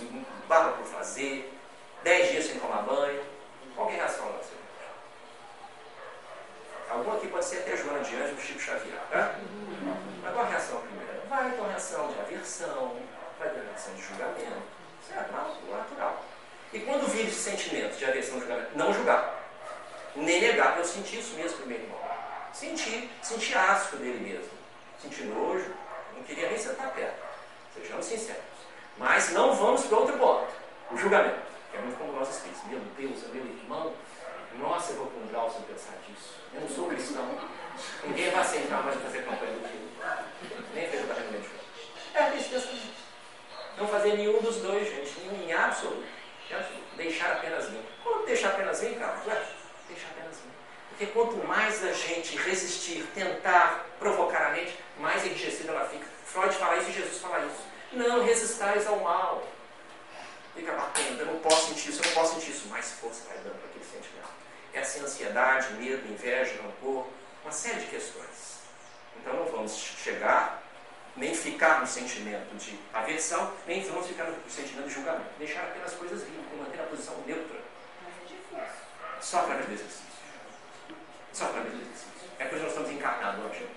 barba 0.47 0.73
por 0.73 0.85
fazer, 0.85 1.53
dez 2.03 2.31
dias 2.31 2.45
sem 2.45 2.59
tomar 2.59 2.81
banho. 2.83 3.23
Qual 3.75 3.89
é 3.89 3.93
a 3.93 3.95
reação 3.95 4.25
da 4.25 4.37
você? 4.37 4.59
Algum 6.89 7.15
aqui 7.15 7.27
pode 7.27 7.45
ser 7.45 7.59
até 7.59 7.77
Joana 7.77 7.99
de 7.99 8.15
Anjos, 8.15 8.43
Chico 8.43 8.59
Xavier, 8.59 8.97
tá? 9.11 9.35
Mas 10.23 10.33
qual 10.33 10.45
a 10.45 10.49
reação 10.49 10.81
primeiro? 10.81 11.27
Vai 11.29 11.51
ter 11.51 11.59
uma 11.59 11.69
reação 11.69 12.11
de 12.11 12.19
aversão, 12.19 12.97
vai 13.37 13.49
ter 13.49 13.59
uma 13.59 13.69
reação 13.69 13.93
de 13.93 14.01
julgamento. 14.01 14.61
Certo? 15.07 15.31
Natural. 15.31 16.25
E 16.73 16.79
quando 16.79 17.07
vir 17.11 17.27
esse 17.27 17.49
sentimento 17.49 17.95
de 17.95 18.05
aversão 18.05 18.37
e 18.37 18.39
julgamento, 18.41 18.71
não 18.75 18.93
julgar. 18.93 19.35
Nem 20.15 20.41
negar, 20.41 20.77
eu 20.77 20.85
senti 20.85 21.19
isso 21.19 21.35
mesmo 21.35 21.57
primeiro, 21.59 21.83
irmão. 21.83 21.99
Senti, 22.51 23.09
senti 23.21 23.55
asco 23.55 23.97
dele 23.97 24.19
mesmo. 24.19 24.51
Senti 24.99 25.23
nojo, 25.23 25.71
não 26.15 26.23
queria 26.23 26.49
nem 26.49 26.57
sentar 26.57 26.91
perto. 26.91 27.21
Sejamos 27.75 28.05
sinceros. 28.05 28.48
Mas 28.99 29.31
não 29.31 29.55
vamos 29.55 29.85
para 29.85 29.97
outro 29.97 30.17
ponto. 30.17 30.47
O 30.91 30.97
julgamento. 30.97 31.39
Que 31.71 31.77
é 31.77 31.81
muito 31.81 31.97
como 31.97 32.11
nós 32.11 32.29
espíritos. 32.29 32.63
Meu 32.65 32.79
Deus, 32.97 33.23
meu 33.33 33.45
irmão, 33.45 33.93
nossa, 34.57 34.91
eu 34.91 34.97
vou 34.97 35.07
para 35.07 35.21
um 35.21 35.27
grau 35.27 35.49
sem 35.49 35.61
pensar 35.61 35.93
disso. 36.05 36.35
Eu 36.53 36.61
não 36.61 36.69
sou 36.69 36.89
cristão. 36.89 37.25
Ninguém 38.03 38.29
vai 38.29 38.41
aceitar 38.41 38.83
mais 38.83 39.01
fazer 39.01 39.23
campanha 39.23 39.53
do 39.53 39.67
filho. 39.67 39.89
Nem 40.73 40.89
fez 40.89 41.05
o 41.05 41.07
carregamento 41.07 41.47
de 41.47 42.17
É 42.17 42.23
a 42.23 42.31
tristeza. 42.31 42.67
Não 43.77 43.87
fazer 43.87 44.17
nenhum 44.17 44.41
dos 44.41 44.57
dois, 44.57 44.89
gente. 44.89 45.19
Nenhum 45.21 45.47
em 45.47 45.53
absoluto. 45.53 46.03
Deixar 46.97 47.31
apenas 47.31 47.69
vir. 47.69 47.81
Como 48.03 48.25
deixar 48.25 48.49
apenas 48.49 48.81
vir, 48.81 48.99
cara? 48.99 49.15
Deixar 49.87 50.09
apenas 50.09 50.35
vir. 50.35 50.51
Porque 50.89 51.05
quanto 51.05 51.37
mais 51.47 51.81
a 51.85 51.93
gente 51.93 52.35
resistir, 52.35 53.07
tentar 53.15 53.85
provocar 53.97 54.47
a 54.47 54.49
mente, 54.49 54.77
mais 54.97 55.25
enrijecida 55.25 55.71
ela 55.71 55.87
fica. 55.87 56.05
Freud 56.25 56.53
fala 56.55 56.77
isso 56.77 56.89
e 56.89 56.93
Jesus 56.93 57.19
fala 57.19 57.45
isso. 57.45 57.69
Não 57.91 58.23
resistais 58.23 58.85
ao 58.85 58.99
mal. 58.99 59.47
Fica 60.53 60.73
batendo, 60.73 61.21
eu 61.21 61.25
não 61.27 61.39
posso 61.39 61.69
sentir 61.69 61.89
isso, 61.89 62.01
eu 62.03 62.07
não 62.07 62.13
posso 62.13 62.33
sentir 62.35 62.51
isso. 62.51 62.67
Mais 62.67 62.91
força 62.93 63.23
vai 63.27 63.37
dando 63.37 63.57
para 63.59 63.69
aquele 63.69 63.85
sentimento. 63.85 64.29
Essa 64.73 64.99
ansiedade, 64.99 65.73
medo, 65.73 66.07
inveja, 66.11 66.61
rancor, 66.61 67.07
uma 67.43 67.51
série 67.51 67.79
de 67.79 67.87
questões. 67.87 68.59
Então 69.19 69.33
não 69.33 69.45
vamos 69.45 69.75
chegar, 69.75 70.61
nem 71.15 71.33
ficar 71.33 71.79
no 71.81 71.87
sentimento 71.87 72.55
de 72.57 72.77
aversão, 72.93 73.51
nem 73.65 73.81
vamos 73.83 74.05
ficar 74.05 74.25
no 74.25 74.49
sentimento 74.49 74.87
de 74.87 74.93
julgamento. 74.93 75.29
Deixar 75.39 75.61
apenas 75.61 75.93
coisas 75.93 76.23
vir, 76.23 76.39
manter 76.59 76.81
a 76.81 76.83
posição 76.83 77.15
neutra. 77.25 77.57
Mas 78.03 78.13
é 78.13 78.27
difícil. 78.27 78.83
Só 79.19 79.39
através 79.39 79.65
do 79.65 79.73
exercício. 79.73 80.09
Só 81.33 81.45
através 81.45 81.73
do 81.73 81.81
exercício. 81.81 82.29
É 82.37 82.45
por 82.45 82.55
isso 82.55 82.65
que 82.65 82.71
nós 82.71 82.71
estamos 82.73 82.91
encarnados 82.91 83.45
hoje. 83.45 83.67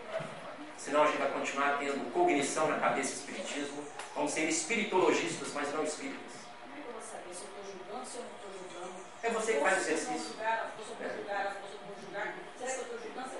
Senão 0.76 1.04
a 1.04 1.06
gente 1.06 1.18
vai 1.18 1.30
continuar 1.30 1.78
tendo 1.78 2.12
cognição 2.12 2.68
na 2.68 2.78
cabeça 2.78 3.12
espiritismo. 3.14 3.84
Vamos 4.14 4.32
ser 4.32 4.48
espiritologistas, 4.48 5.52
mas 5.54 5.72
não 5.72 5.84
espíritas. 5.84 6.32
Como 6.60 6.76
é 6.76 6.82
que 6.82 6.88
eu 6.88 6.92
vou 6.92 7.00
saber 7.00 7.32
se 7.32 7.42
eu 7.42 7.48
estou 7.48 7.64
julgando, 7.64 8.06
se 8.06 8.16
eu 8.16 8.22
não 8.22 8.30
estou 8.34 8.50
julgando? 8.52 8.94
É 9.22 9.30
você 9.30 9.52
que 9.52 9.60
faz 9.60 9.76
o 9.76 9.80
exercício. 9.80 10.34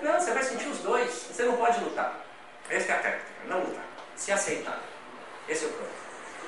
Não, 0.01 0.19
você 0.19 0.31
vai 0.33 0.43
sentir 0.43 0.67
os 0.67 0.79
dois. 0.79 1.11
Você 1.11 1.43
não 1.43 1.57
pode 1.57 1.79
lutar. 1.83 2.25
Essa 2.69 2.91
é 2.93 2.95
a 2.95 2.99
técnica. 2.99 3.25
Não 3.45 3.59
lutar. 3.59 3.85
Se 4.15 4.31
aceitar. 4.31 4.79
Esse 5.47 5.65
é 5.65 5.67
o 5.67 5.71
problema. 5.71 5.97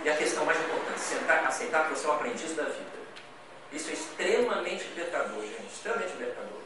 E 0.04 0.10
a 0.10 0.17
questão 0.17 0.45
mais 0.45 0.60
importante, 0.60 1.00
sentar, 1.00 1.45
aceitar 1.45 1.84
que 1.84 1.89
você 1.91 2.06
é 2.06 2.10
um 2.10 2.13
aprendiz 2.13 2.56
da 2.56 2.63
vida. 2.63 2.95
Isso 3.72 3.89
é 3.89 3.93
extremamente 3.93 4.86
libertador, 4.86 5.41
gente. 5.41 5.67
Extremamente 5.67 6.13
libertador. 6.13 6.62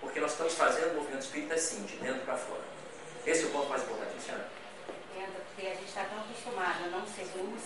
Porque 0.00 0.20
nós 0.20 0.32
estamos 0.32 0.54
fazendo 0.54 0.92
o 0.92 0.96
movimento 0.96 1.22
espírita 1.22 1.54
assim, 1.54 1.84
de 1.84 1.96
dentro 1.96 2.20
para 2.22 2.36
fora. 2.36 2.62
Esse 3.26 3.44
é 3.44 3.46
o 3.46 3.50
ponto 3.50 3.68
mais 3.68 3.82
importante, 3.82 4.14
Luciana. 4.14 4.46
Porque 5.56 5.66
a 5.66 5.74
gente 5.74 5.88
está 5.88 6.04
tão 6.04 6.20
acostumado 6.20 6.84
a 6.84 6.88
não 6.88 7.06
ser 7.06 7.26
luz, 7.34 7.62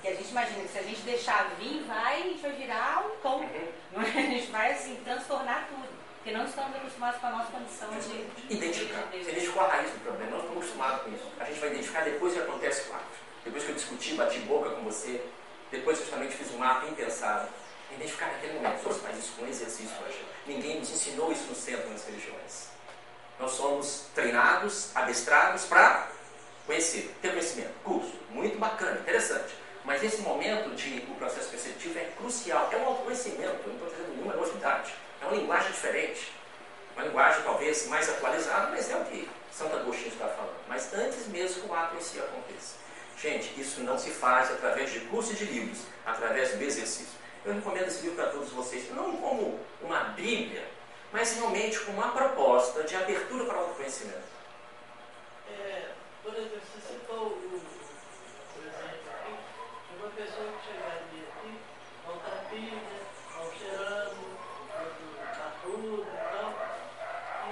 que 0.00 0.08
a 0.08 0.14
gente 0.14 0.30
imagina 0.30 0.62
que 0.62 0.68
se 0.68 0.78
a 0.78 0.82
gente 0.82 1.02
deixar 1.02 1.50
vir, 1.58 1.84
vai, 1.84 2.22
a 2.22 2.24
gente 2.24 2.40
vai 2.40 2.52
virar 2.52 3.06
um 3.06 3.16
tom. 3.20 3.40
Uhum. 3.40 3.72
Não 3.92 4.02
é? 4.02 4.06
A 4.06 4.10
gente 4.10 4.50
vai 4.50 4.72
assim, 4.72 4.96
transtornar 5.04 5.68
tudo. 5.68 5.88
Porque 6.16 6.32
não 6.32 6.46
estamos 6.46 6.74
acostumados 6.74 7.20
com 7.20 7.26
a 7.26 7.30
nossa 7.30 7.37
condição 7.50 7.88
de 7.90 8.54
Identificar. 8.54 9.02
de 9.10 9.24
Você 9.24 9.30
identificou 9.30 9.62
a 9.62 9.68
raiz 9.68 9.90
do 9.90 10.00
problema. 10.00 10.30
Nós 10.32 10.40
estamos 10.42 10.62
acostumados 10.62 11.02
com 11.02 11.10
isso. 11.14 11.24
A 11.38 11.44
gente 11.44 11.60
vai 11.60 11.70
identificar 11.70 12.00
depois 12.02 12.32
que 12.32 12.40
acontece 12.40 12.88
o 12.88 12.94
ato. 12.94 13.04
Depois 13.44 13.64
que 13.64 13.70
eu 13.70 13.74
discuti, 13.74 14.14
bati 14.14 14.38
boca 14.40 14.70
com 14.70 14.82
você, 14.82 15.22
depois 15.70 15.98
justamente 15.98 16.34
fiz 16.34 16.52
um 16.52 16.62
ato 16.62 16.86
impensado. 16.86 17.48
Identificar 17.92 18.26
naquele 18.26 18.54
momento. 18.54 18.82
Nós 18.84 18.98
faz 18.98 19.18
isso 19.18 19.32
com 19.38 19.46
exercício, 19.46 19.96
Rocha. 19.96 20.18
Ninguém 20.46 20.78
nos 20.78 20.90
ensinou 20.90 21.32
isso 21.32 21.44
no 21.48 21.54
centro 21.54 21.88
nas 21.90 22.04
religiões. 22.04 22.68
Nós 23.38 23.52
somos 23.52 24.06
treinados, 24.14 24.94
adestrados 24.94 25.64
para 25.64 26.08
conhecer, 26.66 27.14
ter 27.22 27.30
conhecimento. 27.30 27.72
Curso, 27.84 28.12
muito 28.30 28.58
bacana, 28.58 28.98
interessante. 29.00 29.54
Mas 29.84 30.02
esse 30.02 30.20
momento 30.20 30.74
de 30.74 30.98
o 31.08 31.14
processo 31.14 31.48
perceptivo 31.48 31.98
é 31.98 32.12
crucial. 32.16 32.68
É 32.70 32.76
um 32.76 32.86
autoconhecimento, 32.86 33.42
eu 33.42 33.68
não 33.68 33.74
estou 33.74 33.88
trazendo 33.88 34.10
nenhuma 34.10 34.34
novidade. 34.34 34.92
É 35.22 35.24
uma 35.24 35.34
linguagem 35.34 35.70
diferente. 35.70 36.32
Uma 36.98 37.06
linguagem 37.06 37.42
talvez 37.44 37.86
mais 37.86 38.08
atualizada, 38.08 38.70
mas 38.72 38.90
é 38.90 38.96
o 38.96 39.04
que 39.04 39.30
Santo 39.52 39.76
Agostinho 39.76 40.08
está 40.08 40.26
falando. 40.26 40.56
Mas 40.66 40.92
antes 40.92 41.28
mesmo 41.28 41.62
que 41.62 41.68
o 41.70 41.72
ato 41.74 41.94
em 41.94 42.00
si 42.00 42.18
aconteça. 42.18 42.74
Gente, 43.22 43.60
isso 43.60 43.82
não 43.82 43.96
se 43.96 44.10
faz 44.10 44.50
através 44.50 44.90
de 44.90 44.98
cursos 45.02 45.38
de 45.38 45.44
livros, 45.44 45.78
através 46.04 46.50
do 46.56 46.60
exercício. 46.64 47.16
Eu 47.44 47.54
recomendo 47.54 47.86
esse 47.86 48.02
livro 48.02 48.16
para 48.16 48.32
todos 48.32 48.50
vocês, 48.50 48.90
não 48.92 49.16
como 49.16 49.60
uma 49.80 50.00
bíblia, 50.16 50.64
mas 51.12 51.36
realmente 51.36 51.78
com 51.82 51.92
uma 51.92 52.08
proposta 52.10 52.82
de 52.82 52.96
abertura 52.96 53.44
para 53.44 53.58
o 53.58 53.60
autoconhecimento. 53.60 54.26
É, 55.48 55.90
por 56.24 56.34
exemplo, 56.34 56.58
você 56.58 56.94
citou 56.94 57.26
o, 57.28 57.62
por 58.54 58.62
exemplo, 58.66 59.38
uma 60.00 60.10
pessoa 60.10 60.48
que 60.50 60.66
chegaria 60.66 61.28
aqui, 61.28 61.58
maltrapilha, 62.04 62.82
mal 63.36 63.52
cheirando, 63.56 64.36
da 65.38 65.52
tudo 65.62 66.02
e 66.02 66.36
tal, 66.36 66.68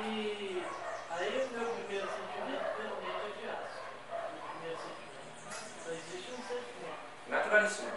e 0.04 0.62
aí 1.10 1.48
o 1.50 1.58
meu 1.58 1.68
primeiro 1.70 2.06
sentimento 2.06 2.64
realmente 2.76 3.24
é 3.24 3.40
de 3.40 3.48
asco. 3.48 3.80
O 4.20 4.50
primeiro 4.50 4.78
sentimento. 4.78 5.84
Só 5.84 5.90
existe 5.90 6.32
um 6.32 6.42
sentimento. 6.42 6.98
Naturalíssimo. 7.28 7.88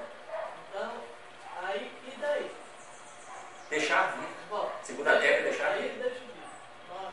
Então, 0.69 0.91
aí, 1.61 1.91
e 2.07 2.19
daí? 2.21 2.51
Deixar 3.69 4.15
vir. 4.17 4.27
Bom, 4.49 4.71
Segunda 4.81 5.19
regra, 5.19 5.43
deixar 5.49 5.67
aí 5.73 5.89
vir. 5.89 5.99
deixa 6.01 6.19
vir. 6.19 6.33
Nossa, 6.89 7.11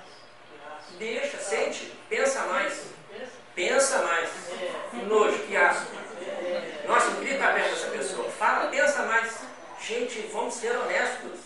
que 0.49 0.77
asco. 0.77 0.93
Deixa, 0.99 1.39
sente, 1.39 1.99
pensa 2.09 2.43
mais. 2.45 2.87
Pensa. 3.11 3.33
Pensa 3.55 3.99
mais. 4.03 4.31
É, 4.53 4.97
Nojo, 5.05 5.39
que 5.41 5.57
asco. 5.57 5.91
é, 6.23 6.85
Nossa, 6.87 7.09
eu 7.09 7.17
queria 7.17 7.35
estar 7.35 7.55
perto 7.55 7.71
dessa 7.71 7.89
pessoa. 7.91 8.31
Fala, 8.31 8.71
pensa 8.71 9.03
mais. 9.03 9.41
Gente, 9.81 10.21
vamos 10.33 10.55
ser 10.55 10.77
honestos. 10.77 11.41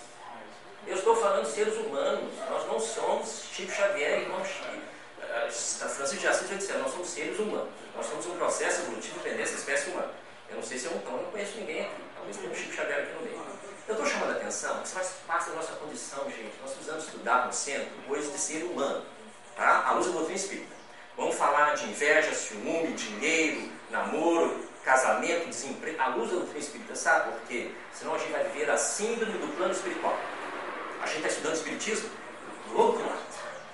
Eu 0.87 0.97
estou 0.97 1.15
falando 1.15 1.45
de 1.45 1.53
seres 1.53 1.77
humanos. 1.77 2.33
Nós 2.49 2.67
não 2.67 2.81
somos 2.81 3.45
Chico 3.53 3.71
Xavier, 3.71 4.21
irmão 4.23 4.45
Chico. 4.45 4.81
A 5.23 5.89
Francis 5.89 6.10
de 6.21 6.29
Assis 6.29 6.49
vai 6.49 6.59
dizer, 6.59 6.75
nós 6.75 6.93
somos 6.93 7.09
seres 7.09 7.39
humanos. 7.39 7.69
Nós 7.97 8.07
somos 8.07 8.27
um 8.27 8.37
processo 8.37 8.83
evolutivo 8.83 9.19
dependente 9.21 9.51
da 9.51 9.57
espécie 9.57 9.91
humana. 9.91 10.11
Eu 10.51 10.57
não 10.57 10.63
sei 10.63 10.79
se 10.79 10.87
é 10.87 10.91
um 10.91 10.95
eu 10.95 11.23
não 11.23 11.31
conheço 11.31 11.59
ninguém 11.59 11.83
aqui. 11.83 12.03
Talvez 12.15 12.37
tenha 12.37 12.51
um 12.51 12.55
Chico 12.55 12.73
Xavier 12.75 12.99
aqui 12.99 13.13
no 13.15 13.23
meio. 13.23 13.41
Eu 13.89 13.95
estou 13.95 14.07
chamando 14.07 14.31
a 14.31 14.37
atenção, 14.37 14.83
isso 14.85 14.93
faz 14.93 15.15
parte 15.27 15.49
da 15.49 15.57
nossa 15.57 15.73
condição, 15.73 16.25
gente. 16.27 16.53
Nós 16.61 16.73
precisamos 16.73 17.05
estudar 17.05 17.47
no 17.47 17.53
centro 17.53 17.89
coisas 18.07 18.33
de 18.33 18.39
ser 18.39 18.63
humano, 18.63 19.05
tá? 19.57 19.85
À 19.87 19.93
luz 19.93 20.07
da 20.07 20.13
doutrina 20.13 20.39
espírita. 20.39 20.77
Vamos 21.17 21.35
falar 21.35 21.75
de 21.75 21.89
inveja, 21.89 22.33
ciúme, 22.33 22.93
dinheiro, 22.93 23.69
namoro, 23.91 24.69
casamento, 24.85 25.49
desemprego. 25.49 26.01
À 26.01 26.09
luz 26.09 26.31
da 26.31 26.37
doutrina 26.37 26.61
espírita, 26.61 26.95
sabe 26.95 27.33
por 27.33 27.41
quê? 27.49 27.71
Senão 27.93 28.15
a 28.15 28.19
gente 28.19 28.31
vai 28.31 28.45
viver 28.45 28.71
a 28.71 28.77
síndrome 28.77 29.39
do 29.39 29.57
plano 29.57 29.73
espiritual. 29.73 30.17
A 31.03 31.07
gente 31.07 31.17
está 31.17 31.29
estudando 31.29 31.55
espiritismo 31.55 32.11
do 32.69 32.79
outro 32.79 33.05
lado. 33.05 33.21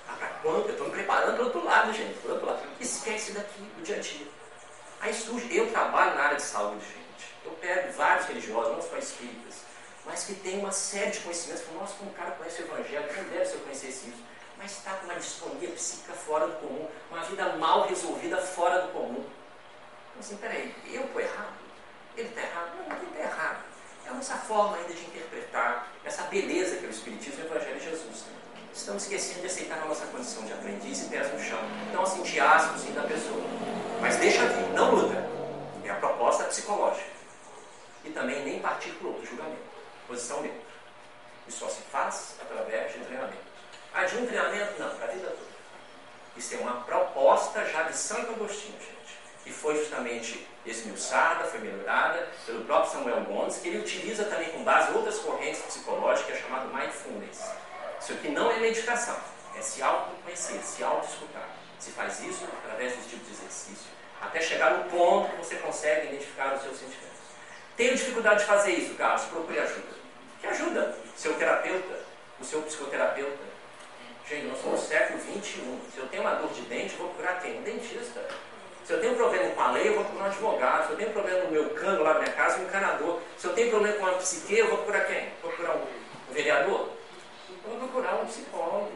Ah, 0.07 0.13
para 0.17 0.27
quando? 0.41 0.65
Eu 0.65 0.71
estou 0.71 0.89
preparando 1.27 1.35
para 1.35 1.43
o 1.43 1.45
outro 1.45 1.65
lado, 1.65 1.93
gente. 1.93 2.17
Para 2.19 2.33
outro 2.33 2.47
lado. 2.47 2.61
Esquece 2.79 3.31
daqui, 3.33 3.59
do 3.59 3.83
dia 3.83 3.97
a 3.97 3.99
dia. 3.99 4.27
Aí 5.01 5.13
surge, 5.13 5.55
eu 5.55 5.69
trabalho 5.71 6.15
na 6.15 6.23
área 6.23 6.37
de 6.37 6.43
saúde, 6.43 6.85
gente. 6.85 7.35
Eu 7.45 7.51
pego 7.51 7.91
vários 7.93 8.25
religiosos, 8.27 8.73
não 8.73 8.81
só 8.81 8.97
espíritas, 8.97 9.55
mas 10.05 10.23
que 10.23 10.35
tem 10.35 10.59
uma 10.59 10.71
série 10.71 11.11
de 11.11 11.19
conhecimentos. 11.19 11.63
Falo, 11.63 11.79
Nossa, 11.79 11.95
como 11.95 12.11
um 12.11 12.13
cara 12.13 12.31
conhece 12.31 12.61
o 12.61 12.65
Evangelho, 12.65 13.13
quem 13.13 13.23
deve 13.25 13.45
se 13.45 13.53
eu 13.53 13.59
conhecesse 13.61 14.09
isso? 14.09 14.23
Mas 14.57 14.71
está 14.71 14.91
com 14.93 15.05
uma 15.05 15.15
disfonia 15.15 15.69
psíquica 15.69 16.13
fora 16.13 16.47
do 16.47 16.55
comum, 16.55 16.89
uma 17.11 17.21
vida 17.23 17.55
mal 17.57 17.87
resolvida 17.87 18.37
fora 18.37 18.81
do 18.81 18.91
comum. 18.91 19.23
Então, 20.09 20.19
assim, 20.19 20.37
peraí, 20.37 20.73
eu 20.87 21.05
estou 21.05 21.21
errado? 21.21 21.53
Ele 22.15 22.29
está 22.29 22.41
errado? 22.41 22.71
Não, 22.77 22.83
ninguém 22.89 23.09
está 23.09 23.19
errado. 23.19 23.63
É 24.05 24.09
a 24.09 24.13
nossa 24.13 24.35
forma 24.35 24.77
ainda 24.77 24.93
de 24.93 25.05
interpretar 25.05 25.91
essa 26.03 26.23
beleza 26.23 26.77
que 26.77 26.85
é 26.85 26.87
o 26.87 26.91
Espiritismo 26.91 27.41
e 27.41 27.43
o 27.43 27.45
Evangelho 27.45 27.79
de 27.79 27.85
Jesus. 27.85 28.36
Estamos 28.77 29.03
esquecendo 29.03 29.41
de 29.41 29.47
aceitar 29.47 29.79
a 29.79 29.85
nossa 29.85 30.05
condição 30.05 30.45
de 30.45 30.53
aprendiz 30.53 31.01
e 31.01 31.09
pés 31.09 31.33
no 31.33 31.39
chão. 31.39 31.59
Então, 31.89 32.03
assim, 32.03 32.17
sentir 32.17 32.39
asco 32.39 32.77
sim 32.77 32.93
da 32.93 33.01
pessoa. 33.01 33.43
Mas 33.99 34.17
deixa 34.17 34.45
vir, 34.45 34.69
não 34.73 34.91
luta. 34.93 35.15
É 35.83 35.89
a 35.89 35.95
proposta 35.95 36.43
psicológica. 36.43 37.09
E 38.05 38.11
também 38.11 38.45
nem 38.45 38.59
partir 38.59 38.91
para 38.91 39.07
outro 39.07 39.25
julgamento. 39.25 39.57
Posição 40.07 40.41
neutra. 40.41 40.61
E 41.47 41.51
só 41.51 41.67
se 41.67 41.81
faz 41.91 42.35
através 42.39 42.93
de 42.93 42.99
treinamento. 42.99 43.37
Ah, 43.95 44.05
de 44.05 44.15
um 44.15 44.27
treinamento? 44.27 44.79
Não, 44.79 44.95
para 44.95 45.07
a 45.07 45.11
vida 45.11 45.27
toda. 45.27 45.57
Isso 46.37 46.53
é 46.53 46.57
uma 46.59 46.81
proposta 46.81 47.65
já 47.65 47.81
de 47.81 47.97
Santo 47.97 48.31
Agostinho, 48.31 48.77
gente, 48.79 49.19
que 49.43 49.51
foi 49.51 49.75
justamente 49.75 50.47
esmiuçada, 50.63 51.45
foi 51.45 51.59
melhorada 51.61 52.27
pelo 52.45 52.63
próprio 52.63 52.91
Samuel 52.91 53.21
Bondes, 53.21 53.57
que 53.57 53.69
ele 53.69 53.79
utiliza 53.79 54.25
também 54.25 54.51
com 54.51 54.63
base 54.63 54.93
outras 54.93 55.17
correntes 55.17 55.61
psicológicas, 55.63 56.39
chamado 56.39 56.71
mindfulness. 56.71 57.41
Isso 57.99 58.13
aqui 58.13 58.29
não 58.29 58.51
é 58.51 58.59
meditação, 58.59 59.17
é 59.57 59.61
se 59.61 59.81
autoconhecer, 59.81 60.61
se 60.61 60.83
auto-escutar. 60.83 61.49
Se 61.79 61.91
faz 61.91 62.19
isso 62.23 62.45
através 62.63 62.95
desse 62.95 63.09
tipo 63.09 63.25
de 63.25 63.31
exercício, 63.31 63.91
até 64.21 64.41
chegar 64.41 64.77
no 64.77 64.85
ponto 64.85 65.29
que 65.29 65.37
você 65.37 65.55
consegue 65.57 66.07
identificar 66.07 66.55
os 66.55 66.61
seus 66.63 66.77
sentimentos. 66.77 67.17
Tenho 67.75 67.95
dificuldade 67.95 68.39
de 68.39 68.45
fazer 68.45 68.71
isso, 68.71 68.95
Carlos, 68.95 69.23
procure 69.25 69.59
ajuda. 69.59 69.97
Que 70.41 70.47
ajuda? 70.47 70.97
Seu 71.15 71.35
terapeuta, 71.35 71.99
o 72.39 72.43
seu 72.43 72.61
psicoterapeuta. 72.63 73.47
Gente, 74.27 74.47
nós 74.47 74.61
somos 74.61 74.81
século 74.81 75.19
XXI. 75.19 75.79
Se 75.93 75.99
eu 75.99 76.07
tenho 76.07 76.23
uma 76.23 76.33
dor 76.35 76.51
de 76.51 76.61
dente, 76.61 76.93
eu 76.93 76.99
vou 76.99 77.09
procurar 77.09 77.39
quem? 77.39 77.59
Um 77.59 77.63
dentista. 77.63 78.27
Se 78.83 78.93
eu 78.93 79.01
tenho 79.01 79.15
problema 79.15 79.49
com 79.51 79.61
a 79.61 79.71
lei, 79.71 79.89
eu 79.89 79.95
vou 79.95 80.03
procurar 80.03 80.25
um 80.25 80.27
advogado. 80.27 80.85
Se 80.85 80.91
eu 80.91 80.97
tenho 80.97 81.11
problema 81.11 81.43
no 81.43 81.51
meu 81.51 81.69
cano 81.71 82.03
lá 82.03 82.13
na 82.15 82.19
minha 82.21 82.33
casa, 82.33 82.59
um 82.59 82.63
encanador. 82.63 83.19
Se 83.37 83.47
eu 83.47 83.53
tenho 83.53 83.69
problema 83.69 83.97
com 83.97 84.05
a 84.05 84.13
psique, 84.13 84.57
eu? 84.57 84.69
Vou 84.69 84.77
procurar 84.79 85.75
um, 85.75 85.81
um 86.29 86.33
vereador? 86.33 86.89
Eu 87.63 87.69
vou 87.69 87.79
procurar 87.79 88.15
um 88.15 88.25
psicólogo. 88.25 88.91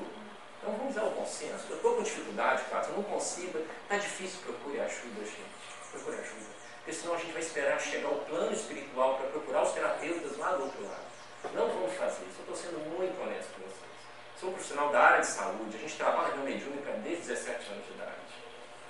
Então 0.61 0.75
vamos 0.75 0.95
usar 0.95 1.03
o 1.03 1.11
bom 1.11 1.25
senso. 1.25 1.65
Eu 1.69 1.75
estou 1.75 1.95
com 1.95 2.03
dificuldade, 2.03 2.63
Cássio, 2.69 2.93
eu 2.93 2.97
não 2.97 3.03
consigo. 3.03 3.59
Está 3.83 3.97
difícil, 3.97 4.39
procure 4.45 4.79
ajuda, 4.79 5.25
gente. 5.25 5.91
Procure 5.91 6.17
ajuda. 6.17 6.51
Porque 6.77 6.93
senão 6.93 7.15
a 7.15 7.17
gente 7.17 7.31
vai 7.31 7.41
esperar 7.41 7.79
chegar 7.79 8.07
ao 8.07 8.15
plano 8.15 8.53
espiritual 8.53 9.15
para 9.15 9.27
procurar 9.27 9.63
os 9.63 9.71
terapeutas 9.71 10.37
lá 10.37 10.51
do 10.51 10.63
outro 10.63 10.83
lado. 10.83 11.11
Não 11.53 11.67
vamos 11.67 11.93
fazer 11.93 12.23
isso. 12.29 12.39
Eu 12.39 12.53
estou 12.53 12.55
sendo 12.55 12.79
muito 12.95 13.21
honesto 13.21 13.49
com 13.55 13.61
vocês. 13.61 13.91
Sou 14.39 14.49
um 14.49 14.53
profissional 14.53 14.89
da 14.89 14.99
área 14.99 15.21
de 15.21 15.27
saúde. 15.61 15.77
A 15.77 15.79
gente 15.79 15.95
trabalha 15.95 16.35
no 16.35 16.43
mediúnica 16.43 16.91
desde 17.03 17.27
17 17.27 17.71
anos 17.71 17.85
de 17.85 17.93
idade. 17.93 18.11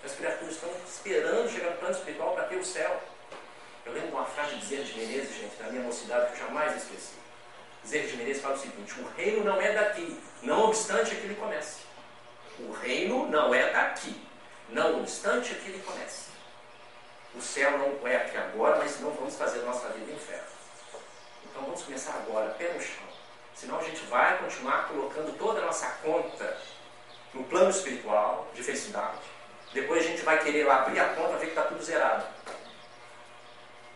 As 0.03 0.13
criaturas 0.13 0.53
estão 0.53 0.69
esperando 0.87 1.51
chegar 1.51 1.71
no 1.71 1.77
plano 1.77 1.95
espiritual 1.95 2.33
para 2.33 2.45
ter 2.45 2.55
o 2.55 2.65
céu. 2.65 3.01
Eu 3.85 3.93
lembro 3.93 4.09
de 4.09 4.15
uma 4.15 4.25
frase 4.25 4.55
de 4.55 4.65
Bezerra 4.65 4.83
de 4.83 4.99
Menezes, 4.99 5.35
gente, 5.35 5.55
da 5.57 5.69
minha 5.69 5.83
mocidade, 5.83 6.27
que 6.27 6.41
eu 6.41 6.47
jamais 6.47 6.75
esqueci. 6.77 7.13
Bezerra 7.83 8.07
de 8.07 8.17
Menezes 8.17 8.41
fala 8.41 8.55
o 8.55 8.59
seguinte: 8.59 8.99
o 8.99 9.07
reino 9.15 9.43
não 9.43 9.61
é 9.61 9.71
daqui, 9.73 10.19
não 10.41 10.65
obstante 10.65 11.15
que 11.15 11.23
ele 11.23 11.35
comece. 11.35 11.81
O 12.59 12.71
reino 12.71 13.27
não 13.27 13.53
é 13.53 13.71
daqui, 13.71 14.21
não 14.69 14.99
obstante 15.01 15.53
que 15.55 15.69
ele 15.69 15.83
comece. 15.83 16.31
O 17.33 17.41
céu 17.41 17.77
não 17.77 18.07
é 18.07 18.17
aqui 18.17 18.37
agora, 18.37 18.77
mas 18.77 18.99
não 18.99 19.11
vamos 19.11 19.35
fazer 19.35 19.61
a 19.61 19.63
nossa 19.63 19.87
vida 19.89 20.11
inferno. 20.11 20.43
Então 21.45 21.63
vamos 21.63 21.81
começar 21.83 22.13
agora, 22.13 22.53
pé 22.53 22.73
no 22.73 22.81
chão. 22.81 23.10
Senão 23.61 23.77
a 23.77 23.83
gente 23.83 24.01
vai 24.05 24.39
continuar 24.39 24.87
colocando 24.87 25.37
toda 25.37 25.61
a 25.61 25.65
nossa 25.67 25.85
conta 26.01 26.57
no 27.31 27.43
plano 27.43 27.69
espiritual 27.69 28.47
de 28.55 28.63
felicidade. 28.63 29.19
Depois 29.71 30.03
a 30.03 30.07
gente 30.07 30.23
vai 30.23 30.43
querer 30.43 30.63
lá 30.63 30.81
abrir 30.81 30.99
a 30.99 31.09
conta 31.09 31.33
e 31.33 31.37
ver 31.37 31.45
que 31.45 31.49
está 31.51 31.65
tudo 31.65 31.83
zerado. 31.83 32.25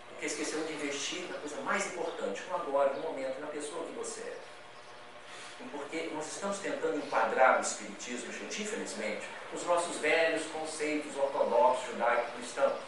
Porque 0.10 0.28
esquecemos 0.28 0.68
de 0.68 0.74
investir 0.74 1.28
na 1.32 1.40
coisa 1.40 1.60
mais 1.62 1.84
importante, 1.88 2.44
no 2.48 2.56
agora, 2.56 2.94
no 2.94 3.02
momento, 3.02 3.42
na 3.42 3.48
pessoa 3.48 3.88
que 3.88 3.94
você 3.94 4.22
é. 4.22 4.38
Porque 5.72 6.12
nós 6.14 6.28
estamos 6.28 6.60
tentando 6.60 6.98
enquadrar 6.98 7.58
o 7.58 7.62
Espiritismo, 7.62 8.32
gente, 8.32 8.62
infelizmente, 8.62 9.26
nos 9.52 9.66
nossos 9.66 9.98
velhos 9.98 10.46
conceitos 10.54 11.18
ortodoxos, 11.18 11.88
judaico-cristãos. 11.88 12.80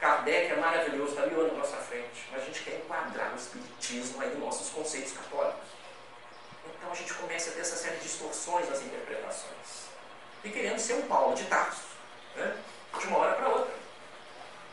Kardec 0.00 0.52
é 0.52 0.56
maravilhoso, 0.56 1.10
está 1.10 1.26
mil 1.26 1.40
anos 1.40 1.52
na 1.54 1.58
nossa 1.58 1.76
frente, 1.78 2.28
mas 2.30 2.42
a 2.42 2.44
gente 2.44 2.62
quer 2.62 2.76
enquadrar 2.76 3.32
o 3.32 3.36
Espiritismo 3.36 4.22
aí 4.22 4.30
nos 4.30 4.38
nossos 4.38 4.70
conceitos 4.70 5.12
católicos. 5.12 5.68
Então 6.76 6.92
a 6.92 6.94
gente 6.94 7.12
começa 7.14 7.50
a 7.50 7.52
ter 7.54 7.60
essa 7.60 7.76
série 7.76 7.96
de 7.96 8.02
distorções 8.02 8.68
nas 8.68 8.80
interpretações. 8.80 9.88
E 10.44 10.50
querendo 10.50 10.78
ser 10.78 10.94
um 10.94 11.02
Paulo 11.02 11.34
de 11.34 11.44
Tarso, 11.44 11.82
né? 12.36 12.56
de 12.98 13.06
uma 13.08 13.18
hora 13.18 13.34
para 13.34 13.48
outra. 13.48 13.74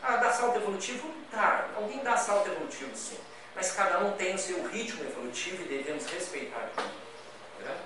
Ah, 0.03 0.17
dá 0.17 0.31
salto 0.31 0.57
evolutivo? 0.57 1.11
Tá, 1.31 1.69
alguém 1.75 2.03
dá 2.03 2.15
salto 2.15 2.51
evolutivo 2.51 2.95
sim. 2.95 3.19
Mas 3.55 3.71
cada 3.71 3.99
um 3.99 4.11
tem 4.11 4.35
o 4.35 4.37
seu 4.37 4.67
ritmo 4.67 5.03
evolutivo 5.03 5.63
e 5.63 5.67
devemos 5.67 6.05
respeitar. 6.05 6.69
Né? 7.59 7.77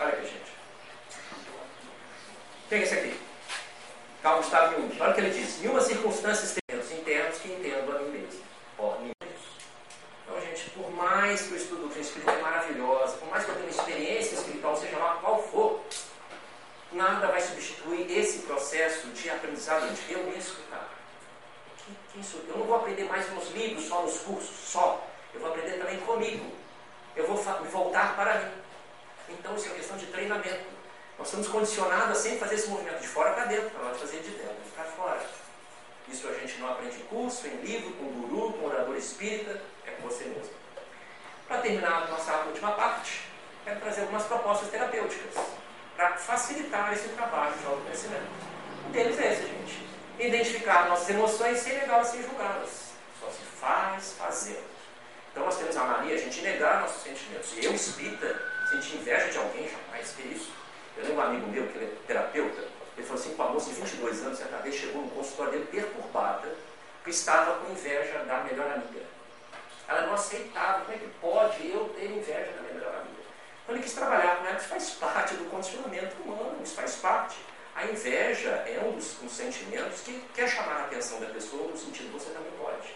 Olha 0.00 0.08
aqui, 0.08 0.22
gente. 0.22 0.52
Pega 2.68 2.84
esse 2.84 2.94
aqui. 2.94 3.29
Carl 4.22 4.36
Gustavo 4.36 4.74
Jung. 4.74 5.00
Olha 5.00 5.10
o 5.10 5.14
que 5.14 5.20
ele 5.20 5.30
diz. 5.30 5.64
Em 5.64 5.68
uma 5.68 5.80
circunstância 5.80 6.44
externos 6.44 6.92
internos 6.92 7.38
que 7.38 7.52
entendo 7.52 7.96
a 7.96 7.98
mim 8.00 8.10
mesmo. 8.10 8.42
Ó, 8.78 8.98
mim 8.98 9.12
mesmo. 9.22 9.38
Então, 10.24 10.40
gente, 10.42 10.70
por 10.70 10.90
mais 10.92 11.42
que 11.42 11.54
o 11.54 11.56
estudo 11.56 11.88
do 11.88 12.00
espírito 12.00 12.30
é 12.30 12.42
maravilhoso, 12.42 13.16
por 13.16 13.28
mais 13.28 13.44
que 13.44 13.50
eu 13.50 13.56
tenha 13.56 13.70
experiência 13.70 14.34
espiritual, 14.34 14.76
seja 14.76 14.98
lá 14.98 15.18
qual 15.22 15.42
for, 15.42 15.80
nada 16.92 17.28
vai 17.28 17.40
substituir 17.40 18.10
esse 18.10 18.40
processo 18.40 19.08
de 19.08 19.30
aprendizado 19.30 19.90
de 19.92 20.12
eu 20.12 20.24
me 20.24 20.36
escutar. 20.36 20.88
Quem, 21.78 21.96
quem 22.12 22.22
sou 22.22 22.40
eu? 22.46 22.58
Não 22.58 22.66
vou 22.66 22.76
aprender 22.76 23.04
mais 23.04 23.30
nos 23.32 23.50
livros, 23.52 23.86
só 23.86 24.02
nos 24.02 24.18
cursos, 24.18 24.54
só. 24.68 25.06
Eu 25.32 25.40
vou 25.40 25.50
aprender 25.50 25.78
também 25.78 25.98
comigo. 26.00 26.44
Eu 27.16 27.26
vou 27.26 27.36
voltar 27.36 28.14
para 28.16 28.40
mim. 28.40 28.52
Então, 29.30 29.54
isso 29.56 29.68
é 29.68 29.70
questão 29.70 29.96
de 29.96 30.06
treinamento. 30.06 30.69
Nós 31.20 31.28
estamos 31.28 31.48
condicionados 31.48 32.12
a 32.12 32.14
sempre 32.14 32.38
fazer 32.38 32.54
esse 32.54 32.68
movimento 32.68 32.98
de 32.98 33.06
fora 33.06 33.32
para 33.32 33.44
dentro, 33.44 33.68
para 33.68 33.90
nós 33.90 34.00
fazer 34.00 34.20
de 34.20 34.30
dentro 34.30 34.56
para 34.74 34.84
fora. 34.84 35.20
Isso 36.08 36.26
a 36.26 36.32
gente 36.32 36.58
não 36.58 36.70
aprende 36.70 36.96
em 36.96 37.04
curso, 37.04 37.46
em 37.46 37.56
livro, 37.60 37.92
com 37.92 38.06
guru, 38.06 38.54
com 38.54 38.64
orador 38.64 38.96
espírita, 38.96 39.60
é 39.86 39.90
com 39.90 40.08
você 40.08 40.24
mesmo. 40.24 40.50
Para 41.46 41.58
terminar 41.60 42.04
a 42.04 42.06
nossa 42.06 42.34
última 42.46 42.72
parte, 42.72 43.20
quero 43.66 43.80
trazer 43.80 44.00
algumas 44.00 44.24
propostas 44.24 44.70
terapêuticas 44.70 45.34
para 45.94 46.16
facilitar 46.16 46.90
esse 46.94 47.10
trabalho 47.10 47.52
de 47.52 47.66
autoconhecimento. 47.66 48.24
Um 48.88 48.90
deles 48.90 49.20
é 49.20 49.32
esse, 49.34 49.42
gente. 49.42 49.86
Identificar 50.18 50.88
nossas 50.88 51.10
emoções 51.10 51.58
sem 51.58 51.74
negá-las, 51.74 52.08
sem 52.08 52.22
julgá-las. 52.22 52.92
Só 53.20 53.26
se 53.28 53.42
faz 53.60 54.14
fazendo. 54.14 54.64
Então 55.30 55.44
nós 55.44 55.58
temos 55.58 55.76
a 55.76 55.84
mania 55.84 56.16
de 56.16 56.22
a 56.22 56.24
gente 56.24 56.40
negar 56.40 56.80
nossos 56.80 57.02
sentimentos. 57.02 57.52
Eu, 57.62 57.74
espírita, 57.74 58.42
sentir 58.70 58.96
inveja 58.96 59.28
de 59.28 59.36
alguém, 59.36 59.68
jamais 59.68 60.12
que 60.12 60.22
isso. 60.26 60.60
Eu 60.96 61.04
lembro 61.04 61.18
um 61.18 61.26
amigo 61.26 61.46
meu, 61.48 61.66
que 61.66 61.78
ele 61.78 61.84
é 61.86 62.06
terapeuta, 62.06 62.60
ele 62.96 63.06
falou 63.06 63.22
assim, 63.22 63.34
com 63.34 63.42
a 63.42 63.48
moça 63.48 63.70
de 63.70 63.80
22 63.80 64.22
anos, 64.22 64.38
certa 64.38 64.56
vez 64.58 64.74
chegou 64.74 65.02
no 65.02 65.10
consultório 65.10 65.52
dele 65.52 65.68
perturbada, 65.70 66.54
porque 66.96 67.10
estava 67.10 67.58
com 67.58 67.72
inveja 67.72 68.24
da 68.24 68.40
melhor 68.40 68.70
amiga. 68.72 69.04
Ela 69.88 70.02
não 70.02 70.14
aceitava, 70.14 70.84
como 70.84 70.92
é 70.92 70.98
que 70.98 71.08
pode 71.20 71.68
eu 71.68 71.88
ter 71.96 72.10
inveja 72.10 72.52
da 72.52 72.62
minha 72.62 72.74
melhor 72.74 72.94
amiga? 72.94 73.20
Então 73.62 73.74
ele 73.74 73.82
quis 73.82 73.94
trabalhar 73.94 74.36
com 74.36 74.46
ela, 74.46 74.58
isso 74.58 74.68
faz 74.68 74.90
parte 74.90 75.34
do 75.34 75.50
condicionamento 75.50 76.14
humano, 76.22 76.58
isso 76.62 76.74
faz 76.74 76.96
parte. 76.96 77.38
A 77.74 77.86
inveja 77.86 78.50
é 78.50 78.82
um 78.84 78.92
dos, 78.92 79.14
dos 79.14 79.32
sentimentos 79.32 80.00
que 80.02 80.20
quer 80.34 80.48
chamar 80.48 80.74
a 80.74 80.84
atenção 80.84 81.20
da 81.20 81.26
pessoa 81.26 81.68
no 81.68 81.76
sentido 81.76 82.12
você 82.12 82.30
também 82.30 82.52
pode. 82.58 82.94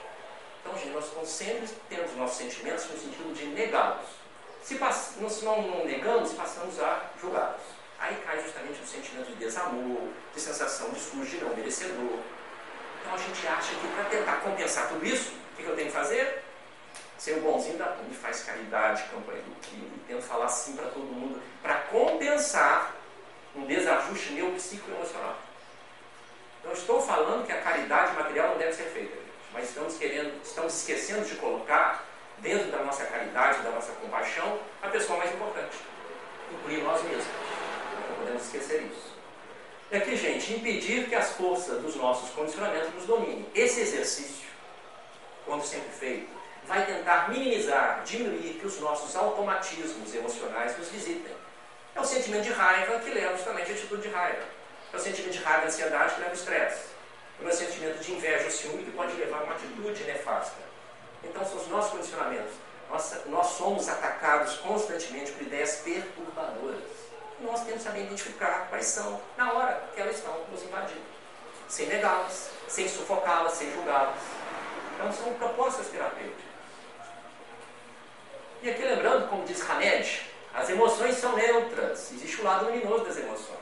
Então, 0.61 0.77
gente, 0.79 0.91
nós 0.91 1.29
sempre 1.29 1.69
tendo 1.89 2.07
os 2.07 2.17
nossos 2.17 2.37
sentimentos 2.37 2.87
no 2.91 2.99
sentido 2.99 3.35
de 3.35 3.47
negá-los. 3.47 4.07
Se, 4.63 4.79
se 4.79 5.45
não, 5.45 5.63
não 5.63 5.85
negamos, 5.85 6.33
passamos 6.33 6.81
a 6.81 7.11
julgá-los. 7.21 7.61
Aí 8.05 8.17
cai 8.17 8.39
justamente 8.43 8.83
o 8.83 8.87
sentimento 8.87 9.29
de 9.29 9.37
desamor, 9.37 10.09
de 10.35 10.39
sensação 10.39 10.91
de 10.91 11.01
sujo, 11.01 11.25
de 11.25 11.43
não 11.43 11.57
merecedor. 11.57 12.19
Então 13.01 13.15
a 13.15 13.17
gente 13.17 13.47
acha 13.47 13.75
que 13.77 13.89
para 13.89 14.05
tentar 14.05 14.37
compensar 14.43 14.89
tudo 14.89 15.07
isso, 15.07 15.33
o 15.33 15.57
que, 15.57 15.63
que 15.63 15.69
eu 15.71 15.75
tenho 15.75 15.89
que 15.89 15.95
fazer? 15.95 16.45
Ser 17.17 17.39
o 17.39 17.41
bonzinho 17.41 17.79
da 17.79 17.87
turma, 17.87 18.15
faz 18.21 18.43
caridade, 18.43 19.05
campanha 19.05 19.41
do 19.41 19.59
quilo, 19.63 19.91
tento 20.07 20.21
falar 20.21 20.45
assim 20.45 20.77
para 20.77 20.89
todo 20.89 21.03
mundo, 21.03 21.41
para 21.63 21.77
compensar 21.77 22.95
um 23.57 23.65
desajuste 23.65 24.35
meu 24.35 24.53
psicoemocional. 24.53 25.39
Então 26.61 26.73
estou 26.75 27.01
falando 27.01 27.47
que 27.47 27.53
a 27.53 27.63
caridade 27.63 28.15
material 28.17 28.51
não 28.51 28.59
deve 28.59 28.75
ser 28.75 28.91
feita, 28.91 29.17
mas 29.51 29.71
estamos 29.71 29.97
querendo, 29.97 30.43
estamos 30.43 30.75
esquecendo 30.75 31.25
de 31.25 31.37
colocar 31.37 32.05
dentro 32.41 32.71
da 32.71 32.83
nossa 32.83 33.07
caridade, 33.07 33.63
da 33.63 33.71
nossa 33.71 33.93
compaixão, 33.93 34.59
a 34.83 34.89
pessoa 34.89 35.19
mais 35.19 35.33
importante, 35.33 35.79
incluir 36.53 36.83
nós 36.83 37.03
mesmos. 37.05 37.54
Podemos 38.35 38.47
esquecer 38.47 38.83
isso. 38.83 39.15
E 39.93 39.97
aqui, 39.97 40.17
gente, 40.17 40.55
impedir 40.55 41.09
que 41.09 41.15
as 41.15 41.31
forças 41.33 41.81
dos 41.81 41.95
nossos 41.95 42.31
condicionamentos 42.31 42.93
nos 42.95 43.07
dominem. 43.07 43.47
Esse 43.55 43.81
exercício, 43.81 44.49
quando 45.47 45.63
sempre 45.63 45.91
feito, 45.91 46.29
vai 46.67 46.85
tentar 46.85 47.31
minimizar, 47.31 48.03
diminuir 48.05 48.55
que 48.55 48.67
os 48.67 48.81
nossos 48.81 49.15
automatismos 49.15 50.13
emocionais 50.13 50.77
nos 50.77 50.89
visitem. 50.89 51.37
É 51.95 52.01
o 52.01 52.05
sentimento 52.05 52.43
de 52.43 52.53
raiva 52.53 52.99
que 52.99 53.11
leva 53.11 53.37
justamente 53.37 53.71
a 53.71 53.75
atitude 53.75 54.03
de 54.03 54.09
raiva. 54.09 54.43
É 54.93 54.97
o 54.97 55.01
sentimento 55.01 55.33
de 55.33 55.39
raiva 55.39 55.65
e 55.65 55.67
ansiedade 55.69 56.15
que 56.15 56.21
leva 56.21 56.33
ao 56.33 56.37
estresse. 56.37 56.89
É 57.41 57.47
o 57.47 57.53
sentimento 57.53 58.03
de 58.03 58.13
inveja 58.15 58.45
ou 58.47 58.51
ciúme 58.51 58.85
que 58.85 58.91
pode 58.91 59.15
levar 59.15 59.43
a 59.43 59.45
uma 59.45 59.55
atitude 59.55 60.03
nefasta. 60.03 60.61
Então, 61.23 61.45
são 61.45 61.59
os 61.59 61.69
nossos 61.69 61.93
condicionamentos. 61.93 62.55
Nós, 62.91 63.15
nós 63.27 63.47
somos 63.47 63.89
atacados 63.89 64.57
constantemente 64.57 65.31
por 65.33 65.43
ideias 65.43 65.77
perturbadoras. 65.77 67.04
Nós 67.41 67.65
temos 67.65 67.83
que 67.83 67.89
saber 67.89 68.05
identificar 68.05 68.69
quais 68.69 68.87
são, 68.87 69.21
na 69.37 69.53
hora 69.53 69.83
que 69.95 70.01
elas 70.01 70.17
estão 70.17 70.39
nos 70.51 70.63
invadindo. 70.63 71.03
Sem 71.69 71.87
negá-las, 71.87 72.51
sem 72.69 72.89
sufocá-las, 72.89 73.55
sem 73.55 73.73
julgá-las. 73.73 74.21
Então, 74.95 75.13
são 75.13 75.35
propostas 75.35 75.89
terapêuticas. 75.89 76.45
E 78.63 78.71
aqui 78.71 78.83
lembrando, 78.83 79.29
como 79.29 79.45
diz 79.45 79.61
Hamed, 79.69 80.31
as 80.55 80.71
emoções 80.71 81.17
são 81.17 81.35
neutras, 81.35 82.13
existe 82.13 82.41
o 82.41 82.45
lado 82.45 82.67
luminoso 82.67 83.05
das 83.05 83.17
emoções. 83.17 83.59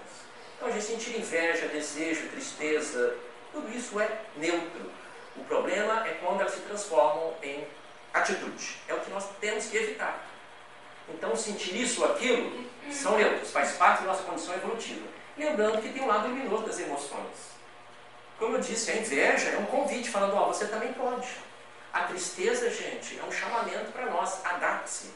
Então, 0.57 0.69
a 0.69 0.71
gente 0.71 0.85
sentir 0.85 1.19
inveja, 1.19 1.67
desejo, 1.69 2.29
tristeza, 2.29 3.17
tudo 3.51 3.69
isso 3.77 3.99
é 3.99 4.09
neutro. 4.37 4.91
O 5.37 5.45
problema 5.45 6.07
é 6.07 6.13
quando 6.23 6.41
elas 6.41 6.53
se 6.53 6.61
transformam 6.61 7.35
em 7.43 7.67
atitude. 8.13 8.79
É 8.87 8.95
o 8.95 9.01
que 9.01 9.11
nós 9.11 9.27
temos 9.41 9.67
que 9.67 9.77
evitar. 9.77 10.25
Então, 11.09 11.35
sentir 11.35 11.75
isso 11.81 12.03
ou 12.03 12.13
aquilo 12.13 12.65
são 12.95 13.17
neutros, 13.17 13.51
faz 13.51 13.73
parte 13.73 14.03
da 14.03 14.09
nossa 14.09 14.23
condição 14.23 14.55
evolutiva. 14.55 15.07
Lembrando 15.37 15.81
que 15.81 15.93
tem 15.93 16.03
um 16.03 16.07
lado 16.07 16.29
luminoso 16.29 16.67
das 16.67 16.79
emoções. 16.79 17.53
Como 18.39 18.57
eu 18.57 18.61
disse, 18.61 18.91
a 18.91 18.97
inveja 18.97 19.51
é 19.51 19.59
um 19.59 19.67
convite 19.67 20.11
falando, 20.11 20.35
ó, 20.35 20.47
você 20.47 20.67
também 20.67 20.93
pode. 20.93 21.29
A 21.93 22.03
tristeza, 22.05 22.71
gente, 22.71 23.19
é 23.19 23.23
um 23.23 23.33
chamamento 23.33 23.93
para 23.93 24.07
nós, 24.07 24.45
adapte-se. 24.45 25.11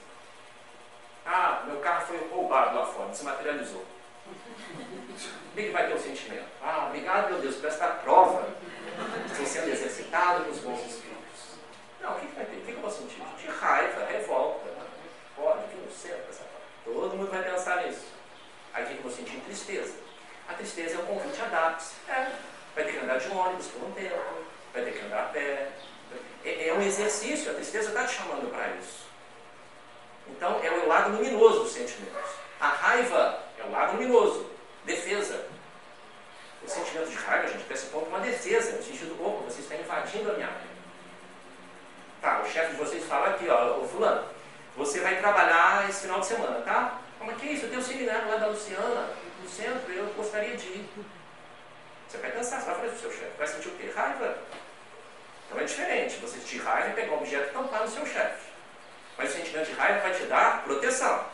Ah, 1.24 1.64
meu 1.66 1.81
carro 1.81 2.07
foi 2.07 2.29
roubado 2.29 2.77
lá 2.77 2.87
fora, 2.87 3.09
desmaterializou. 3.11 3.85
O 5.16 5.59
que 5.59 5.70
vai 5.70 5.87
ter 5.87 5.95
o 5.95 5.99
sentimento? 5.99 6.45
Ah, 6.62 6.89
obrigado, 6.89 7.31
meu 7.31 7.41
Deus, 7.41 7.57
por 7.57 7.70
esta 7.70 7.87
prova 7.87 8.47
Estou 9.31 9.47
sendo 9.47 9.68
exercitado 9.68 10.45
com 10.45 10.51
os 10.51 10.59
bons 10.59 10.81
espíritos. 10.81 11.59
Não, 12.01 12.12
o 12.12 12.20
que, 12.20 12.27
que 12.27 12.35
vai 12.35 12.45
ter? 12.47 12.57
O 12.57 12.61
que, 12.61 12.72
que 12.72 12.72
eu 12.72 12.81
vou 12.81 12.91
sentir? 12.91 13.22
De 13.39 13.47
raiva, 13.49 14.07
revolta. 14.07 14.66
Pode, 15.35 15.68
que 15.68 15.77
no 15.77 15.91
centro 15.91 16.24
essa 16.31 16.45
Todo 16.85 17.16
mundo 17.16 17.31
vai 17.31 17.43
pensar 17.43 17.85
nisso. 17.85 18.07
Aí 18.72 18.85
o 18.85 18.87
que, 18.87 18.93
que 18.95 18.99
eu 18.99 19.03
vou 19.03 19.12
sentir? 19.12 19.41
Tristeza. 19.41 19.95
A 20.77 20.79
tristeza 20.79 21.01
é 21.01 21.05
o 21.05 21.07
convite 21.07 21.41
adapte-se. 21.41 21.95
É. 22.07 22.33
Vai 22.74 22.85
ter 22.85 22.93
que 22.93 22.99
andar 22.99 23.18
de 23.18 23.29
ônibus 23.31 23.66
por 23.68 23.89
um 23.89 23.93
tempo, 23.93 24.20
vai 24.74 24.85
ter 24.85 24.91
que 24.91 25.07
andar 25.07 25.20
a 25.20 25.29
pé. 25.29 25.68
É, 26.45 26.68
é 26.68 26.74
um 26.74 26.83
exercício, 26.83 27.51
a 27.51 27.55
tristeza 27.55 27.89
está 27.89 28.05
te 28.05 28.12
chamando 28.12 28.51
para 28.51 28.68
isso. 28.74 29.07
Então, 30.29 30.61
é 30.62 30.70
o 30.70 30.87
lado 30.87 31.16
luminoso 31.16 31.61
dos 31.61 31.72
sentimentos. 31.72 32.31
A 32.61 32.68
raiva 32.68 33.43
é 33.59 33.62
o 33.62 33.70
lado 33.70 33.93
luminoso, 33.95 34.51
defesa. 34.85 35.47
O 36.62 36.68
sentimento 36.68 37.09
de 37.09 37.16
raiva, 37.16 37.49
gente, 37.49 37.64
pressuponta 37.64 38.09
uma 38.09 38.20
defesa, 38.20 38.77
no 38.77 38.83
sentido, 38.83 39.16
opa, 39.24 39.45
você 39.45 39.62
está 39.62 39.77
invadindo 39.77 40.31
a 40.31 40.35
minha 40.35 40.47
área. 40.47 40.77
Tá, 42.20 42.43
o 42.43 42.51
chefe 42.51 42.72
de 42.72 42.77
vocês 42.77 43.03
fala 43.07 43.29
aqui, 43.29 43.49
ó, 43.49 43.79
ô 43.79 43.89
fulano, 43.89 44.27
você 44.77 45.01
vai 45.01 45.16
trabalhar 45.20 45.89
esse 45.89 46.03
final 46.03 46.20
de 46.20 46.27
semana, 46.27 46.61
tá? 46.61 47.01
Mas 47.18 47.39
que 47.39 47.47
isso? 47.47 47.64
Eu 47.64 47.70
tenho 47.70 47.81
um 47.81 47.85
seminário 47.85 48.29
lá 48.29 48.37
da 48.37 48.49
Luciana, 48.49 49.09
no 49.47 49.49
centro, 49.49 49.93
eu 49.93 50.07
gostaria 50.15 50.57
de 50.57 50.67
ir. 50.67 50.89
Você 52.09 52.19
vai 52.19 52.33
pensar, 52.33 52.61
você 52.61 52.67
vai 52.67 52.75
fazer 52.81 52.97
o 52.97 52.99
seu 52.99 53.11
chefe. 53.13 53.39
Vai 53.39 53.47
sentir 53.47 53.69
o 53.69 53.73
quê? 53.73 53.93
Raiva. 53.95 54.39
Então 55.47 55.61
é 55.61 55.65
diferente. 55.65 56.17
Você 56.17 56.39
sentir 56.39 56.59
raiva 56.59 56.91
e 56.91 56.93
pegar 56.95 57.13
um 57.13 57.19
objeto 57.19 57.49
e 57.49 57.53
tampar 57.53 57.83
no 57.83 57.89
seu 57.89 58.05
chefe. 58.05 58.51
Mas 59.17 59.31
o 59.31 59.33
sentimento 59.33 59.67
de 59.67 59.73
raiva 59.73 60.01
vai 60.01 60.13
te 60.13 60.25
dar 60.25 60.65
proteção. 60.65 61.25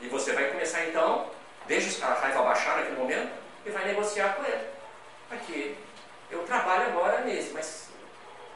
E 0.00 0.08
você 0.08 0.32
vai 0.32 0.50
começar 0.50 0.84
então, 0.84 1.30
deixa 1.66 2.04
a 2.06 2.14
raiva 2.14 2.42
baixar 2.42 2.76
naquele 2.76 2.96
momento, 2.96 3.32
e 3.64 3.70
vai 3.70 3.84
negociar 3.86 4.34
com 4.34 4.44
ele. 4.44 4.66
Aqui, 5.30 5.76
eu 6.30 6.42
trabalho 6.44 6.86
agora 6.86 7.20
nesse, 7.20 7.52
mas 7.52 7.88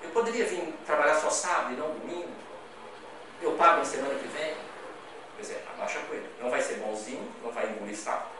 eu 0.02 0.10
poderia 0.10 0.46
vir 0.46 0.74
trabalhar 0.84 1.14
só 1.14 1.30
sábado 1.30 1.74
e 1.74 1.76
não 1.76 1.90
domingo? 1.90 2.30
Eu 3.40 3.52
pago 3.52 3.78
na 3.78 3.84
semana 3.84 4.14
que 4.14 4.26
vem? 4.28 4.56
Pois 5.36 5.50
é, 5.50 5.62
abaixa 5.74 6.00
com 6.00 6.14
ele. 6.14 6.28
Não 6.40 6.50
vai 6.50 6.60
ser 6.60 6.74
bonzinho, 6.76 7.30
não 7.44 7.52
vai 7.52 7.66
engolir 7.66 7.96
saco, 7.96 8.35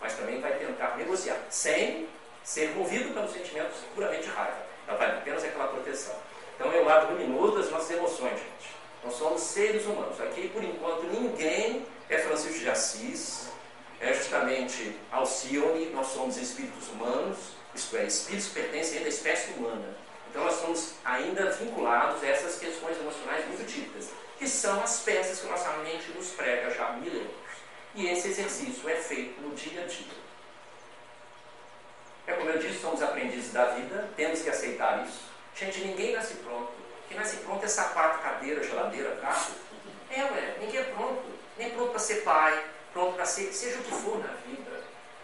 mas 0.00 0.14
também 0.14 0.40
vai 0.40 0.52
tentar 0.54 0.96
negociar, 0.96 1.36
sem 1.50 2.08
ser 2.44 2.70
movido 2.70 3.12
pelos 3.12 3.32
sentimentos 3.32 3.78
puramente 3.94 4.24
de 4.24 4.30
raiva. 4.30 4.56
Ela 4.86 4.96
vai 4.96 5.10
apenas 5.10 5.44
aquela 5.44 5.68
proteção. 5.68 6.14
Então 6.54 6.72
é 6.72 6.80
o 6.80 6.84
lado 6.84 7.12
luminoso 7.12 7.58
das 7.58 7.70
nossas 7.70 7.90
emoções, 7.90 8.32
gente. 8.32 8.78
Nós 9.04 9.14
somos 9.14 9.40
seres 9.42 9.84
humanos. 9.84 10.20
Aqui, 10.20 10.48
por 10.48 10.62
enquanto, 10.62 11.04
ninguém 11.04 11.86
é 12.08 12.18
Francisco 12.18 12.58
de 12.58 12.70
Assis, 12.70 13.48
é 14.00 14.12
justamente 14.12 14.96
Alcione, 15.10 15.86
nós 15.90 16.06
somos 16.08 16.36
espíritos 16.36 16.88
humanos, 16.88 17.36
isto 17.74 17.96
é, 17.96 18.04
espíritos 18.04 18.48
que 18.48 18.54
pertencem 18.54 19.04
à 19.04 19.08
espécie 19.08 19.52
humana. 19.52 19.96
Então 20.30 20.44
nós 20.44 20.54
somos 20.54 20.94
ainda 21.04 21.50
vinculados 21.50 22.22
a 22.22 22.26
essas 22.26 22.58
questões 22.58 22.98
emocionais 22.98 23.46
muito 23.46 23.66
típicas, 23.66 24.10
que 24.38 24.48
são 24.48 24.80
as 24.82 25.00
peças 25.00 25.40
que 25.40 25.46
nossa 25.48 25.70
mente 25.78 26.10
nos 26.12 26.28
prega 26.30 26.70
já 26.70 26.88
há 26.88 26.92
milênios. 26.92 27.47
E 27.94 28.06
esse 28.06 28.28
exercício 28.28 28.88
é 28.88 28.96
feito 28.96 29.40
no 29.40 29.54
dia 29.54 29.82
a 29.82 29.86
dia. 29.86 30.28
É 32.26 32.32
como 32.34 32.50
eu 32.50 32.58
disse, 32.58 32.80
somos 32.80 33.02
aprendizes 33.02 33.52
da 33.52 33.64
vida, 33.66 34.08
temos 34.14 34.42
que 34.42 34.50
aceitar 34.50 35.04
isso. 35.06 35.22
Gente, 35.54 35.80
ninguém 35.80 36.14
nasce 36.14 36.34
pronto. 36.34 36.70
Quem 37.08 37.16
nasce 37.16 37.38
pronto 37.38 37.64
é 37.64 37.68
sapato, 37.68 38.22
cadeira, 38.22 38.62
geladeira, 38.62 39.16
carro. 39.16 39.52
É, 40.10 40.22
ué, 40.22 40.56
ninguém 40.60 40.80
é 40.80 40.84
pronto. 40.84 41.24
Nem 41.56 41.70
pronto 41.70 41.90
para 41.90 41.98
ser 41.98 42.22
pai, 42.22 42.64
pronto 42.92 43.14
para 43.14 43.24
ser, 43.24 43.52
seja 43.52 43.78
o 43.80 43.82
que 43.82 43.90
for 43.90 44.18
na 44.18 44.34
vida. 44.46 44.82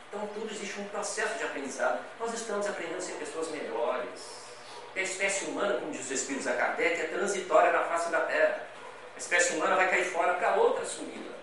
Então, 0.09 0.27
tudo 0.29 0.51
existe 0.51 0.81
um 0.81 0.89
processo 0.89 1.37
de 1.39 1.45
aprendizado. 1.45 2.01
Nós 2.19 2.33
estamos 2.33 2.67
aprendendo 2.67 2.99
a 2.99 3.01
ser 3.01 3.13
pessoas 3.15 3.49
melhores. 3.51 4.45
A 4.97 5.01
espécie 5.01 5.45
humana, 5.47 5.75
como 5.75 5.93
diz 5.93 6.03
os 6.03 6.11
Espíritos 6.11 6.47
da 6.47 6.53
é 6.53 7.09
transitória 7.13 7.73
na 7.73 7.81
face 7.85 8.11
da 8.11 8.21
Terra. 8.21 8.67
A 9.15 9.19
espécie 9.19 9.55
humana 9.55 9.77
vai 9.77 9.91
cair 9.91 10.05
fora 10.05 10.35
para 10.35 10.55
outra 10.55 10.85
sumida. 10.87 11.35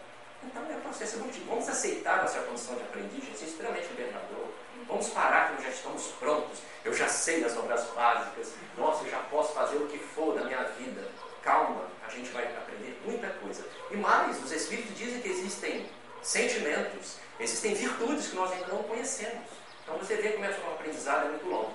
Então 0.44 0.64
é 0.70 0.76
um 0.76 0.82
processo 0.82 1.18
muito 1.20 1.46
Vamos 1.48 1.68
aceitar 1.68 2.22
nossa 2.22 2.40
condição 2.40 2.76
de 2.76 2.82
aprendiz, 2.82 3.24
gente, 3.24 3.44
é 3.44 3.48
extremamente 3.48 3.88
libertador. 3.90 4.48
Vamos 4.88 5.10
parar 5.10 5.48
que 5.48 5.54
nós 5.56 5.64
já 5.64 5.70
estamos 5.70 6.08
prontos. 6.20 6.60
Eu 6.84 6.94
já 6.94 7.08
sei 7.08 7.44
as 7.44 7.56
obras 7.56 7.86
básicas. 7.96 8.54
Nossa, 8.78 9.04
eu 9.04 9.12
já 9.12 9.20
posso 9.30 9.54
fazer 9.54 9.78
o 9.78 9.88
que 9.88 9.98
for 10.00 10.36
na 10.36 10.46
minha 10.46 10.64
vida. 10.64 11.08
Calma, 11.44 11.86
a 12.06 12.10
gente 12.10 12.30
vai 12.32 12.46
aprender 12.46 13.00
muita 13.06 13.28
coisa. 13.30 13.66
E 13.90 13.98
mais, 13.98 14.44
os 14.44 14.52
Espíritos 14.52 14.98
dizem 14.98 15.22
que 15.22 15.30
existem 15.30 15.90
sentimentos, 16.22 17.18
existem 17.40 17.74
virtudes 17.74 18.28
que 18.28 18.36
nós 18.36 18.52
ainda 18.52 18.68
não 18.68 18.84
conhecemos. 18.84 19.48
Então 19.84 19.98
você 19.98 20.16
vê 20.16 20.30
como 20.30 20.46
é 20.46 20.50
que 20.50 20.62
um 20.62 20.72
aprendizado 20.72 21.26
é 21.26 21.30
muito 21.30 21.48
longo. 21.48 21.74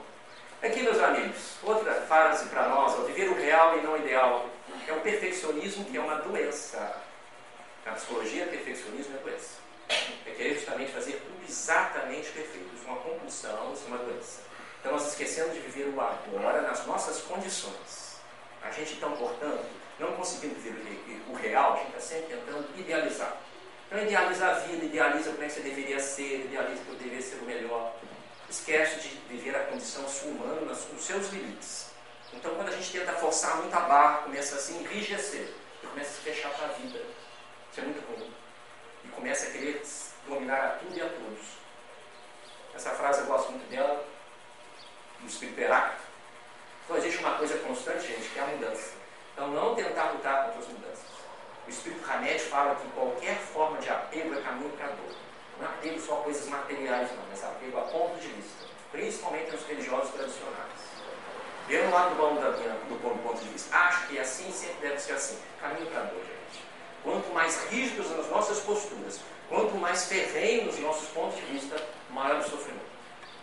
Aqui, 0.63 0.83
meus 0.83 0.99
amigos, 0.99 1.57
outra 1.63 1.93
frase 2.03 2.49
para 2.49 2.69
nós, 2.69 2.99
o 2.99 3.05
viver 3.05 3.29
o 3.29 3.35
real 3.35 3.79
e 3.79 3.83
não 3.83 3.93
o 3.93 3.97
ideal, 3.99 4.49
é 4.87 4.93
o 4.93 5.01
perfeccionismo 5.01 5.85
que 5.85 5.97
é 5.97 6.01
uma 6.01 6.17
doença. 6.17 7.03
Na 7.87 7.93
psicologia, 7.93 8.47
perfeccionismo 8.47 9.17
é 9.17 9.23
doença. 9.23 9.55
É 10.27 10.31
querer 10.33 10.55
justamente 10.55 10.91
fazer 10.91 11.23
tudo 11.25 11.41
exatamente 11.49 12.31
perfeito. 12.31 12.69
Isso 12.75 12.85
é 12.85 12.91
uma 12.91 13.01
compulsão, 13.01 13.73
isso 13.73 13.85
é 13.85 13.87
uma 13.87 13.99
doença. 13.99 14.41
Então 14.81 14.91
nós 14.91 15.07
esquecemos 15.07 15.55
de 15.55 15.61
viver 15.61 15.95
o 15.95 16.01
agora 16.01 16.63
nas 16.63 16.85
nossas 16.85 17.21
condições. 17.23 18.17
A 18.61 18.73
gente, 18.73 18.95
então, 18.95 19.17
portanto, 19.17 19.65
não 20.01 20.17
conseguindo 20.17 20.57
viver 20.57 21.23
o 21.29 21.35
real, 21.35 21.75
a 21.75 21.77
gente 21.77 21.89
está 21.91 22.01
sempre 22.01 22.37
tentando 22.37 22.69
idealizar. 22.77 23.37
Então 23.87 24.03
idealiza 24.03 24.49
a 24.49 24.55
vida, 24.55 24.85
idealiza 24.85 25.31
como 25.31 25.45
é 25.45 25.47
que 25.47 25.53
você 25.53 25.61
deveria 25.61 26.01
ser, 26.01 26.45
idealiza 26.47 26.83
que 26.83 26.89
eu 26.89 26.95
deveria 26.97 27.23
ser 27.23 27.37
o 27.37 27.45
melhor. 27.45 27.95
Esquece 28.51 29.01
de 29.01 29.09
viver 29.29 29.55
a 29.55 29.61
condição 29.61 30.05
humana 30.25 30.61
nos 30.61 31.05
seus 31.05 31.29
limites. 31.29 31.87
Então 32.33 32.53
quando 32.57 32.69
a 32.69 32.73
gente 32.73 32.91
tenta 32.91 33.13
forçar 33.13 33.59
muito 33.59 33.73
a 33.73 33.81
barra, 33.81 34.23
começa 34.23 34.57
a 34.57 34.59
se 34.59 34.73
enrijecer, 34.73 35.55
começa 35.89 36.11
a 36.11 36.15
se 36.15 36.21
fechar 36.23 36.51
para 36.51 36.67
a 36.67 36.73
vida. 36.73 37.01
É 37.79 37.83
muito 37.83 38.07
ruim. 38.07 38.33
E 39.05 39.09
começa 39.09 39.47
a 39.47 39.51
querer 39.51 39.83
dominar 40.27 40.65
a 40.65 40.69
tudo 40.79 40.97
e 40.97 41.01
a 41.01 41.09
todos. 41.09 41.47
Essa 42.75 42.91
frase 42.91 43.21
eu 43.21 43.27
gosto 43.27 43.53
muito 43.53 43.69
dela, 43.71 44.05
do 45.21 45.27
Espírito 45.27 45.61
Heráclito. 45.61 46.03
Então 46.85 46.97
existe 46.99 47.19
uma 47.19 47.37
coisa 47.37 47.59
constante, 47.59 48.07
gente, 48.07 48.29
que 48.29 48.39
é 48.39 48.43
a 48.43 48.47
mudança. 48.47 48.93
Então 49.33 49.49
não 49.49 49.75
tentar 49.75 50.13
lutar 50.13 50.45
contra 50.45 50.61
as 50.61 50.69
mudanças. 50.69 51.05
O 51.67 51.71
Espírito 51.71 52.09
Hamed 52.09 52.39
fala 52.39 52.77
que 52.77 52.89
qualquer 52.91 53.37
forma 53.37 53.79
de 53.79 53.91
apego 53.91 54.35
é 54.35 54.41
caminho 54.41 54.71
para 54.71 54.87
a 54.87 54.91
dor. 54.91 55.17
Não 55.59 55.67
é 55.67 55.71
apego 55.71 56.01
só 56.01 56.21
a 56.21 56.23
coisas 56.23 56.49
materiais, 56.49 57.11
não, 57.11 57.25
mas 57.29 57.43
apego 57.43 57.79
a 57.79 57.83
ponto 57.83 58.21
de 58.21 58.29
vista, 58.29 58.67
principalmente 58.93 59.55
os 59.55 59.67
religiosos 59.67 60.11
tradicionais. 60.13 60.87
Eu 61.69 61.85
não 61.85 61.93
lado 61.93 62.15
bom 62.15 62.37
da 62.37 62.53
minha, 62.53 62.71
do 62.71 63.23
ponto 63.23 63.43
de 63.43 63.49
vista. 63.49 63.77
Acho 63.77 64.07
que 64.07 64.17
é 64.17 64.21
assim 64.21 64.53
sempre 64.53 64.89
deve 64.89 65.01
ser 65.01 65.15
assim. 65.15 65.39
Caminho 65.61 65.87
para 65.87 66.03
a 66.03 66.05
dor, 66.05 66.21
gente. 66.21 66.65
Quanto 67.03 67.35
mais 67.35 67.65
rígidos 67.65 68.09
nas 68.13 68.29
nossas 68.31 68.61
posturas, 68.61 69.21
quanto 69.49 69.75
mais 69.75 70.07
ferrenhos 70.07 70.77
os 70.77 70.81
nossos 70.81 71.09
pontos 71.09 71.37
de 71.37 71.43
vista, 71.47 71.77
maior 72.11 72.39
o 72.39 72.49
sofrimento. 72.49 72.87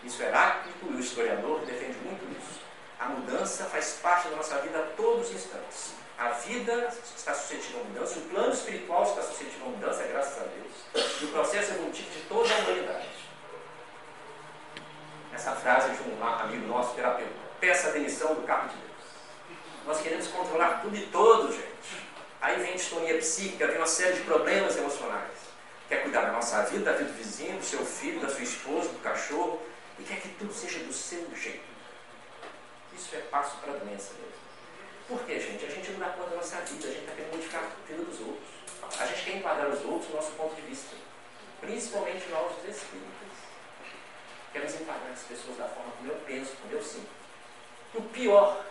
Isso 0.04 0.24
é 0.24 0.28
Heráclito 0.28 0.86
e 0.86 0.96
o 0.96 1.00
historiador 1.00 1.60
defende 1.66 1.98
muito 2.00 2.24
isso. 2.40 2.64
A 3.04 3.10
mudança 3.10 3.66
faz 3.66 4.00
parte 4.02 4.30
da 4.30 4.38
nossa 4.38 4.60
vida 4.60 4.80
a 4.80 4.84
todos 4.96 5.28
os 5.28 5.36
instantes. 5.36 5.94
A 6.18 6.30
vida 6.30 6.90
está 7.18 7.34
suscetível 7.34 7.82
a 7.82 7.84
mudança, 7.84 8.18
o 8.18 8.22
plano 8.30 8.54
espiritual 8.54 9.04
está 9.04 9.22
suscetível 9.24 9.66
a 9.66 9.70
mudança, 9.72 10.04
graças 10.04 10.38
a 10.38 10.46
Deus, 10.46 11.12
e 11.22 11.26
o 11.26 11.28
processo 11.28 11.72
evolutivo 11.74 12.10
de 12.12 12.22
toda 12.30 12.54
a 12.54 12.58
humanidade. 12.60 13.10
Essa 15.34 15.52
frase 15.54 15.90
de 15.90 16.10
um 16.10 16.24
amigo 16.24 16.66
nosso, 16.68 16.96
terapeuta: 16.96 17.34
peça 17.60 17.90
a 17.90 17.92
demissão 17.92 18.36
do 18.36 18.44
carro 18.44 18.70
de 18.70 18.76
Deus. 18.76 18.94
Nós 19.86 20.00
queremos 20.00 20.28
controlar 20.28 20.82
tudo 20.82 20.96
e 20.96 21.06
todos, 21.08 21.56
gente. 21.56 22.08
Aí 22.40 22.62
vem 22.62 22.76
distonia 22.76 23.18
psíquica, 23.18 23.68
vem 23.68 23.78
uma 23.78 23.88
série 23.88 24.14
de 24.14 24.22
problemas 24.22 24.78
emocionais. 24.78 25.32
Quer 25.90 26.04
cuidar 26.04 26.22
da 26.22 26.32
nossa 26.32 26.62
vida, 26.64 26.86
da 26.86 26.94
vida 26.94 27.12
do 27.12 27.18
vizinho, 27.18 27.58
do 27.58 27.66
seu 27.66 27.86
filho, 27.86 28.22
da 28.22 28.30
sua 28.30 28.44
esposa, 28.44 28.88
do 28.88 29.04
cachorro, 29.04 29.62
e 30.00 30.04
quer 30.04 30.22
que 30.22 30.30
tudo 30.30 30.54
seja 30.54 30.80
do 30.80 30.94
seu 30.94 31.28
jeito. 31.36 31.74
Isso 32.96 33.16
é 33.16 33.20
passo 33.20 33.58
para 33.58 33.74
a 33.74 33.78
doença 33.78 34.14
mesmo. 34.14 34.44
Por 35.08 35.20
quê, 35.26 35.40
gente? 35.40 35.66
A 35.66 35.70
gente 35.70 35.92
não 35.92 36.00
dá 36.00 36.10
conta 36.10 36.30
da 36.30 36.36
nossa 36.38 36.58
vida, 36.62 36.88
a 36.88 36.92
gente 36.92 37.02
está 37.02 37.14
querendo 37.14 37.32
modificar 37.32 37.64
a 37.64 37.88
vida 37.88 38.04
dos 38.04 38.20
outros. 38.20 39.00
A 39.00 39.06
gente 39.06 39.24
quer 39.24 39.38
enquadrar 39.38 39.70
os 39.70 39.84
outros 39.84 40.08
do 40.08 40.16
nosso 40.16 40.32
ponto 40.32 40.56
de 40.56 40.62
vista. 40.62 40.96
Principalmente 41.60 42.28
nós, 42.30 42.52
os 42.52 42.70
espíritas. 42.70 43.34
Queremos 44.52 44.76
enquadrar 44.76 45.12
as 45.12 45.24
pessoas 45.24 45.58
da 45.58 45.68
forma 45.68 45.92
como 45.98 46.12
eu 46.12 46.16
penso, 46.26 46.56
como 46.62 46.74
eu 46.74 46.84
sinto. 46.84 47.10
O 47.96 48.02
pior, 48.02 48.64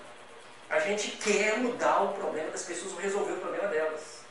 a 0.70 0.78
gente 0.80 1.16
quer 1.16 1.58
mudar 1.58 2.02
o 2.02 2.14
problema 2.14 2.50
das 2.50 2.62
pessoas 2.62 2.92
ou 2.92 2.98
resolver 2.98 3.32
o 3.32 3.40
problema 3.40 3.68
delas. 3.68 4.22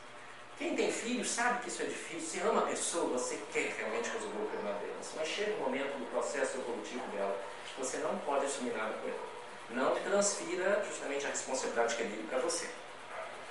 Quem 0.58 0.74
tem 0.74 0.92
filhos 0.92 1.30
sabe 1.30 1.62
que 1.62 1.68
isso 1.68 1.82
é 1.82 1.86
difícil. 1.86 2.20
Você 2.20 2.48
ama 2.48 2.62
a 2.62 2.66
pessoa, 2.66 3.18
você 3.18 3.40
quer 3.52 3.74
realmente 3.76 4.10
resolver 4.10 4.42
o 4.42 4.46
problema 4.46 4.78
delas. 4.78 5.12
Mas 5.16 5.28
chega 5.28 5.54
um 5.54 5.60
momento 5.60 5.98
do 5.98 6.10
processo 6.10 6.58
evolutivo 6.58 7.06
dela 7.08 7.38
que 7.66 7.80
você 7.80 7.98
não 7.98 8.16
pode 8.18 8.46
assumir 8.46 8.72
nada 8.72 8.94
com 8.94 9.08
ela 9.08 9.32
não 9.74 9.94
transfira 10.12 10.84
justamente 10.86 11.24
a 11.24 11.30
responsabilidade 11.30 11.96
que 11.96 12.02
é 12.02 12.06
dele 12.06 12.26
para 12.28 12.38
você. 12.40 12.68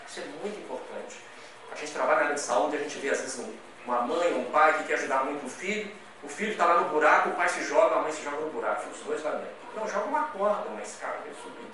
Isso 0.07 0.19
é 0.19 0.23
muito 0.43 0.59
importante. 0.59 1.17
A 1.71 1.75
gente 1.75 1.91
trabalha 1.91 2.17
na 2.17 2.23
área 2.25 2.35
de 2.35 2.41
saúde, 2.41 2.75
a 2.77 2.79
gente 2.79 2.99
vê 2.99 3.09
às 3.09 3.19
vezes 3.19 3.43
uma 3.83 4.01
mãe, 4.01 4.33
um 4.35 4.51
pai 4.51 4.77
que 4.77 4.83
quer 4.83 4.93
ajudar 4.95 5.23
muito 5.23 5.47
o 5.47 5.49
filho, 5.49 5.91
o 6.21 6.29
filho 6.29 6.51
está 6.51 6.65
lá 6.65 6.81
no 6.81 6.89
buraco, 6.89 7.29
o 7.29 7.33
pai 7.33 7.49
se 7.49 7.63
joga, 7.63 7.95
a 7.95 8.01
mãe 8.03 8.11
se 8.11 8.23
joga 8.23 8.37
no 8.37 8.51
buraco, 8.51 8.87
os 8.89 8.99
dois 8.99 9.23
lá 9.23 9.31
dentro. 9.31 9.55
Não, 9.75 9.87
joga 9.87 10.05
uma 10.05 10.23
corda, 10.27 10.69
uma 10.69 10.81
escada 10.81 11.17
para 11.17 11.33
subir. 11.33 11.67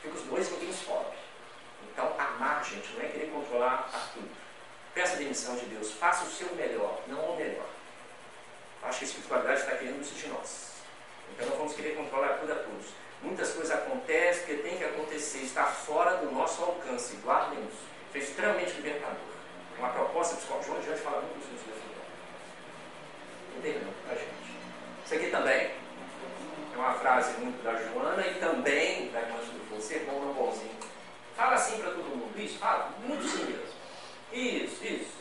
Fica 0.00 0.16
os 0.16 0.22
dois 0.22 0.50
ninguém 0.52 0.72
sobe. 0.72 1.16
Então, 1.92 2.14
amar, 2.18 2.64
gente, 2.64 2.94
não 2.94 3.02
é 3.02 3.08
querer 3.08 3.30
controlar 3.30 3.90
a 3.92 3.98
tudo. 4.14 4.30
Peça 4.94 5.14
a 5.14 5.18
demissão 5.18 5.54
de 5.56 5.66
Deus, 5.66 5.92
faça 5.92 6.24
o 6.24 6.30
seu 6.30 6.54
melhor, 6.54 7.02
não 7.06 7.32
o 7.32 7.36
melhor. 7.36 7.66
Acho 8.84 9.00
que 9.00 9.04
a 9.04 9.08
espiritualidade 9.08 9.60
está 9.60 9.76
querendo 9.76 10.00
isso 10.00 10.14
de 10.14 10.28
nós. 10.28 10.70
Então, 11.34 11.46
não 11.48 11.56
vamos 11.58 11.74
querer 11.74 11.94
controlar 11.94 12.38
tudo 12.38 12.52
a 12.52 12.56
todos. 12.56 12.86
Muitas 13.22 13.52
coisas 13.52 13.70
acontecem 13.70 14.46
que 14.46 14.62
tem 14.62 14.78
que 14.78 14.84
acontecer, 14.84 15.38
está 15.38 15.66
fora 15.66 16.16
do 16.16 16.30
nosso 16.30 16.62
alcance. 16.62 17.16
Guardem 17.16 17.58
isso. 17.60 17.82
Isso 18.08 18.16
é 18.16 18.18
extremamente 18.18 18.72
libertador. 18.76 19.18
Uma 19.78 19.90
proposta 19.90 20.36
psicológica. 20.36 20.72
João 20.72 20.82
Diante 20.82 21.00
fala 21.00 21.22
muito 21.22 21.38
isso 21.38 21.66
no 21.68 21.74
livro. 21.74 21.90
Entendeu, 23.58 23.94
tá, 24.08 24.14
gente? 24.14 24.40
Isso 25.04 25.14
aqui 25.14 25.30
também 25.30 25.70
é 26.72 26.76
uma 26.76 26.94
frase 26.94 27.32
muito 27.40 27.62
da 27.62 27.74
Joana 27.74 28.26
e 28.26 28.34
também 28.34 29.10
da 29.10 29.20
irmã 29.20 29.36
do 29.38 29.60
Ser 29.80 30.00
bom, 30.00 30.20
não 30.20 30.34
bonzinho. 30.34 30.76
Fala 31.34 31.54
assim 31.54 31.78
para 31.78 31.90
todo 31.90 32.04
mundo. 32.04 32.38
Isso, 32.38 32.58
fala. 32.58 32.90
Muito 33.02 33.26
sim 33.26 33.44
mesmo. 33.44 33.64
Isso, 34.32 34.84
isso. 34.84 35.20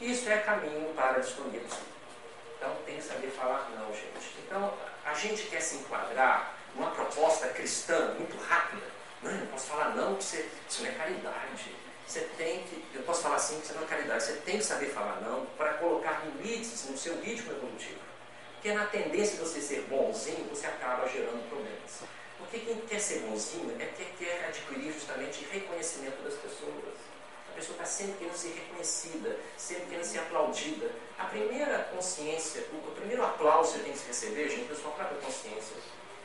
Isso 0.00 0.28
é 0.28 0.38
caminho 0.38 0.92
para 0.94 1.16
a 1.16 1.18
distonia 1.20 1.62
Então 2.56 2.74
tem 2.84 2.96
que 2.96 3.02
saber 3.02 3.28
falar 3.28 3.70
não, 3.78 3.86
gente. 3.94 4.34
Então, 4.44 4.74
a 5.04 5.14
gente 5.14 5.44
quer 5.44 5.60
se 5.60 5.76
enquadrar 5.76 6.54
numa 6.74 6.90
proposta 6.90 7.48
cristã 7.48 8.14
muito 8.18 8.36
rápida. 8.36 8.86
Não, 9.22 9.30
eu 9.30 9.38
não 9.38 9.46
posso 9.46 9.66
falar 9.66 9.94
não, 9.94 10.14
você, 10.14 10.48
isso 10.68 10.82
não 10.82 10.90
é 10.90 10.92
caridade. 10.92 11.74
Você 12.06 12.20
tem 12.36 12.62
que, 12.64 12.84
eu 12.94 13.02
posso 13.02 13.22
falar 13.22 13.38
sim, 13.38 13.60
isso 13.60 13.74
não 13.74 13.82
é 13.82 13.86
caridade. 13.86 14.22
Você 14.22 14.32
tem 14.44 14.58
que 14.58 14.64
saber 14.64 14.86
falar 14.86 15.20
não 15.20 15.46
para 15.56 15.74
colocar 15.74 16.22
limites 16.24 16.88
no 16.90 16.96
seu 16.96 17.20
ritmo 17.20 17.52
evolutivo. 17.52 18.00
Porque 18.54 18.72
na 18.72 18.86
tendência 18.86 19.36
de 19.36 19.40
você 19.40 19.60
ser 19.60 19.82
bonzinho, 19.82 20.48
você 20.48 20.66
acaba 20.66 21.08
gerando 21.08 21.48
problemas. 21.48 22.02
Porque 22.38 22.60
quem 22.60 22.76
quer 22.82 23.00
ser 23.00 23.20
bonzinho 23.20 23.76
é 23.80 23.86
que 23.86 24.04
quer 24.24 24.46
adquirir 24.46 24.92
justamente 24.92 25.46
reconhecimento 25.50 26.22
das 26.22 26.34
pessoas. 26.34 27.11
A 27.52 27.54
pessoa 27.54 27.74
está 27.74 27.84
sempre 27.84 28.14
querendo 28.14 28.34
ser 28.34 28.54
reconhecida, 28.54 29.38
sempre 29.58 29.84
querendo 29.90 30.04
ser 30.04 30.20
aplaudida. 30.20 30.90
A 31.18 31.26
primeira 31.26 31.80
consciência, 31.94 32.64
o, 32.72 32.76
o 32.88 32.92
primeiro 32.92 33.22
aplauso 33.22 33.74
que 33.74 33.84
tem 33.84 33.92
que 33.92 34.06
receber, 34.06 34.48
gente, 34.48 34.70
é 34.70 34.72
a 34.72 34.76
sua 34.76 34.90
própria 34.92 35.18
consciência. 35.20 35.76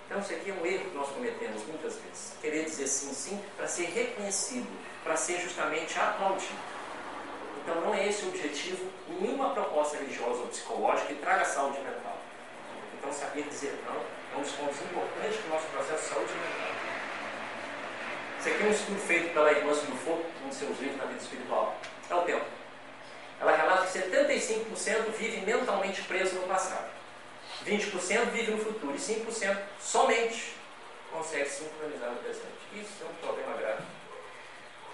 Então, 0.06 0.22
isso 0.22 0.34
aqui 0.34 0.52
é 0.52 0.54
um 0.54 0.66
erro 0.66 0.86
que 0.86 0.96
nós 0.96 1.10
cometemos 1.10 1.66
muitas 1.66 1.96
vezes. 1.96 2.32
Querer 2.40 2.64
dizer 2.64 2.88
sim, 2.88 3.14
sim, 3.14 3.44
para 3.58 3.68
ser 3.68 3.88
reconhecido, 3.88 4.70
para 5.04 5.18
ser 5.18 5.42
justamente 5.42 6.00
aplaudido. 6.00 6.56
Então, 7.62 7.82
não 7.82 7.94
é 7.94 8.08
esse 8.08 8.24
o 8.24 8.30
objetivo 8.30 8.90
nenhuma 9.20 9.50
proposta 9.50 9.98
religiosa 9.98 10.40
ou 10.40 10.48
psicológica 10.48 11.08
que 11.08 11.16
traga 11.16 11.44
saúde 11.44 11.78
mental. 11.82 12.18
Então, 12.98 13.12
saber 13.12 13.44
dizer 13.44 13.78
não 13.86 13.96
é 13.96 14.38
um 14.38 14.42
dos 14.42 14.52
pontos 14.54 14.78
importantes 14.82 15.44
do 15.44 15.50
nosso 15.50 15.68
processo. 15.68 16.14
Isso 18.48 18.56
aqui 18.56 18.64
é 18.64 18.68
um 18.68 18.72
estudo 18.72 19.00
feito 19.02 19.34
pela 19.34 19.52
irmã 19.52 19.74
Silufo, 19.74 20.24
um 20.46 20.48
dos 20.48 20.58
seus 20.58 20.80
livros 20.80 20.98
na 20.98 21.04
vida 21.04 21.20
espiritual. 21.20 21.78
É 22.10 22.16
o 22.16 22.22
tempo. 22.22 22.46
Ela 23.42 23.58
relata 23.58 23.88
que 23.88 24.00
75% 24.00 25.12
vive 25.18 25.42
mentalmente 25.46 26.02
preso 26.04 26.36
no 26.36 26.48
passado. 26.48 26.90
20% 27.66 28.32
vive 28.32 28.52
no 28.52 28.58
futuro 28.58 28.96
e 28.96 28.98
5% 28.98 29.58
somente 29.82 30.56
consegue 31.12 31.50
sincronizar 31.50 32.12
no 32.12 32.20
presente. 32.20 32.48
Isso 32.74 33.04
é 33.04 33.06
um 33.12 33.14
problema 33.16 33.58
grave. 33.58 33.84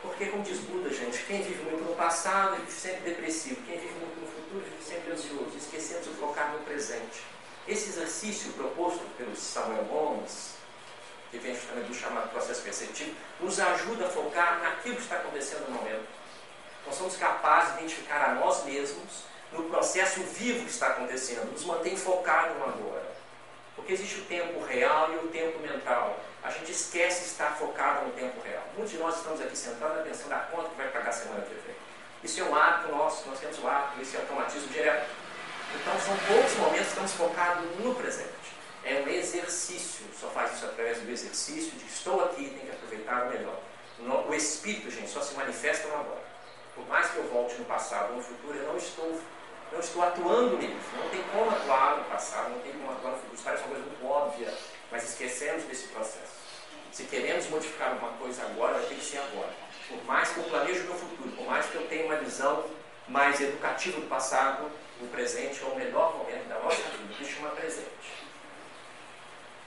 Porque, 0.02 0.26
como 0.26 0.42
diz 0.42 0.58
Buda, 0.58 0.90
gente, 0.90 1.20
quem 1.20 1.44
vive 1.44 1.62
muito 1.62 1.84
no 1.84 1.96
passado 1.96 2.56
vive 2.56 2.72
sempre 2.72 3.02
depressivo. 3.02 3.62
Quem 3.68 3.78
vive 3.78 3.94
muito 4.00 4.20
no 4.20 4.26
futuro 4.26 4.66
vive 4.68 4.84
sempre 4.84 5.14
ansioso, 5.14 5.56
esquecendo 5.56 6.02
de 6.02 6.10
focar 6.16 6.54
no 6.54 6.60
presente. 6.62 7.22
Esse 7.68 7.90
exercício 7.90 8.52
proposto 8.54 9.06
pelo 9.16 9.36
Samuel 9.36 9.84
Gomes, 9.84 10.56
que 11.34 11.40
vem 11.40 11.56
justamente 11.56 11.88
do 11.88 11.96
chamado 11.96 12.30
processo 12.30 12.62
perceptivo, 12.62 13.16
nos 13.40 13.60
ajuda 13.60 14.06
a 14.06 14.10
focar 14.10 14.60
naquilo 14.62 14.98
que 14.98 15.02
está 15.02 15.16
acontecendo 15.16 15.68
no 15.68 15.78
momento. 15.78 16.06
Nós 16.86 16.96
somos 16.96 17.18
capazes 17.18 17.74
de 17.74 17.80
identificar 17.80 18.30
a 18.30 18.36
nós 18.36 18.64
mesmos 18.66 19.24
no 19.52 19.64
processo 19.64 20.22
vivo 20.22 20.64
que 20.64 20.70
está 20.70 20.90
acontecendo, 20.90 21.52
nos 21.52 21.66
mantém 21.66 21.98
focado 21.98 22.54
no 22.54 22.66
agora. 22.66 23.12
Porque 23.76 23.94
existe 23.94 24.20
o 24.20 24.26
tempo 24.26 24.64
real 24.64 25.12
e 25.12 25.26
o 25.26 25.28
tempo 25.30 25.58
mental. 25.60 26.20
A 26.44 26.52
gente 26.52 26.72
esquece 26.72 27.22
de 27.22 27.28
estar 27.30 27.56
focado 27.58 28.06
no 28.06 28.12
tempo 28.12 28.40
real. 28.42 28.64
Muitos 28.76 28.92
de 28.92 29.00
nós 29.00 29.18
estamos 29.18 29.42
aqui 29.42 29.58
sentados 29.58 30.04
pensando 30.04 30.34
a 30.34 30.40
conta 30.40 30.70
que 30.70 30.76
vai 30.76 30.90
pagar 30.90 31.12
semana 31.12 31.42
que 31.42 31.56
vem. 31.56 31.76
Isso 32.24 32.42
é 32.42 32.44
um 32.44 32.56
hábito 32.56 32.92
nosso, 32.92 33.28
nós 33.28 33.40
temos 33.40 33.58
o 33.58 33.68
hábito, 33.68 34.04
esse 34.04 34.16
automatismo 34.18 34.68
direto. 34.68 35.10
Então 35.74 36.00
são 36.00 36.16
poucos 36.28 36.54
momentos 36.58 36.86
que 36.86 36.90
estamos 36.90 37.12
focados 37.14 37.64
no 37.80 37.96
presente. 37.96 38.43
É 38.86 38.96
um 38.96 39.08
exercício, 39.08 40.06
só 40.20 40.28
faz 40.30 40.54
isso 40.54 40.66
através 40.66 41.00
do 41.00 41.10
exercício 41.10 41.72
de 41.72 41.86
estou 41.86 42.24
aqui, 42.26 42.50
tem 42.50 42.66
que 42.66 42.72
aproveitar 42.72 43.28
o 43.28 43.30
melhor. 43.30 43.60
O 44.28 44.34
Espírito, 44.34 44.92
gente, 44.92 45.10
só 45.10 45.22
se 45.22 45.34
manifesta 45.36 45.88
no 45.88 45.96
agora. 45.96 46.24
Por 46.76 46.86
mais 46.88 47.10
que 47.10 47.18
eu 47.18 47.24
volte 47.30 47.56
no 47.56 47.66
passado 47.66 48.12
ou 48.12 48.18
no 48.18 48.24
futuro, 48.24 48.58
eu 48.58 48.68
não 48.68 48.78
estou, 48.78 49.22
não 49.72 49.80
estou 49.80 50.02
atuando 50.02 50.58
nisso. 50.58 50.90
Não 50.98 51.10
tem 51.10 51.24
como 51.32 51.50
atuar 51.50 51.98
no 51.98 52.04
passado, 52.06 52.50
não 52.50 52.60
tem 52.60 52.74
como 52.74 52.92
atuar 52.92 53.12
no 53.12 53.18
futuro. 53.18 53.36
Isso 53.36 53.44
parece 53.44 53.64
uma 53.64 53.70
coisa 53.70 53.86
muito 53.86 54.06
óbvia, 54.06 54.54
mas 54.92 55.10
esquecemos 55.10 55.64
desse 55.64 55.88
processo. 55.88 56.44
Se 56.92 57.06
queremos 57.06 57.48
modificar 57.48 57.92
alguma 57.92 58.12
coisa 58.14 58.44
agora, 58.44 58.74
vai 58.74 58.86
ter 58.88 58.96
que 58.96 59.06
ser 59.06 59.20
agora. 59.20 59.54
Por 59.88 60.04
mais 60.06 60.30
que 60.30 60.38
eu 60.40 60.44
planeje 60.44 60.82
o 60.82 60.84
meu 60.84 60.96
futuro, 60.96 61.32
por 61.32 61.46
mais 61.46 61.66
que 61.68 61.76
eu 61.76 61.88
tenha 61.88 62.06
uma 62.06 62.18
visão 62.18 62.66
mais 63.08 63.40
educativa 63.40 64.00
do 64.00 64.08
passado, 64.08 64.70
o 65.02 65.08
presente 65.08 65.62
é 65.64 65.66
o 65.66 65.76
melhor 65.76 66.18
momento 66.18 66.48
da 66.48 66.60
nossa 66.60 66.82
vida, 66.82 67.14
que 67.18 67.26
chama 67.26 67.50
presente. 67.50 68.23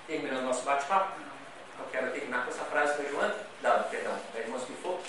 Terminando 0.06 0.44
nosso 0.44 0.62
bate-papo, 0.62 1.20
eu 1.80 1.84
quero 1.90 2.12
terminar 2.12 2.44
com 2.44 2.50
essa 2.50 2.64
frase 2.64 3.02
da 3.02 3.08
Joana, 3.08 3.34
da, 3.60 3.78
perdão, 3.80 4.16
da 4.32 4.38
irmã 4.38 4.56
Spifou. 4.60 5.00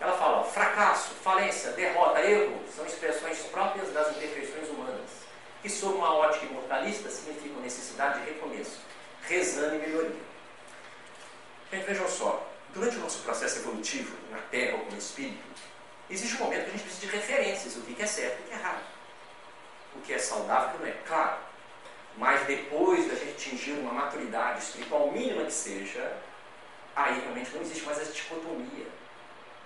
Ela 0.00 0.12
fala, 0.12 0.42
fracasso, 0.44 1.10
falência, 1.22 1.72
derrota, 1.72 2.20
erro, 2.20 2.58
são 2.74 2.86
expressões 2.86 3.40
próprias 3.52 3.92
das 3.92 4.16
imperfeições 4.16 4.68
humanas, 4.70 5.10
que 5.60 5.68
sob 5.68 5.96
uma 5.96 6.14
ótica 6.14 6.46
imortalista 6.46 7.10
significam 7.10 7.60
necessidade 7.60 8.20
de 8.20 8.30
recomeço, 8.30 8.78
rezando 9.22 9.74
e 9.74 9.78
melhoria. 9.80 10.28
Gente, 11.70 11.84
vejam 11.84 12.08
só, 12.08 12.50
durante 12.72 12.96
o 12.96 13.00
nosso 13.00 13.22
processo 13.24 13.58
evolutivo, 13.58 14.16
na 14.30 14.38
Terra 14.50 14.78
ou 14.78 14.84
como 14.84 14.96
espírito, 14.96 15.44
existe 16.08 16.36
um 16.36 16.44
momento 16.44 16.64
que 16.64 16.70
a 16.70 16.72
gente 16.72 16.84
precisa 16.84 17.06
de 17.06 17.12
referências, 17.12 17.76
o 17.76 17.82
que 17.82 18.02
é 18.02 18.06
certo 18.06 18.38
e 18.38 18.42
o 18.44 18.46
que 18.46 18.54
é 18.54 18.56
errado. 18.56 18.82
O 19.94 20.00
que 20.00 20.14
é 20.14 20.18
saudável 20.18 20.70
e 20.70 20.74
o 20.74 20.78
que 20.78 20.84
não 20.84 20.90
é. 20.90 20.96
Claro, 21.06 21.47
mas 22.18 22.44
depois 22.46 23.06
da 23.06 23.14
gente 23.14 23.30
atingir 23.30 23.72
uma 23.72 23.92
maturidade 23.92 24.60
espiritual 24.60 25.12
mínima 25.12 25.44
que 25.44 25.52
seja, 25.52 26.16
aí 26.94 27.20
realmente 27.20 27.52
não 27.54 27.62
existe 27.62 27.84
mais 27.84 28.00
essa 28.00 28.12
dicotomia. 28.12 28.86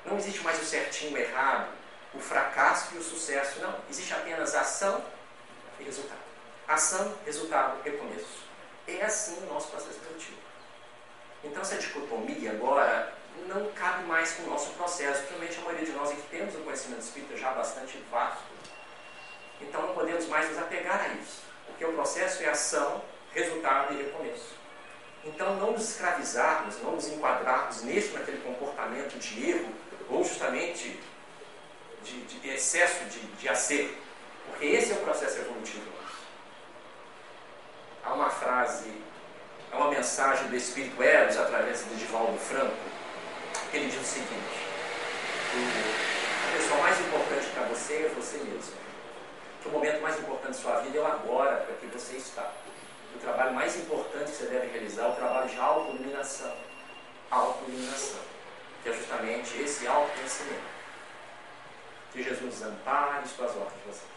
Não 0.04 0.18
existe 0.18 0.40
mais 0.40 0.60
o 0.60 0.64
certinho, 0.64 1.14
o 1.14 1.18
errado, 1.18 1.72
o 2.12 2.20
fracasso 2.20 2.94
e 2.94 2.98
o 2.98 3.02
sucesso, 3.02 3.58
não. 3.60 3.74
Existe 3.88 4.12
apenas 4.12 4.54
ação 4.54 5.02
e 5.80 5.84
resultado. 5.84 6.20
Ação, 6.68 7.14
resultado, 7.24 7.82
recomeço. 7.82 8.42
É 8.86 9.02
assim 9.02 9.38
o 9.44 9.46
nosso 9.46 9.68
processo 9.68 9.98
evolutivo. 10.04 10.36
Então 11.42 11.62
essa 11.62 11.78
dicotomia 11.78 12.50
agora 12.50 13.14
não 13.48 13.72
cabe 13.72 14.04
mais 14.04 14.32
com 14.32 14.42
o 14.42 14.50
nosso 14.50 14.72
processo. 14.72 15.22
Principalmente 15.22 15.58
a 15.58 15.62
maioria 15.62 15.86
de 15.86 15.92
nós 15.92 16.10
que 16.10 16.22
temos 16.28 16.54
um 16.54 16.64
conhecimento 16.64 17.00
espírita 17.00 17.34
já 17.34 17.52
bastante 17.52 17.96
vasto. 18.10 18.42
Então 19.58 19.86
não 19.86 19.94
podemos 19.94 20.26
mais 20.26 20.50
nos 20.50 20.58
apegar 20.58 21.00
a 21.00 21.08
isso. 21.14 21.51
Porque 21.72 21.84
o 21.84 21.92
processo 21.92 22.42
é 22.42 22.48
ação, 22.48 23.02
resultado 23.34 23.94
e 23.94 24.02
recomeço. 24.02 24.54
Então 25.24 25.56
não 25.56 25.72
nos 25.72 25.90
escravizarmos, 25.90 26.80
não 26.82 26.92
nos 26.92 27.08
enquadrarmos 27.08 27.82
nesse 27.82 28.12
naquele 28.12 28.38
comportamento 28.38 29.18
de 29.18 29.50
erro 29.50 29.72
ou 30.08 30.24
justamente 30.24 31.00
de, 32.04 32.20
de 32.22 32.48
excesso 32.50 33.04
de, 33.06 33.20
de 33.20 33.48
acerto. 33.48 33.94
Porque 34.46 34.66
esse 34.66 34.92
é 34.92 34.94
o 34.94 34.98
processo 34.98 35.38
evolutivo. 35.38 35.90
Há 38.04 38.14
uma 38.14 38.30
frase 38.30 38.90
é 39.72 39.76
uma 39.76 39.88
mensagem 39.88 40.48
do 40.48 40.56
Espírito 40.56 41.02
Eros 41.02 41.38
através 41.38 41.82
de 41.88 41.94
Divaldo 41.94 42.38
Franco, 42.38 42.76
que 43.70 43.76
ele 43.78 43.86
diz 43.86 44.02
o 44.02 44.04
seguinte: 44.04 44.66
a 46.46 46.56
pessoa 46.56 46.80
mais 46.82 47.00
importante 47.00 47.46
para 47.54 47.62
você 47.64 47.94
é 47.94 48.12
você 48.14 48.36
mesmo. 48.36 48.91
Que 49.62 49.68
o 49.68 49.72
momento 49.72 50.02
mais 50.02 50.18
importante 50.18 50.56
da 50.56 50.62
sua 50.62 50.80
vida 50.80 50.98
é 50.98 51.00
o 51.00 51.06
agora, 51.06 51.56
para 51.58 51.76
que 51.76 51.86
você 51.86 52.16
está. 52.16 52.52
O 53.14 53.18
trabalho 53.18 53.54
mais 53.54 53.76
importante 53.76 54.30
que 54.30 54.36
você 54.36 54.46
deve 54.46 54.66
realizar 54.66 55.04
é 55.04 55.08
o 55.08 55.14
trabalho 55.14 55.48
de 55.48 55.58
autoiluminação. 55.58 56.56
Autoiluminação. 57.30 58.20
Que 58.82 58.88
é 58.88 58.92
justamente 58.92 59.62
esse 59.62 59.86
autoconhecimento. 59.86 60.72
Que 62.12 62.22
Jesus 62.22 62.62
ampare 62.62 63.28
suas 63.28 63.54
vocês. 63.86 64.11